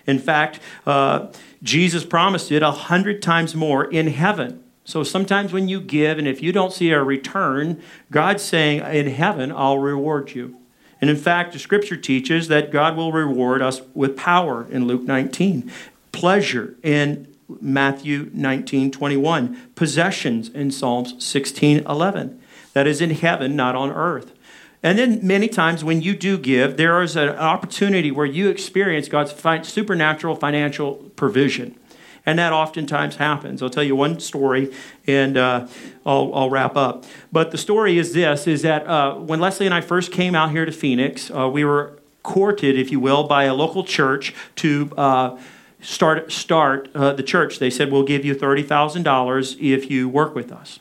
In 0.07 0.19
fact, 0.19 0.59
uh, 0.85 1.27
Jesus 1.63 2.05
promised 2.05 2.51
it 2.51 2.61
a 2.61 2.71
hundred 2.71 3.21
times 3.21 3.55
more 3.55 3.85
in 3.85 4.07
heaven. 4.07 4.63
So 4.83 5.03
sometimes 5.03 5.51
when 5.51 5.67
you 5.67 5.81
give, 5.81 6.19
and 6.19 6.27
if 6.27 6.43
you 6.43 6.51
don't 6.51 6.71
see 6.71 6.91
a 6.91 7.03
return, 7.03 7.81
God's 8.11 8.43
saying, 8.43 8.81
In 8.81 9.07
heaven, 9.07 9.51
I'll 9.51 9.79
reward 9.79 10.35
you. 10.35 10.57
And 11.05 11.15
in 11.15 11.21
fact, 11.21 11.53
the 11.53 11.59
scripture 11.59 11.97
teaches 11.97 12.47
that 12.47 12.71
God 12.71 12.97
will 12.97 13.11
reward 13.11 13.61
us 13.61 13.79
with 13.93 14.17
power 14.17 14.65
in 14.71 14.87
Luke 14.87 15.03
19, 15.03 15.71
pleasure 16.11 16.73
in 16.81 17.31
Matthew 17.61 18.31
19, 18.33 18.89
21, 18.89 19.69
possessions 19.75 20.49
in 20.49 20.71
Psalms 20.71 21.23
16, 21.23 21.85
11. 21.85 22.41
That 22.73 22.87
is 22.87 23.01
in 23.01 23.11
heaven, 23.11 23.55
not 23.55 23.75
on 23.75 23.91
earth. 23.91 24.33
And 24.81 24.97
then 24.97 25.19
many 25.21 25.47
times 25.47 25.83
when 25.83 26.01
you 26.01 26.15
do 26.15 26.39
give, 26.39 26.75
there 26.75 26.99
is 27.03 27.15
an 27.15 27.29
opportunity 27.29 28.09
where 28.09 28.25
you 28.25 28.49
experience 28.49 29.07
God's 29.07 29.31
supernatural 29.69 30.35
financial 30.35 30.95
provision 31.15 31.77
and 32.25 32.39
that 32.39 32.53
oftentimes 32.53 33.17
happens. 33.17 33.61
I'll 33.61 33.69
tell 33.69 33.83
you 33.83 33.95
one 33.95 34.19
story, 34.19 34.73
and 35.05 35.37
uh, 35.37 35.67
I'll, 36.05 36.33
I'll, 36.33 36.49
wrap 36.49 36.75
up. 36.75 37.05
But 37.31 37.51
the 37.51 37.57
story 37.57 37.97
is 37.97 38.13
this: 38.13 38.47
is 38.47 38.63
that 38.63 38.87
uh, 38.87 39.15
when 39.15 39.39
Leslie 39.39 39.65
and 39.65 39.75
I 39.75 39.81
first 39.81 40.11
came 40.11 40.35
out 40.35 40.51
here 40.51 40.65
to 40.65 40.71
Phoenix, 40.71 41.29
uh, 41.31 41.49
we 41.49 41.63
were 41.63 41.99
courted, 42.23 42.77
if 42.77 42.91
you 42.91 42.99
will, 42.99 43.27
by 43.27 43.43
a 43.43 43.53
local 43.53 43.83
church 43.83 44.33
to 44.55 44.91
uh, 44.97 45.37
start 45.81 46.31
start 46.31 46.89
uh, 46.95 47.13
the 47.13 47.23
church. 47.23 47.59
They 47.59 47.69
said, 47.69 47.91
"We'll 47.91 48.03
give 48.03 48.25
you 48.25 48.33
thirty 48.33 48.63
thousand 48.63 49.03
dollars 49.03 49.55
if 49.59 49.89
you 49.89 50.09
work 50.09 50.35
with 50.35 50.51
us." 50.51 50.79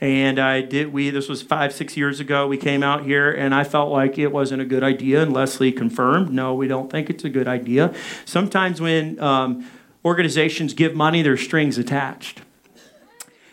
And 0.00 0.38
I 0.38 0.60
did. 0.60 0.92
We 0.92 1.10
this 1.10 1.28
was 1.28 1.42
five 1.42 1.72
six 1.72 1.96
years 1.96 2.20
ago. 2.20 2.46
We 2.46 2.56
came 2.56 2.84
out 2.84 3.04
here, 3.04 3.32
and 3.32 3.52
I 3.52 3.64
felt 3.64 3.90
like 3.90 4.16
it 4.16 4.30
wasn't 4.30 4.62
a 4.62 4.64
good 4.64 4.84
idea. 4.84 5.22
And 5.22 5.32
Leslie 5.32 5.72
confirmed, 5.72 6.30
"No, 6.30 6.54
we 6.54 6.68
don't 6.68 6.88
think 6.88 7.10
it's 7.10 7.24
a 7.24 7.28
good 7.28 7.48
idea." 7.48 7.92
Sometimes 8.24 8.80
when 8.80 9.18
um, 9.18 9.68
organizations 10.08 10.72
give 10.72 10.94
money, 10.94 11.20
there's 11.20 11.42
strings 11.42 11.76
attached. 11.76 12.40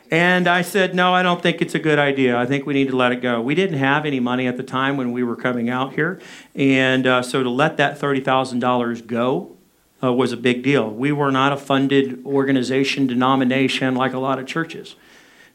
And 0.10 0.48
I 0.48 0.62
said, 0.62 0.96
no, 0.96 1.14
I 1.14 1.22
don't 1.22 1.42
think 1.42 1.62
it's 1.62 1.76
a 1.76 1.80
good 1.80 2.00
idea. 2.00 2.38
I 2.38 2.46
think 2.46 2.66
we 2.66 2.74
need 2.74 2.88
to 2.88 2.96
let 2.96 3.12
it 3.12 3.22
go. 3.22 3.42
We 3.42 3.56
didn't 3.56 3.80
have 3.80 4.06
any 4.06 4.22
money 4.22 4.48
at 4.48 4.56
the 4.56 4.64
time 4.64 4.96
when 4.96 5.12
we 5.12 5.22
were 5.22 5.36
coming 5.36 5.70
out 5.70 5.94
here. 5.94 6.22
And 6.54 7.06
uh, 7.06 7.22
so 7.24 7.44
to 7.44 7.50
let 7.50 7.76
that 7.78 8.00
$30,000 8.00 9.06
go 9.06 9.58
uh, 10.02 10.14
was 10.14 10.32
a 10.32 10.38
big 10.38 10.64
deal. 10.64 10.90
We 10.90 11.12
were 11.12 11.32
not 11.32 11.52
a 11.52 11.58
funded 11.58 12.24
organization, 12.26 13.08
denomination 13.08 13.96
like 13.96 14.14
a 14.14 14.20
lot 14.20 14.40
of 14.40 14.46
churches. 14.46 14.96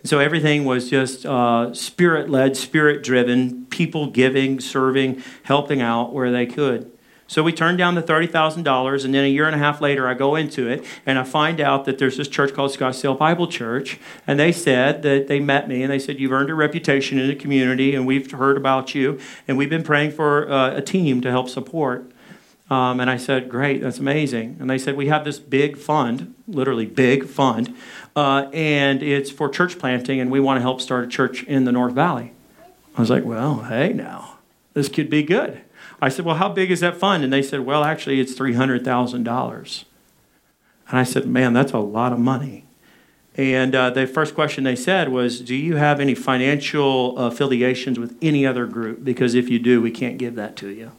So 0.04 0.18
everything 0.18 0.66
was 0.66 0.90
just 0.90 1.24
uh, 1.24 1.72
spirit 1.72 2.28
led, 2.28 2.56
spirit 2.56 3.02
driven, 3.02 3.64
people 3.66 4.08
giving, 4.08 4.60
serving, 4.60 5.22
helping 5.44 5.80
out 5.80 6.12
where 6.12 6.30
they 6.30 6.46
could. 6.46 6.90
So 7.30 7.44
we 7.44 7.52
turned 7.52 7.78
down 7.78 7.94
the 7.94 8.02
$30,000, 8.02 9.04
and 9.04 9.14
then 9.14 9.24
a 9.24 9.28
year 9.28 9.46
and 9.46 9.54
a 9.54 9.58
half 9.58 9.80
later, 9.80 10.08
I 10.08 10.14
go 10.14 10.34
into 10.34 10.68
it, 10.68 10.84
and 11.06 11.16
I 11.16 11.22
find 11.22 11.60
out 11.60 11.84
that 11.84 11.98
there's 11.98 12.16
this 12.16 12.26
church 12.26 12.52
called 12.52 12.72
Scottsdale 12.72 13.16
Bible 13.16 13.46
Church, 13.46 14.00
and 14.26 14.36
they 14.36 14.50
said 14.50 15.02
that 15.02 15.28
they 15.28 15.38
met 15.38 15.68
me, 15.68 15.84
and 15.84 15.92
they 15.92 16.00
said, 16.00 16.18
You've 16.18 16.32
earned 16.32 16.50
a 16.50 16.56
reputation 16.56 17.20
in 17.20 17.28
the 17.28 17.36
community, 17.36 17.94
and 17.94 18.04
we've 18.04 18.28
heard 18.32 18.56
about 18.56 18.96
you, 18.96 19.20
and 19.46 19.56
we've 19.56 19.70
been 19.70 19.84
praying 19.84 20.10
for 20.10 20.50
uh, 20.50 20.74
a 20.74 20.82
team 20.82 21.20
to 21.20 21.30
help 21.30 21.48
support. 21.48 22.10
Um, 22.68 22.98
and 22.98 23.08
I 23.08 23.16
said, 23.16 23.48
Great, 23.48 23.80
that's 23.80 24.00
amazing. 24.00 24.56
And 24.58 24.68
they 24.68 24.76
said, 24.76 24.96
We 24.96 25.06
have 25.06 25.24
this 25.24 25.38
big 25.38 25.76
fund, 25.76 26.34
literally 26.48 26.86
big 26.86 27.28
fund, 27.28 27.76
uh, 28.16 28.50
and 28.52 29.04
it's 29.04 29.30
for 29.30 29.48
church 29.48 29.78
planting, 29.78 30.18
and 30.18 30.32
we 30.32 30.40
want 30.40 30.56
to 30.56 30.62
help 30.62 30.80
start 30.80 31.04
a 31.04 31.06
church 31.06 31.44
in 31.44 31.64
the 31.64 31.70
North 31.70 31.92
Valley. 31.92 32.32
I 32.96 33.00
was 33.00 33.08
like, 33.08 33.24
Well, 33.24 33.62
hey, 33.68 33.92
now, 33.92 34.38
this 34.74 34.88
could 34.88 35.08
be 35.08 35.22
good. 35.22 35.60
I 36.00 36.08
said, 36.08 36.24
Well, 36.24 36.36
how 36.36 36.48
big 36.48 36.70
is 36.70 36.80
that 36.80 36.96
fund? 36.96 37.24
And 37.24 37.32
they 37.32 37.42
said, 37.42 37.60
Well, 37.60 37.84
actually, 37.84 38.20
it's 38.20 38.34
$300,000. 38.34 39.84
And 40.88 40.98
I 40.98 41.02
said, 41.04 41.26
Man, 41.26 41.52
that's 41.52 41.72
a 41.72 41.78
lot 41.78 42.12
of 42.12 42.18
money. 42.18 42.64
And 43.36 43.74
uh, 43.74 43.90
the 43.90 44.06
first 44.06 44.34
question 44.34 44.64
they 44.64 44.76
said 44.76 45.10
was, 45.10 45.40
Do 45.40 45.54
you 45.54 45.76
have 45.76 46.00
any 46.00 46.14
financial 46.14 47.16
affiliations 47.18 47.98
with 47.98 48.16
any 48.20 48.46
other 48.46 48.66
group? 48.66 49.04
Because 49.04 49.34
if 49.34 49.48
you 49.48 49.58
do, 49.58 49.80
we 49.80 49.90
can't 49.90 50.18
give 50.18 50.34
that 50.34 50.56
to 50.56 50.68
you. 50.68 50.92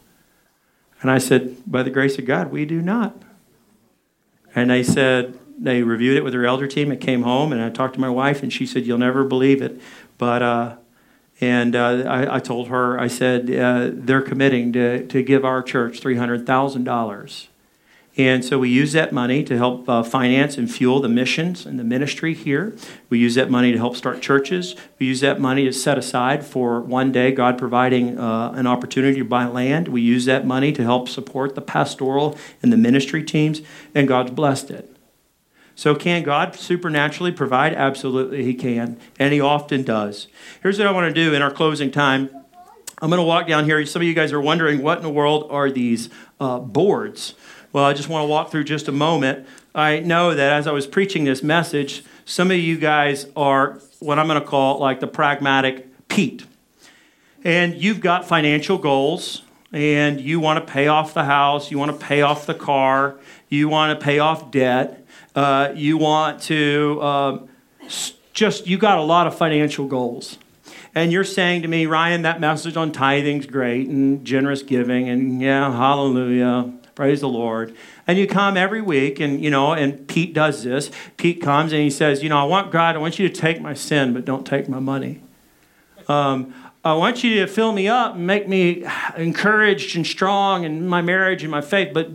And 1.02 1.10
I 1.10 1.18
said, 1.18 1.58
By 1.66 1.84
the 1.84 1.90
grace 1.90 2.18
of 2.18 2.26
God, 2.26 2.52
we 2.52 2.66
do 2.66 2.82
not. 2.82 3.22
And 4.54 4.70
they 4.70 4.84
said, 4.84 5.40
they 5.62 5.84
reviewed 5.84 6.18
it 6.18 6.24
with 6.24 6.34
their 6.34 6.46
elder 6.46 6.68
team. 6.68 6.92
It 6.92 7.00
came 7.00 7.22
home, 7.22 7.54
and 7.54 7.62
I 7.62 7.70
talked 7.70 7.94
to 7.94 8.00
my 8.00 8.10
wife, 8.10 8.42
and 8.42 8.52
she 8.52 8.66
said, 8.66 8.86
You'll 8.86 8.98
never 8.98 9.24
believe 9.24 9.62
it. 9.62 9.80
But 10.18 10.42
uh, 10.42 10.76
and 11.42 11.76
uh, 11.76 12.04
I, 12.08 12.36
I, 12.36 12.40
told 12.40 12.68
her, 12.68 13.00
I 13.00 13.08
said, 13.08 13.50
uh, 13.54 13.90
they're 13.92 14.22
committing 14.22 14.72
to, 14.74 15.08
to 15.08 15.24
give 15.24 15.44
our 15.44 15.64
church 15.64 16.00
$300,000. 16.00 17.48
And 18.18 18.44
so 18.44 18.60
we 18.60 18.70
use 18.70 18.92
that 18.92 19.14
money 19.14 19.44
to 19.46 19.58
help 19.58 19.88
uh, 19.88 20.04
finance 20.04 20.58
and 20.58 20.70
fuel 20.70 21.00
the 21.00 21.10
missions 21.10 21.66
and 21.66 21.80
the 21.80 21.84
ministry 21.84 22.34
here. 22.34 22.76
We 23.10 23.20
use 23.20 23.36
that 23.36 23.50
money 23.50 23.72
to 23.72 23.78
help 23.78 23.96
start 23.96 24.22
churches. 24.22 24.76
We 25.00 25.08
use 25.08 25.22
that 25.22 25.40
money 25.40 25.64
to 25.64 25.72
set 25.72 25.98
aside 25.98 26.46
for 26.46 26.82
one 26.82 27.12
day 27.12 27.32
God 27.32 27.58
providing 27.58 28.20
uh, 28.20 28.52
an 28.52 28.68
opportunity 28.68 29.20
to 29.20 29.26
buy 29.26 29.46
land. 29.46 29.88
We 29.88 30.02
use 30.02 30.26
that 30.26 30.46
money 30.46 30.74
to 30.74 30.84
help 30.84 31.08
support 31.08 31.56
the 31.56 31.62
pastoral 31.62 32.38
and 32.62 32.72
the 32.72 32.78
ministry 32.78 33.24
teams, 33.24 33.62
and 33.96 34.08
God's 34.10 34.32
blessed 34.32 34.72
it. 34.72 34.91
So, 35.82 35.96
can 35.96 36.22
God 36.22 36.54
supernaturally 36.54 37.32
provide? 37.32 37.74
Absolutely, 37.74 38.44
He 38.44 38.54
can, 38.54 39.00
and 39.18 39.34
He 39.34 39.42
often 39.42 39.82
does. 39.82 40.28
Here's 40.62 40.78
what 40.78 40.86
I 40.88 40.92
want 40.92 41.08
to 41.08 41.12
do 41.12 41.34
in 41.34 41.42
our 41.42 41.50
closing 41.50 41.90
time. 41.90 42.30
I'm 43.02 43.10
going 43.10 43.18
to 43.18 43.26
walk 43.26 43.48
down 43.48 43.66
here. 43.66 43.84
Some 43.88 44.04
of 44.04 44.08
you 44.08 44.14
guys 44.14 44.32
are 44.32 44.40
wondering 44.40 44.84
what 44.84 45.00
in 45.00 45.04
the 45.04 45.10
world 45.10 45.48
are 45.50 45.72
these 45.72 46.12
uh, 46.40 46.60
boards? 46.60 47.34
Well, 47.74 47.84
I 47.84 47.94
just 47.94 48.10
want 48.10 48.26
to 48.26 48.28
walk 48.28 48.52
through 48.52 48.66
just 48.66 48.90
a 48.90 48.92
moment. 48.92 49.48
I 49.74 50.02
know 50.02 50.36
that 50.36 50.54
as 50.54 50.68
I 50.68 50.72
was 50.72 50.86
preaching 50.86 51.24
this 51.24 51.42
message, 51.42 52.04
some 52.26 52.52
of 52.52 52.58
you 52.58 52.78
guys 52.78 53.26
are 53.36 53.80
what 53.98 54.20
I'm 54.20 54.28
going 54.28 54.40
to 54.40 54.46
call 54.46 54.78
like 54.78 55.00
the 55.00 55.08
pragmatic 55.08 56.08
Pete. 56.10 56.46
And 57.44 57.74
you've 57.74 58.02
got 58.02 58.28
financial 58.28 58.78
goals, 58.78 59.42
and 59.74 60.22
you 60.22 60.40
want 60.40 60.64
to 60.64 60.72
pay 60.72 60.86
off 60.86 61.16
the 61.16 61.24
house, 61.24 61.72
you 61.72 61.80
want 61.80 62.00
to 62.00 62.06
pay 62.06 62.22
off 62.22 62.46
the 62.46 62.54
car, 62.54 63.18
you 63.50 63.68
want 63.68 64.00
to 64.00 64.06
pay 64.06 64.20
off 64.20 64.52
debt 64.52 65.01
uh, 65.36 65.72
you 65.76 65.98
want 65.98 66.42
to 66.44 67.02
um, 67.02 67.50
just, 68.34 68.68
you 68.68 68.78
got 68.78 68.98
a 68.98 69.04
lot 69.04 69.28
of 69.28 69.38
financial 69.38 69.88
goals. 69.88 70.38
And 70.94 71.12
you're 71.12 71.24
saying 71.24 71.62
to 71.62 71.68
me, 71.68 71.86
Ryan, 71.86 72.24
that 72.24 72.42
message 72.42 72.76
on 72.76 72.92
tithing's 72.92 73.46
great 73.46 73.88
and 73.88 74.26
generous 74.26 74.62
giving, 74.62 75.08
and 75.08 75.42
yeah, 75.42 75.72
hallelujah, 75.72 76.74
praise 76.96 77.22
the 77.22 77.30
Lord. 77.30 77.74
And 78.06 78.18
you 78.18 78.28
come 78.28 78.58
every 78.58 78.82
week, 78.82 79.22
and 79.22 79.42
you 79.42 79.50
know, 79.50 79.72
and 79.72 80.06
Pete 80.08 80.34
does 80.34 80.64
this. 80.64 80.92
Pete 81.16 81.42
comes 81.42 81.72
and 81.72 81.82
he 81.82 81.90
says, 81.90 82.22
you 82.24 82.28
know, 82.28 82.38
I 82.38 82.44
want 82.44 82.74
God, 82.74 82.96
I 82.96 83.00
want 83.00 83.20
you 83.20 83.30
to 83.30 83.34
take 83.34 83.62
my 83.62 83.74
sin, 83.74 84.14
but 84.14 84.26
don't 84.26 84.46
take 84.46 84.68
my 84.68 84.80
money. 84.80 85.22
Um, 86.10 86.54
I 86.84 86.94
want 86.94 87.24
you 87.24 87.40
to 87.40 87.48
fill 87.48 87.72
me 87.72 87.88
up 87.88 88.16
and 88.16 88.28
make 88.28 88.50
me 88.50 88.84
encouraged 89.16 89.96
and 89.96 90.06
strong 90.06 90.66
in 90.66 90.88
my 90.88 91.02
marriage 91.02 91.42
and 91.44 91.52
my 91.52 91.62
faith, 91.62 91.94
but 91.94 92.10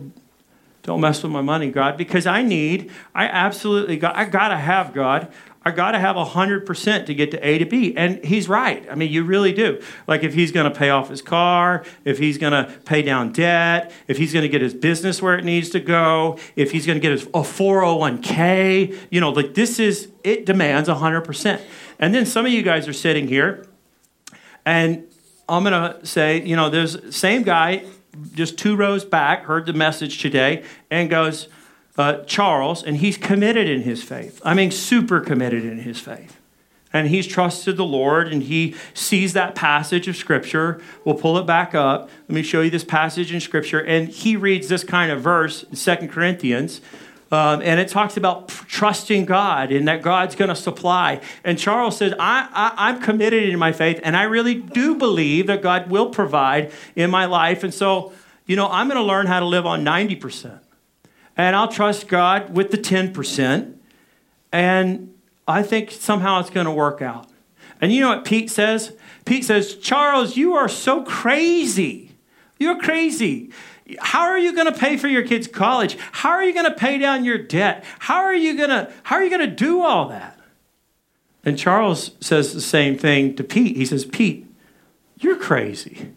don't 0.87 1.01
mess 1.01 1.21
with 1.21 1.33
my 1.33 1.41
money, 1.41 1.69
God, 1.69 1.97
because 1.97 2.25
I 2.25 2.41
need, 2.41 2.89
I 3.13 3.25
absolutely 3.25 3.97
got, 3.97 4.15
I 4.15 4.23
gotta 4.23 4.57
have 4.57 4.93
God. 4.93 5.31
I 5.65 5.71
got 5.71 5.91
to 5.91 5.99
have 5.99 6.15
100% 6.15 7.05
to 7.07 7.13
get 7.13 7.31
to 7.31 7.45
A 7.45 7.57
to 7.57 7.65
B. 7.65 7.93
And 7.97 8.23
he's 8.23 8.47
right. 8.47 8.87
I 8.89 8.95
mean, 8.95 9.11
you 9.11 9.25
really 9.25 9.51
do. 9.51 9.81
Like 10.07 10.23
if 10.23 10.33
he's 10.33 10.53
to 10.71 10.79
pay 10.79 10.91
off 10.91 11.09
his 11.09 11.21
car, 11.21 11.83
if 12.05 12.19
he's 12.19 12.37
to 12.53 12.73
pay 12.85 13.01
down 13.01 13.33
debt, 13.33 13.91
if 14.07 14.17
he's 14.17 14.31
to 14.43 14.47
get 14.47 14.61
his 14.61 14.73
business 14.73 15.21
where 15.21 15.37
it 15.37 15.43
needs 15.43 15.69
to 15.71 15.81
go, 15.81 16.39
if 16.55 16.71
he's 16.71 16.85
to 16.95 17.01
get 17.01 17.11
his, 17.11 17.23
a 17.23 17.41
401k, 17.41 18.97
you 19.09 19.19
know, 19.19 19.31
like 19.31 19.55
this 19.55 19.77
is, 19.77 20.07
it 20.23 20.45
demands 20.45 20.87
100%. 20.87 21.61
And 21.99 22.15
then 22.15 22.25
some 22.25 22.45
of 22.45 22.51
you 22.53 22.61
guys 22.63 22.87
are 22.87 22.93
sitting 22.93 23.27
here 23.27 23.67
and 24.65 25.03
I'm 25.49 25.65
going 25.65 25.73
to 25.73 26.05
say, 26.05 26.41
you 26.43 26.55
know, 26.55 26.69
there's 26.69 27.13
same 27.13 27.43
guy 27.43 27.83
just 28.33 28.57
two 28.57 28.75
rows 28.75 29.05
back 29.05 29.43
heard 29.45 29.65
the 29.65 29.73
message 29.73 30.21
today 30.21 30.63
and 30.89 31.09
goes, 31.09 31.47
uh, 31.97 32.19
Charles, 32.25 32.83
and 32.83 32.97
he's 32.97 33.17
committed 33.17 33.67
in 33.67 33.81
his 33.81 34.03
faith. 34.03 34.39
I 34.45 34.53
mean, 34.53 34.71
super 34.71 35.19
committed 35.19 35.65
in 35.65 35.79
his 35.79 35.99
faith. 35.99 36.39
And 36.93 37.09
he's 37.09 37.27
trusted 37.27 37.75
the 37.75 37.85
Lord 37.85 38.31
and 38.31 38.43
he 38.43 38.75
sees 38.93 39.33
that 39.33 39.55
passage 39.55 40.07
of 40.07 40.15
Scripture. 40.15 40.81
We'll 41.03 41.15
pull 41.15 41.37
it 41.37 41.45
back 41.45 41.75
up. 41.75 42.09
Let 42.27 42.35
me 42.35 42.43
show 42.43 42.61
you 42.61 42.69
this 42.69 42.85
passage 42.85 43.33
in 43.33 43.41
Scripture. 43.41 43.79
And 43.79 44.07
he 44.07 44.35
reads 44.35 44.69
this 44.69 44.83
kind 44.83 45.11
of 45.11 45.21
verse 45.21 45.63
in 45.63 45.75
Second 45.75 46.09
Corinthians. 46.09 46.81
Um, 47.31 47.61
and 47.61 47.79
it 47.79 47.89
talks 47.89 48.15
about 48.15 48.47
trusting 48.47 49.25
God 49.25 49.71
and 49.71 49.87
that 49.87 50.01
God's 50.01 50.35
going 50.35 50.49
to 50.49 50.55
supply. 50.55 51.19
And 51.43 51.59
Charles 51.59 51.97
says, 51.97 52.13
I, 52.19 52.47
I, 52.53 52.89
I'm 52.89 53.01
committed 53.01 53.49
in 53.49 53.59
my 53.59 53.73
faith, 53.73 53.99
and 54.03 54.15
I 54.15 54.23
really 54.23 54.55
do 54.55 54.95
believe 54.95 55.47
that 55.47 55.61
God 55.61 55.89
will 55.89 56.09
provide 56.09 56.71
in 56.95 57.11
my 57.11 57.25
life. 57.25 57.63
And 57.63 57.73
so, 57.73 58.13
you 58.45 58.55
know, 58.55 58.69
I'm 58.69 58.87
going 58.87 58.99
to 58.99 59.03
learn 59.03 59.27
how 59.27 59.39
to 59.41 59.45
live 59.45 59.65
on 59.65 59.83
90% 59.83 60.61
and 61.37 61.55
I'll 61.55 61.67
trust 61.67 62.07
God 62.07 62.55
with 62.55 62.71
the 62.71 62.77
10%, 62.77 63.75
and 64.51 65.13
I 65.47 65.61
think 65.61 65.91
somehow 65.91 66.39
it's 66.39 66.49
going 66.49 66.65
to 66.65 66.71
work 66.71 67.01
out. 67.01 67.29
And 67.79 67.93
you 67.93 68.01
know 68.01 68.09
what 68.09 68.25
Pete 68.25 68.49
says? 68.49 68.93
Pete 69.23 69.45
says, 69.45 69.75
Charles, 69.75 70.35
you 70.35 70.55
are 70.55 70.67
so 70.67 71.03
crazy. 71.03 72.15
You're 72.59 72.79
crazy. 72.79 73.51
How 73.99 74.23
are 74.23 74.37
you 74.37 74.53
going 74.53 74.71
to 74.71 74.77
pay 74.77 74.97
for 74.97 75.07
your 75.07 75.23
kids' 75.23 75.47
college? 75.47 75.97
How 76.11 76.29
are 76.29 76.43
you 76.43 76.53
going 76.53 76.65
to 76.65 76.73
pay 76.73 76.97
down 76.97 77.23
your 77.23 77.37
debt? 77.37 77.85
How 77.99 78.17
are 78.17 78.35
you 78.35 78.57
going 78.57 78.69
to 78.69 78.91
how 79.03 79.15
are 79.15 79.23
you 79.23 79.29
going 79.29 79.49
to 79.49 79.55
do 79.55 79.81
all 79.81 80.09
that? 80.09 80.39
And 81.43 81.57
Charles 81.57 82.11
says 82.19 82.53
the 82.53 82.61
same 82.61 82.97
thing 82.97 83.35
to 83.35 83.43
Pete. 83.43 83.77
He 83.77 83.85
says, 83.85 84.03
"Pete, 84.03 84.45
you're 85.19 85.37
crazy. 85.37 86.13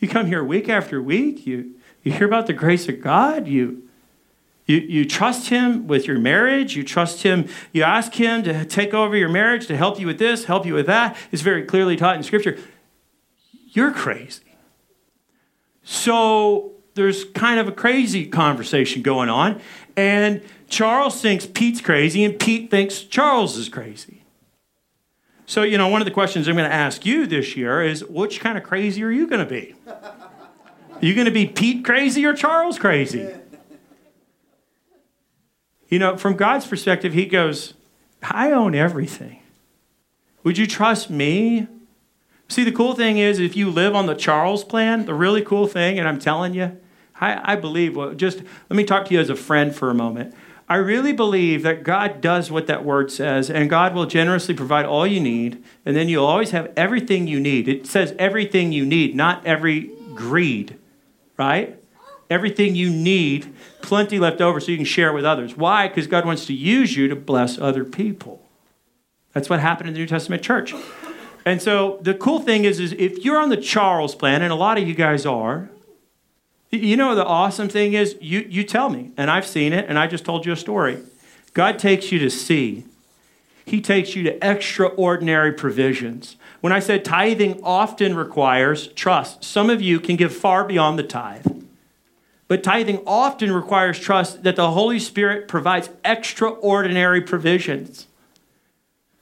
You 0.00 0.08
come 0.08 0.26
here 0.26 0.42
week 0.42 0.68
after 0.68 1.00
week, 1.00 1.46
you 1.46 1.74
you 2.02 2.12
hear 2.12 2.26
about 2.26 2.46
the 2.46 2.52
grace 2.52 2.88
of 2.88 3.00
God, 3.00 3.46
you 3.46 3.88
you, 4.68 4.76
you 4.76 5.04
trust 5.06 5.48
Him 5.48 5.86
with 5.86 6.06
your 6.06 6.18
marriage. 6.18 6.76
You 6.76 6.84
trust 6.84 7.22
Him. 7.22 7.48
You 7.72 7.84
ask 7.84 8.12
Him 8.12 8.42
to 8.42 8.66
take 8.66 8.92
over 8.92 9.16
your 9.16 9.30
marriage, 9.30 9.66
to 9.68 9.76
help 9.76 9.98
you 9.98 10.06
with 10.06 10.18
this, 10.18 10.44
help 10.44 10.66
you 10.66 10.74
with 10.74 10.86
that. 10.86 11.16
It's 11.32 11.40
very 11.40 11.64
clearly 11.64 11.96
taught 11.96 12.16
in 12.16 12.22
Scripture. 12.22 12.58
You're 13.70 13.92
crazy. 13.92 14.42
So 15.82 16.72
there's 16.98 17.24
kind 17.24 17.58
of 17.58 17.68
a 17.68 17.72
crazy 17.72 18.26
conversation 18.26 19.00
going 19.00 19.30
on. 19.30 19.60
And 19.96 20.42
Charles 20.68 21.22
thinks 21.22 21.46
Pete's 21.46 21.80
crazy, 21.80 22.24
and 22.24 22.38
Pete 22.38 22.70
thinks 22.70 23.00
Charles 23.00 23.56
is 23.56 23.68
crazy. 23.68 24.24
So, 25.46 25.62
you 25.62 25.78
know, 25.78 25.88
one 25.88 26.02
of 26.02 26.04
the 26.04 26.12
questions 26.12 26.46
I'm 26.46 26.56
going 26.56 26.68
to 26.68 26.74
ask 26.74 27.06
you 27.06 27.26
this 27.26 27.56
year 27.56 27.82
is 27.82 28.04
which 28.04 28.40
kind 28.40 28.58
of 28.58 28.64
crazy 28.64 29.02
are 29.02 29.10
you 29.10 29.26
going 29.26 29.40
to 29.40 29.50
be? 29.50 29.74
Are 29.86 30.98
you 31.00 31.14
going 31.14 31.24
to 31.24 31.30
be 31.30 31.46
Pete 31.46 31.84
crazy 31.84 32.26
or 32.26 32.34
Charles 32.34 32.78
crazy? 32.78 33.34
You 35.88 35.98
know, 35.98 36.18
from 36.18 36.36
God's 36.36 36.66
perspective, 36.66 37.14
He 37.14 37.24
goes, 37.24 37.72
I 38.22 38.50
own 38.50 38.74
everything. 38.74 39.40
Would 40.44 40.58
you 40.58 40.66
trust 40.66 41.08
me? 41.08 41.66
See, 42.48 42.64
the 42.64 42.72
cool 42.72 42.94
thing 42.94 43.18
is, 43.18 43.38
if 43.38 43.56
you 43.56 43.70
live 43.70 43.94
on 43.94 44.06
the 44.06 44.14
Charles 44.14 44.64
plan, 44.64 45.06
the 45.06 45.14
really 45.14 45.42
cool 45.42 45.66
thing, 45.66 45.98
and 45.98 46.06
I'm 46.06 46.18
telling 46.18 46.54
you, 46.54 46.78
I, 47.20 47.52
I 47.52 47.56
believe, 47.56 47.96
well, 47.96 48.14
just 48.14 48.38
let 48.68 48.76
me 48.76 48.84
talk 48.84 49.06
to 49.06 49.14
you 49.14 49.20
as 49.20 49.30
a 49.30 49.36
friend 49.36 49.74
for 49.74 49.90
a 49.90 49.94
moment. 49.94 50.34
I 50.68 50.76
really 50.76 51.12
believe 51.12 51.62
that 51.62 51.82
God 51.82 52.20
does 52.20 52.50
what 52.50 52.66
that 52.66 52.84
word 52.84 53.10
says, 53.10 53.50
and 53.50 53.70
God 53.70 53.94
will 53.94 54.06
generously 54.06 54.54
provide 54.54 54.84
all 54.84 55.06
you 55.06 55.20
need, 55.20 55.62
and 55.86 55.96
then 55.96 56.08
you'll 56.08 56.26
always 56.26 56.50
have 56.50 56.70
everything 56.76 57.26
you 57.26 57.40
need. 57.40 57.68
It 57.68 57.86
says 57.86 58.14
everything 58.18 58.72
you 58.72 58.84
need, 58.84 59.14
not 59.14 59.44
every 59.46 59.90
greed, 60.14 60.76
right? 61.38 61.78
everything 62.30 62.74
you 62.74 62.90
need, 62.90 63.52
plenty 63.82 64.18
left 64.18 64.40
over 64.40 64.60
so 64.60 64.70
you 64.70 64.76
can 64.76 64.84
share 64.84 65.12
with 65.12 65.24
others. 65.24 65.56
Why? 65.56 65.88
Because 65.88 66.06
God 66.06 66.26
wants 66.26 66.46
to 66.46 66.52
use 66.52 66.96
you 66.96 67.08
to 67.08 67.16
bless 67.16 67.58
other 67.58 67.84
people. 67.84 68.42
That's 69.32 69.48
what 69.48 69.60
happened 69.60 69.88
in 69.88 69.94
the 69.94 70.00
New 70.00 70.06
Testament 70.06 70.42
church. 70.42 70.74
And 71.44 71.62
so 71.62 71.98
the 72.02 72.14
cool 72.14 72.40
thing 72.40 72.64
is, 72.64 72.80
is 72.80 72.92
if 72.92 73.24
you're 73.24 73.40
on 73.40 73.48
the 73.48 73.56
Charles 73.56 74.14
plan, 74.14 74.42
and 74.42 74.52
a 74.52 74.56
lot 74.56 74.78
of 74.78 74.86
you 74.86 74.94
guys 74.94 75.24
are, 75.24 75.70
you 76.70 76.96
know 76.96 77.14
the 77.14 77.24
awesome 77.24 77.68
thing 77.68 77.94
is 77.94 78.16
you, 78.20 78.46
you 78.48 78.64
tell 78.64 78.90
me, 78.90 79.12
and 79.16 79.30
I've 79.30 79.46
seen 79.46 79.72
it, 79.72 79.86
and 79.88 79.98
I 79.98 80.06
just 80.06 80.24
told 80.24 80.44
you 80.44 80.52
a 80.52 80.56
story. 80.56 80.98
God 81.54 81.78
takes 81.78 82.12
you 82.12 82.18
to 82.18 82.30
see. 82.30 82.84
He 83.64 83.80
takes 83.80 84.14
you 84.14 84.22
to 84.24 84.46
extraordinary 84.46 85.52
provisions. 85.52 86.36
When 86.60 86.72
I 86.72 86.80
said 86.80 87.04
tithing 87.04 87.60
often 87.62 88.16
requires 88.16 88.88
trust, 88.88 89.44
some 89.44 89.70
of 89.70 89.80
you 89.80 90.00
can 90.00 90.16
give 90.16 90.34
far 90.34 90.64
beyond 90.64 90.98
the 90.98 91.02
tithe. 91.02 91.46
But 92.48 92.62
tithing 92.62 93.02
often 93.06 93.52
requires 93.52 93.98
trust 93.98 94.42
that 94.42 94.56
the 94.56 94.70
Holy 94.70 94.98
Spirit 94.98 95.48
provides 95.48 95.90
extraordinary 96.04 97.20
provisions. 97.20 98.06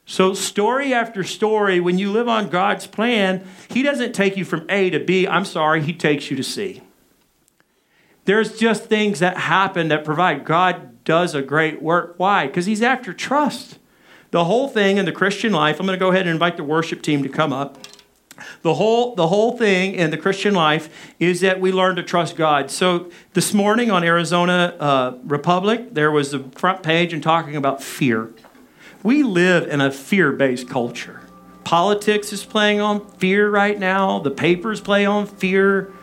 So, 0.05 0.33
story 0.33 0.93
after 0.93 1.25
story, 1.25 1.81
when 1.81 1.97
you 1.97 2.09
live 2.09 2.29
on 2.29 2.47
God's 2.47 2.87
plan, 2.87 3.45
He 3.69 3.83
doesn't 3.83 4.13
take 4.13 4.37
you 4.37 4.45
from 4.45 4.65
A 4.69 4.89
to 4.91 4.99
B. 4.99 5.27
I'm 5.27 5.43
sorry, 5.43 5.81
He 5.81 5.91
takes 5.91 6.31
you 6.31 6.37
to 6.37 6.43
C. 6.43 6.81
There's 8.27 8.57
just 8.57 8.87
things 8.87 9.19
that 9.19 9.37
happen 9.37 9.87
that 9.87 10.03
provide. 10.03 10.43
God 10.43 11.05
does 11.05 11.33
a 11.33 11.41
great 11.41 11.81
work. 11.81 12.15
Why? 12.17 12.47
Because 12.47 12.65
He's 12.65 12.81
after 12.81 13.13
trust. 13.13 13.79
The 14.31 14.43
whole 14.43 14.67
thing 14.67 14.97
in 14.97 15.05
the 15.05 15.13
Christian 15.13 15.53
life, 15.53 15.79
I'm 15.79 15.85
going 15.85 15.97
to 15.97 16.05
go 16.05 16.09
ahead 16.09 16.23
and 16.23 16.31
invite 16.31 16.57
the 16.57 16.63
worship 16.65 17.01
team 17.01 17.23
to 17.23 17.29
come 17.29 17.53
up. 17.53 17.77
The 18.63 18.73
whole, 18.73 19.15
the 19.15 19.29
whole 19.29 19.57
thing 19.57 19.95
in 19.95 20.11
the 20.11 20.17
Christian 20.17 20.53
life 20.53 21.13
is 21.21 21.39
that 21.39 21.61
we 21.61 21.71
learn 21.71 21.95
to 21.95 22.03
trust 22.03 22.35
God. 22.35 22.69
So 22.69 23.09
this 23.31 23.53
morning 23.53 23.91
on 23.91 24.03
Arizona 24.03 24.75
uh, 24.77 25.17
Republic, 25.23 25.93
there 25.93 26.11
was 26.11 26.31
the 26.31 26.39
front 26.39 26.83
page 26.83 27.13
and 27.13 27.23
talking 27.23 27.55
about 27.55 27.81
fear. 27.81 28.33
We 29.03 29.23
live 29.23 29.69
in 29.69 29.79
a 29.79 29.89
fear 29.89 30.33
based 30.33 30.67
culture. 30.67 31.21
Politics 31.63 32.33
is 32.33 32.43
playing 32.43 32.81
on 32.81 33.09
fear 33.11 33.49
right 33.49 33.79
now, 33.79 34.19
the 34.19 34.31
papers 34.31 34.81
play 34.81 35.05
on 35.05 35.27
fear. 35.27 35.93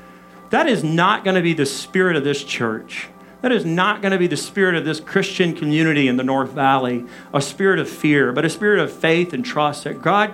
That 0.55 0.69
is 0.69 0.85
not 0.85 1.25
going 1.25 1.35
to 1.35 1.43
be 1.43 1.53
the 1.53 1.67
spirit 1.67 2.15
of 2.15 2.23
this 2.23 2.45
church. 2.45 3.09
That 3.43 3.51
is 3.51 3.65
not 3.65 4.03
going 4.03 4.13
to 4.13 4.19
be 4.19 4.29
the 4.29 4.37
spirit 4.37 4.77
of 4.77 4.85
this 4.85 5.01
Christian 5.01 5.53
community 5.53 6.07
in 6.07 6.17
the 6.17 6.23
North 6.23 6.53
Valley, 6.53 7.07
a 7.33 7.43
spirit 7.43 7.81
of 7.81 7.91
fear, 7.91 8.31
but 8.31 8.45
a 8.45 8.49
spirit 8.49 8.79
of 8.79 8.93
faith 8.93 9.33
and 9.33 9.45
trust 9.45 9.83
that 9.83 10.01
God 10.01 10.33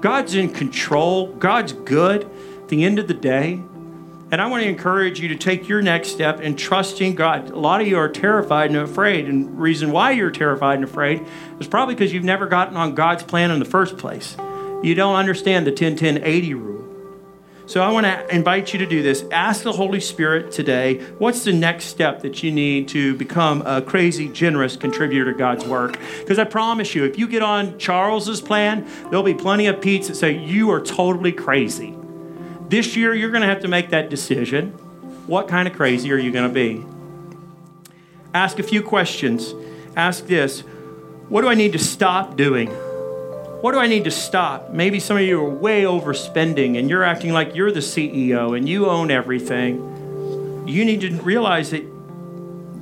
God's 0.00 0.34
in 0.34 0.52
control, 0.52 1.28
God's 1.34 1.72
good 1.72 2.24
at 2.24 2.68
the 2.68 2.82
end 2.82 2.98
of 2.98 3.06
the 3.06 3.14
day. 3.14 3.62
And 4.32 4.42
I 4.42 4.46
want 4.48 4.64
to 4.64 4.68
encourage 4.68 5.20
you 5.20 5.28
to 5.28 5.36
take 5.36 5.68
your 5.68 5.82
next 5.82 6.08
step 6.08 6.40
in 6.40 6.56
trusting 6.56 7.14
God. 7.14 7.50
A 7.50 7.56
lot 7.56 7.80
of 7.80 7.86
you 7.86 7.96
are 7.96 8.08
terrified 8.08 8.70
and 8.70 8.78
afraid, 8.80 9.28
and 9.28 9.46
the 9.46 9.50
reason 9.52 9.92
why 9.92 10.10
you're 10.10 10.32
terrified 10.32 10.80
and 10.80 10.84
afraid 10.84 11.24
is 11.60 11.68
probably 11.68 11.94
because 11.94 12.12
you've 12.12 12.24
never 12.24 12.48
gotten 12.48 12.76
on 12.76 12.96
God's 12.96 13.22
plan 13.22 13.52
in 13.52 13.60
the 13.60 13.64
first 13.64 13.98
place. 13.98 14.36
You 14.82 14.96
don't 14.96 15.14
understand 15.14 15.64
the 15.64 15.70
10 15.70 15.94
10 15.94 16.24
80 16.24 16.54
rule. 16.54 16.79
So 17.70 17.80
I 17.80 17.92
want 17.92 18.04
to 18.04 18.34
invite 18.34 18.72
you 18.72 18.80
to 18.80 18.86
do 18.86 19.00
this. 19.00 19.24
Ask 19.30 19.62
the 19.62 19.70
Holy 19.70 20.00
Spirit 20.00 20.50
today 20.50 21.04
what's 21.18 21.44
the 21.44 21.52
next 21.52 21.84
step 21.84 22.22
that 22.22 22.42
you 22.42 22.50
need 22.50 22.88
to 22.88 23.14
become 23.14 23.62
a 23.62 23.80
crazy, 23.80 24.28
generous 24.28 24.74
contributor 24.74 25.30
to 25.30 25.38
God's 25.38 25.64
work? 25.64 25.96
Because 26.18 26.40
I 26.40 26.44
promise 26.46 26.96
you, 26.96 27.04
if 27.04 27.16
you 27.16 27.28
get 27.28 27.44
on 27.44 27.78
Charles's 27.78 28.40
plan, 28.40 28.88
there'll 29.02 29.22
be 29.22 29.34
plenty 29.34 29.68
of 29.68 29.80
Pete's 29.80 30.08
that 30.08 30.16
say, 30.16 30.36
You 30.36 30.72
are 30.72 30.80
totally 30.80 31.30
crazy. 31.30 31.94
This 32.68 32.96
year, 32.96 33.14
you're 33.14 33.30
going 33.30 33.42
to 33.42 33.48
have 33.48 33.60
to 33.60 33.68
make 33.68 33.90
that 33.90 34.10
decision. 34.10 34.72
What 35.28 35.46
kind 35.46 35.68
of 35.68 35.74
crazy 35.74 36.10
are 36.10 36.18
you 36.18 36.32
going 36.32 36.48
to 36.48 36.52
be? 36.52 36.84
Ask 38.34 38.58
a 38.58 38.64
few 38.64 38.82
questions. 38.82 39.54
Ask 39.94 40.26
this 40.26 40.62
What 41.28 41.42
do 41.42 41.48
I 41.48 41.54
need 41.54 41.70
to 41.74 41.78
stop 41.78 42.36
doing? 42.36 42.68
What 43.60 43.72
do 43.72 43.78
I 43.78 43.88
need 43.88 44.04
to 44.04 44.10
stop? 44.10 44.70
Maybe 44.70 44.98
some 44.98 45.18
of 45.18 45.22
you 45.22 45.38
are 45.38 45.50
way 45.50 45.82
overspending 45.82 46.78
and 46.78 46.88
you're 46.88 47.04
acting 47.04 47.34
like 47.34 47.54
you're 47.54 47.70
the 47.70 47.80
CEO 47.80 48.56
and 48.56 48.66
you 48.66 48.86
own 48.86 49.10
everything. 49.10 50.66
You 50.66 50.82
need 50.86 51.02
to 51.02 51.10
realize 51.16 51.70
that 51.72 51.84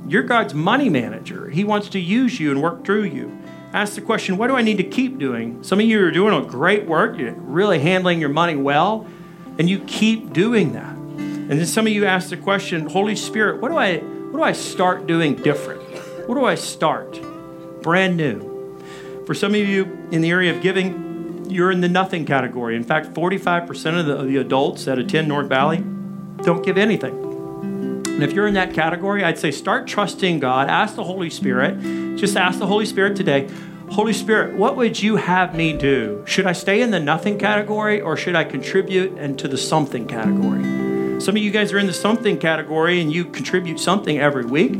you're 0.07 0.23
God's 0.23 0.53
money 0.53 0.87
manager. 0.87 1.49
He 1.49 1.65
wants 1.65 1.89
to 1.89 1.99
use 1.99 2.39
you 2.39 2.51
and 2.51 2.61
work 2.61 2.85
through 2.85 3.03
you. 3.03 3.37
Ask 3.73 3.95
the 3.95 4.01
question, 4.01 4.37
what 4.37 4.47
do 4.47 4.55
I 4.55 4.61
need 4.61 4.77
to 4.77 4.85
keep 4.85 5.17
doing? 5.17 5.61
Some 5.63 5.81
of 5.81 5.85
you 5.85 6.01
are 6.01 6.11
doing 6.11 6.33
a 6.33 6.47
great 6.47 6.85
work, 6.85 7.19
you're 7.19 7.33
really 7.33 7.79
handling 7.79 8.21
your 8.21 8.29
money 8.29 8.55
well, 8.55 9.05
and 9.57 9.69
you 9.69 9.79
keep 9.79 10.31
doing 10.31 10.71
that. 10.73 10.95
And 10.95 11.51
then 11.51 11.65
some 11.65 11.87
of 11.87 11.91
you 11.91 12.05
ask 12.05 12.29
the 12.29 12.37
question, 12.37 12.87
Holy 12.87 13.17
Spirit, 13.17 13.59
what 13.59 13.67
do 13.67 13.77
I 13.77 13.97
what 13.97 14.39
do 14.39 14.43
I 14.43 14.53
start 14.53 15.07
doing 15.07 15.35
different? 15.35 15.81
What 16.25 16.35
do 16.35 16.45
I 16.45 16.55
start? 16.55 17.19
Brand 17.81 18.15
new. 18.15 18.48
For 19.29 19.35
some 19.35 19.53
of 19.53 19.59
you 19.61 19.83
in 20.09 20.21
the 20.21 20.31
area 20.31 20.51
of 20.51 20.59
giving, 20.59 21.45
you're 21.51 21.69
in 21.69 21.81
the 21.81 21.87
nothing 21.87 22.25
category. 22.25 22.75
In 22.75 22.83
fact, 22.83 23.13
45% 23.13 23.99
of 23.99 24.07
the, 24.07 24.17
of 24.17 24.27
the 24.27 24.37
adults 24.37 24.85
that 24.85 24.97
attend 24.97 25.27
North 25.27 25.45
Valley 25.45 25.83
don't 26.41 26.65
give 26.65 26.79
anything. 26.79 27.13
And 28.07 28.23
if 28.23 28.33
you're 28.33 28.47
in 28.47 28.55
that 28.55 28.73
category, 28.73 29.23
I'd 29.23 29.37
say 29.37 29.51
start 29.51 29.85
trusting 29.85 30.39
God. 30.39 30.67
Ask 30.67 30.95
the 30.95 31.03
Holy 31.03 31.29
Spirit. 31.29 32.17
Just 32.17 32.35
ask 32.35 32.57
the 32.57 32.65
Holy 32.65 32.87
Spirit 32.87 33.15
today 33.15 33.47
Holy 33.91 34.13
Spirit, 34.13 34.55
what 34.55 34.75
would 34.75 34.99
you 34.99 35.17
have 35.17 35.53
me 35.53 35.73
do? 35.73 36.23
Should 36.25 36.47
I 36.47 36.53
stay 36.53 36.81
in 36.81 36.89
the 36.89 36.99
nothing 36.99 37.37
category 37.37 38.01
or 38.01 38.17
should 38.17 38.35
I 38.35 38.45
contribute 38.45 39.15
into 39.19 39.47
the 39.47 39.59
something 39.59 40.07
category? 40.07 41.21
Some 41.21 41.35
of 41.35 41.43
you 41.43 41.51
guys 41.51 41.71
are 41.71 41.77
in 41.77 41.85
the 41.85 41.93
something 41.93 42.39
category 42.39 42.99
and 42.99 43.13
you 43.13 43.25
contribute 43.25 43.79
something 43.79 44.17
every 44.17 44.45
week. 44.45 44.73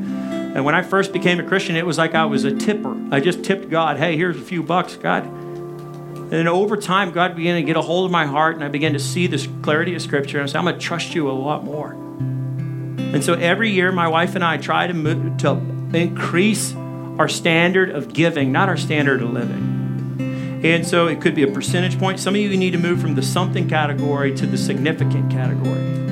And 0.56 0.66
when 0.66 0.74
I 0.74 0.82
first 0.82 1.14
became 1.14 1.39
a 1.39 1.43
Christian, 1.43 1.76
it 1.76 1.86
was 1.86 1.97
like 1.97 2.16
I 2.16 2.26
was 2.26 2.43
a 2.43 2.52
tipper. 2.56 2.97
I 3.12 3.20
just 3.20 3.43
tipped 3.43 3.70
God, 3.70 3.97
hey, 3.97 4.18
here's 4.18 4.36
a 4.36 4.41
few 4.41 4.64
bucks, 4.64 4.95
God. 4.95 5.26
And 5.26 6.32
then 6.32 6.47
over 6.47 6.78
time, 6.78 7.12
God 7.12 7.36
began 7.36 7.56
to 7.56 7.64
get 7.64 7.76
a 7.76 7.82
hold 7.82 8.06
of 8.06 8.12
my 8.12 8.26
heart, 8.26 8.56
and 8.56 8.64
I 8.64 8.68
began 8.68 8.93
to 8.93 9.00
see 9.00 9.28
this 9.28 9.47
clarity 9.62 9.95
of 9.95 10.02
Scripture. 10.02 10.38
And 10.38 10.43
I 10.43 10.52
said, 10.52 10.58
I'm 10.58 10.66
going 10.66 10.76
to 10.76 10.82
trust 10.82 11.16
you 11.16 11.30
a 11.30 11.32
lot 11.32 11.64
more. 11.64 11.91
And 11.91 13.24
so 13.24 13.34
every 13.34 13.72
year, 13.72 13.91
my 13.91 14.08
wife 14.08 14.36
and 14.36 14.43
I 14.43 14.58
try 14.58 14.86
to, 14.86 14.93
move, 14.93 15.38
to 15.38 15.54
increase 15.93 16.76
our 17.18 17.28
standard 17.28 17.89
of 17.89 18.14
giving, 18.14 18.52
not 18.52 18.70
our 18.70 18.78
standard 18.78 19.22
of 19.22 19.32
living. 19.32 20.62
And 20.64 20.86
so 20.86 21.08
it 21.08 21.22
could 21.22 21.36
be 21.36 21.43
a 21.43 21.52
percentage 21.52 21.97
point. 21.97 22.20
Some 22.20 22.36
of 22.36 22.41
you 22.41 22.56
need 22.56 22.72
to 22.72 22.78
move 22.78 23.02
from 23.02 23.16
the 23.16 23.24
something 23.24 23.68
category 23.68 24.36
to 24.36 24.45
the 24.45 24.58
significant 24.58 25.32
category. 25.32 26.09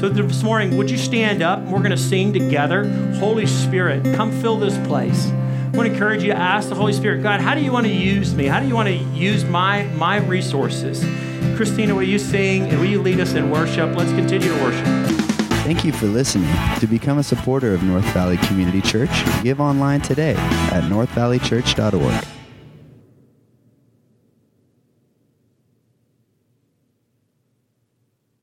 So 0.00 0.08
this 0.08 0.42
morning, 0.42 0.78
would 0.78 0.90
you 0.90 0.96
stand 0.96 1.42
up? 1.42 1.60
We're 1.64 1.80
going 1.80 1.90
to 1.90 1.96
sing 1.98 2.32
together. 2.32 2.88
Holy 3.16 3.44
Spirit, 3.44 4.02
come 4.16 4.32
fill 4.40 4.56
this 4.56 4.74
place. 4.88 5.26
I 5.26 5.76
want 5.76 5.88
to 5.88 5.92
encourage 5.92 6.22
you 6.22 6.32
to 6.32 6.38
ask 6.38 6.70
the 6.70 6.74
Holy 6.74 6.94
Spirit, 6.94 7.22
God, 7.22 7.42
how 7.42 7.54
do 7.54 7.60
you 7.60 7.70
want 7.70 7.84
to 7.84 7.92
use 7.92 8.34
me? 8.34 8.46
How 8.46 8.60
do 8.60 8.66
you 8.66 8.74
want 8.74 8.88
to 8.88 8.94
use 8.94 9.44
my, 9.44 9.82
my 9.98 10.16
resources? 10.16 11.04
Christina, 11.54 11.94
will 11.94 12.02
you 12.02 12.18
sing 12.18 12.62
and 12.70 12.78
will 12.78 12.86
you 12.86 13.02
lead 13.02 13.20
us 13.20 13.34
in 13.34 13.50
worship? 13.50 13.94
Let's 13.94 14.12
continue 14.12 14.48
to 14.48 14.64
worship. 14.64 14.86
Thank 15.64 15.84
you 15.84 15.92
for 15.92 16.06
listening. 16.06 16.48
To 16.78 16.86
become 16.86 17.18
a 17.18 17.22
supporter 17.22 17.74
of 17.74 17.82
North 17.82 18.06
Valley 18.14 18.38
Community 18.38 18.80
Church, 18.80 19.10
give 19.42 19.60
online 19.60 20.00
today 20.00 20.34
at 20.72 20.82
northvalleychurch.org. 20.84 22.39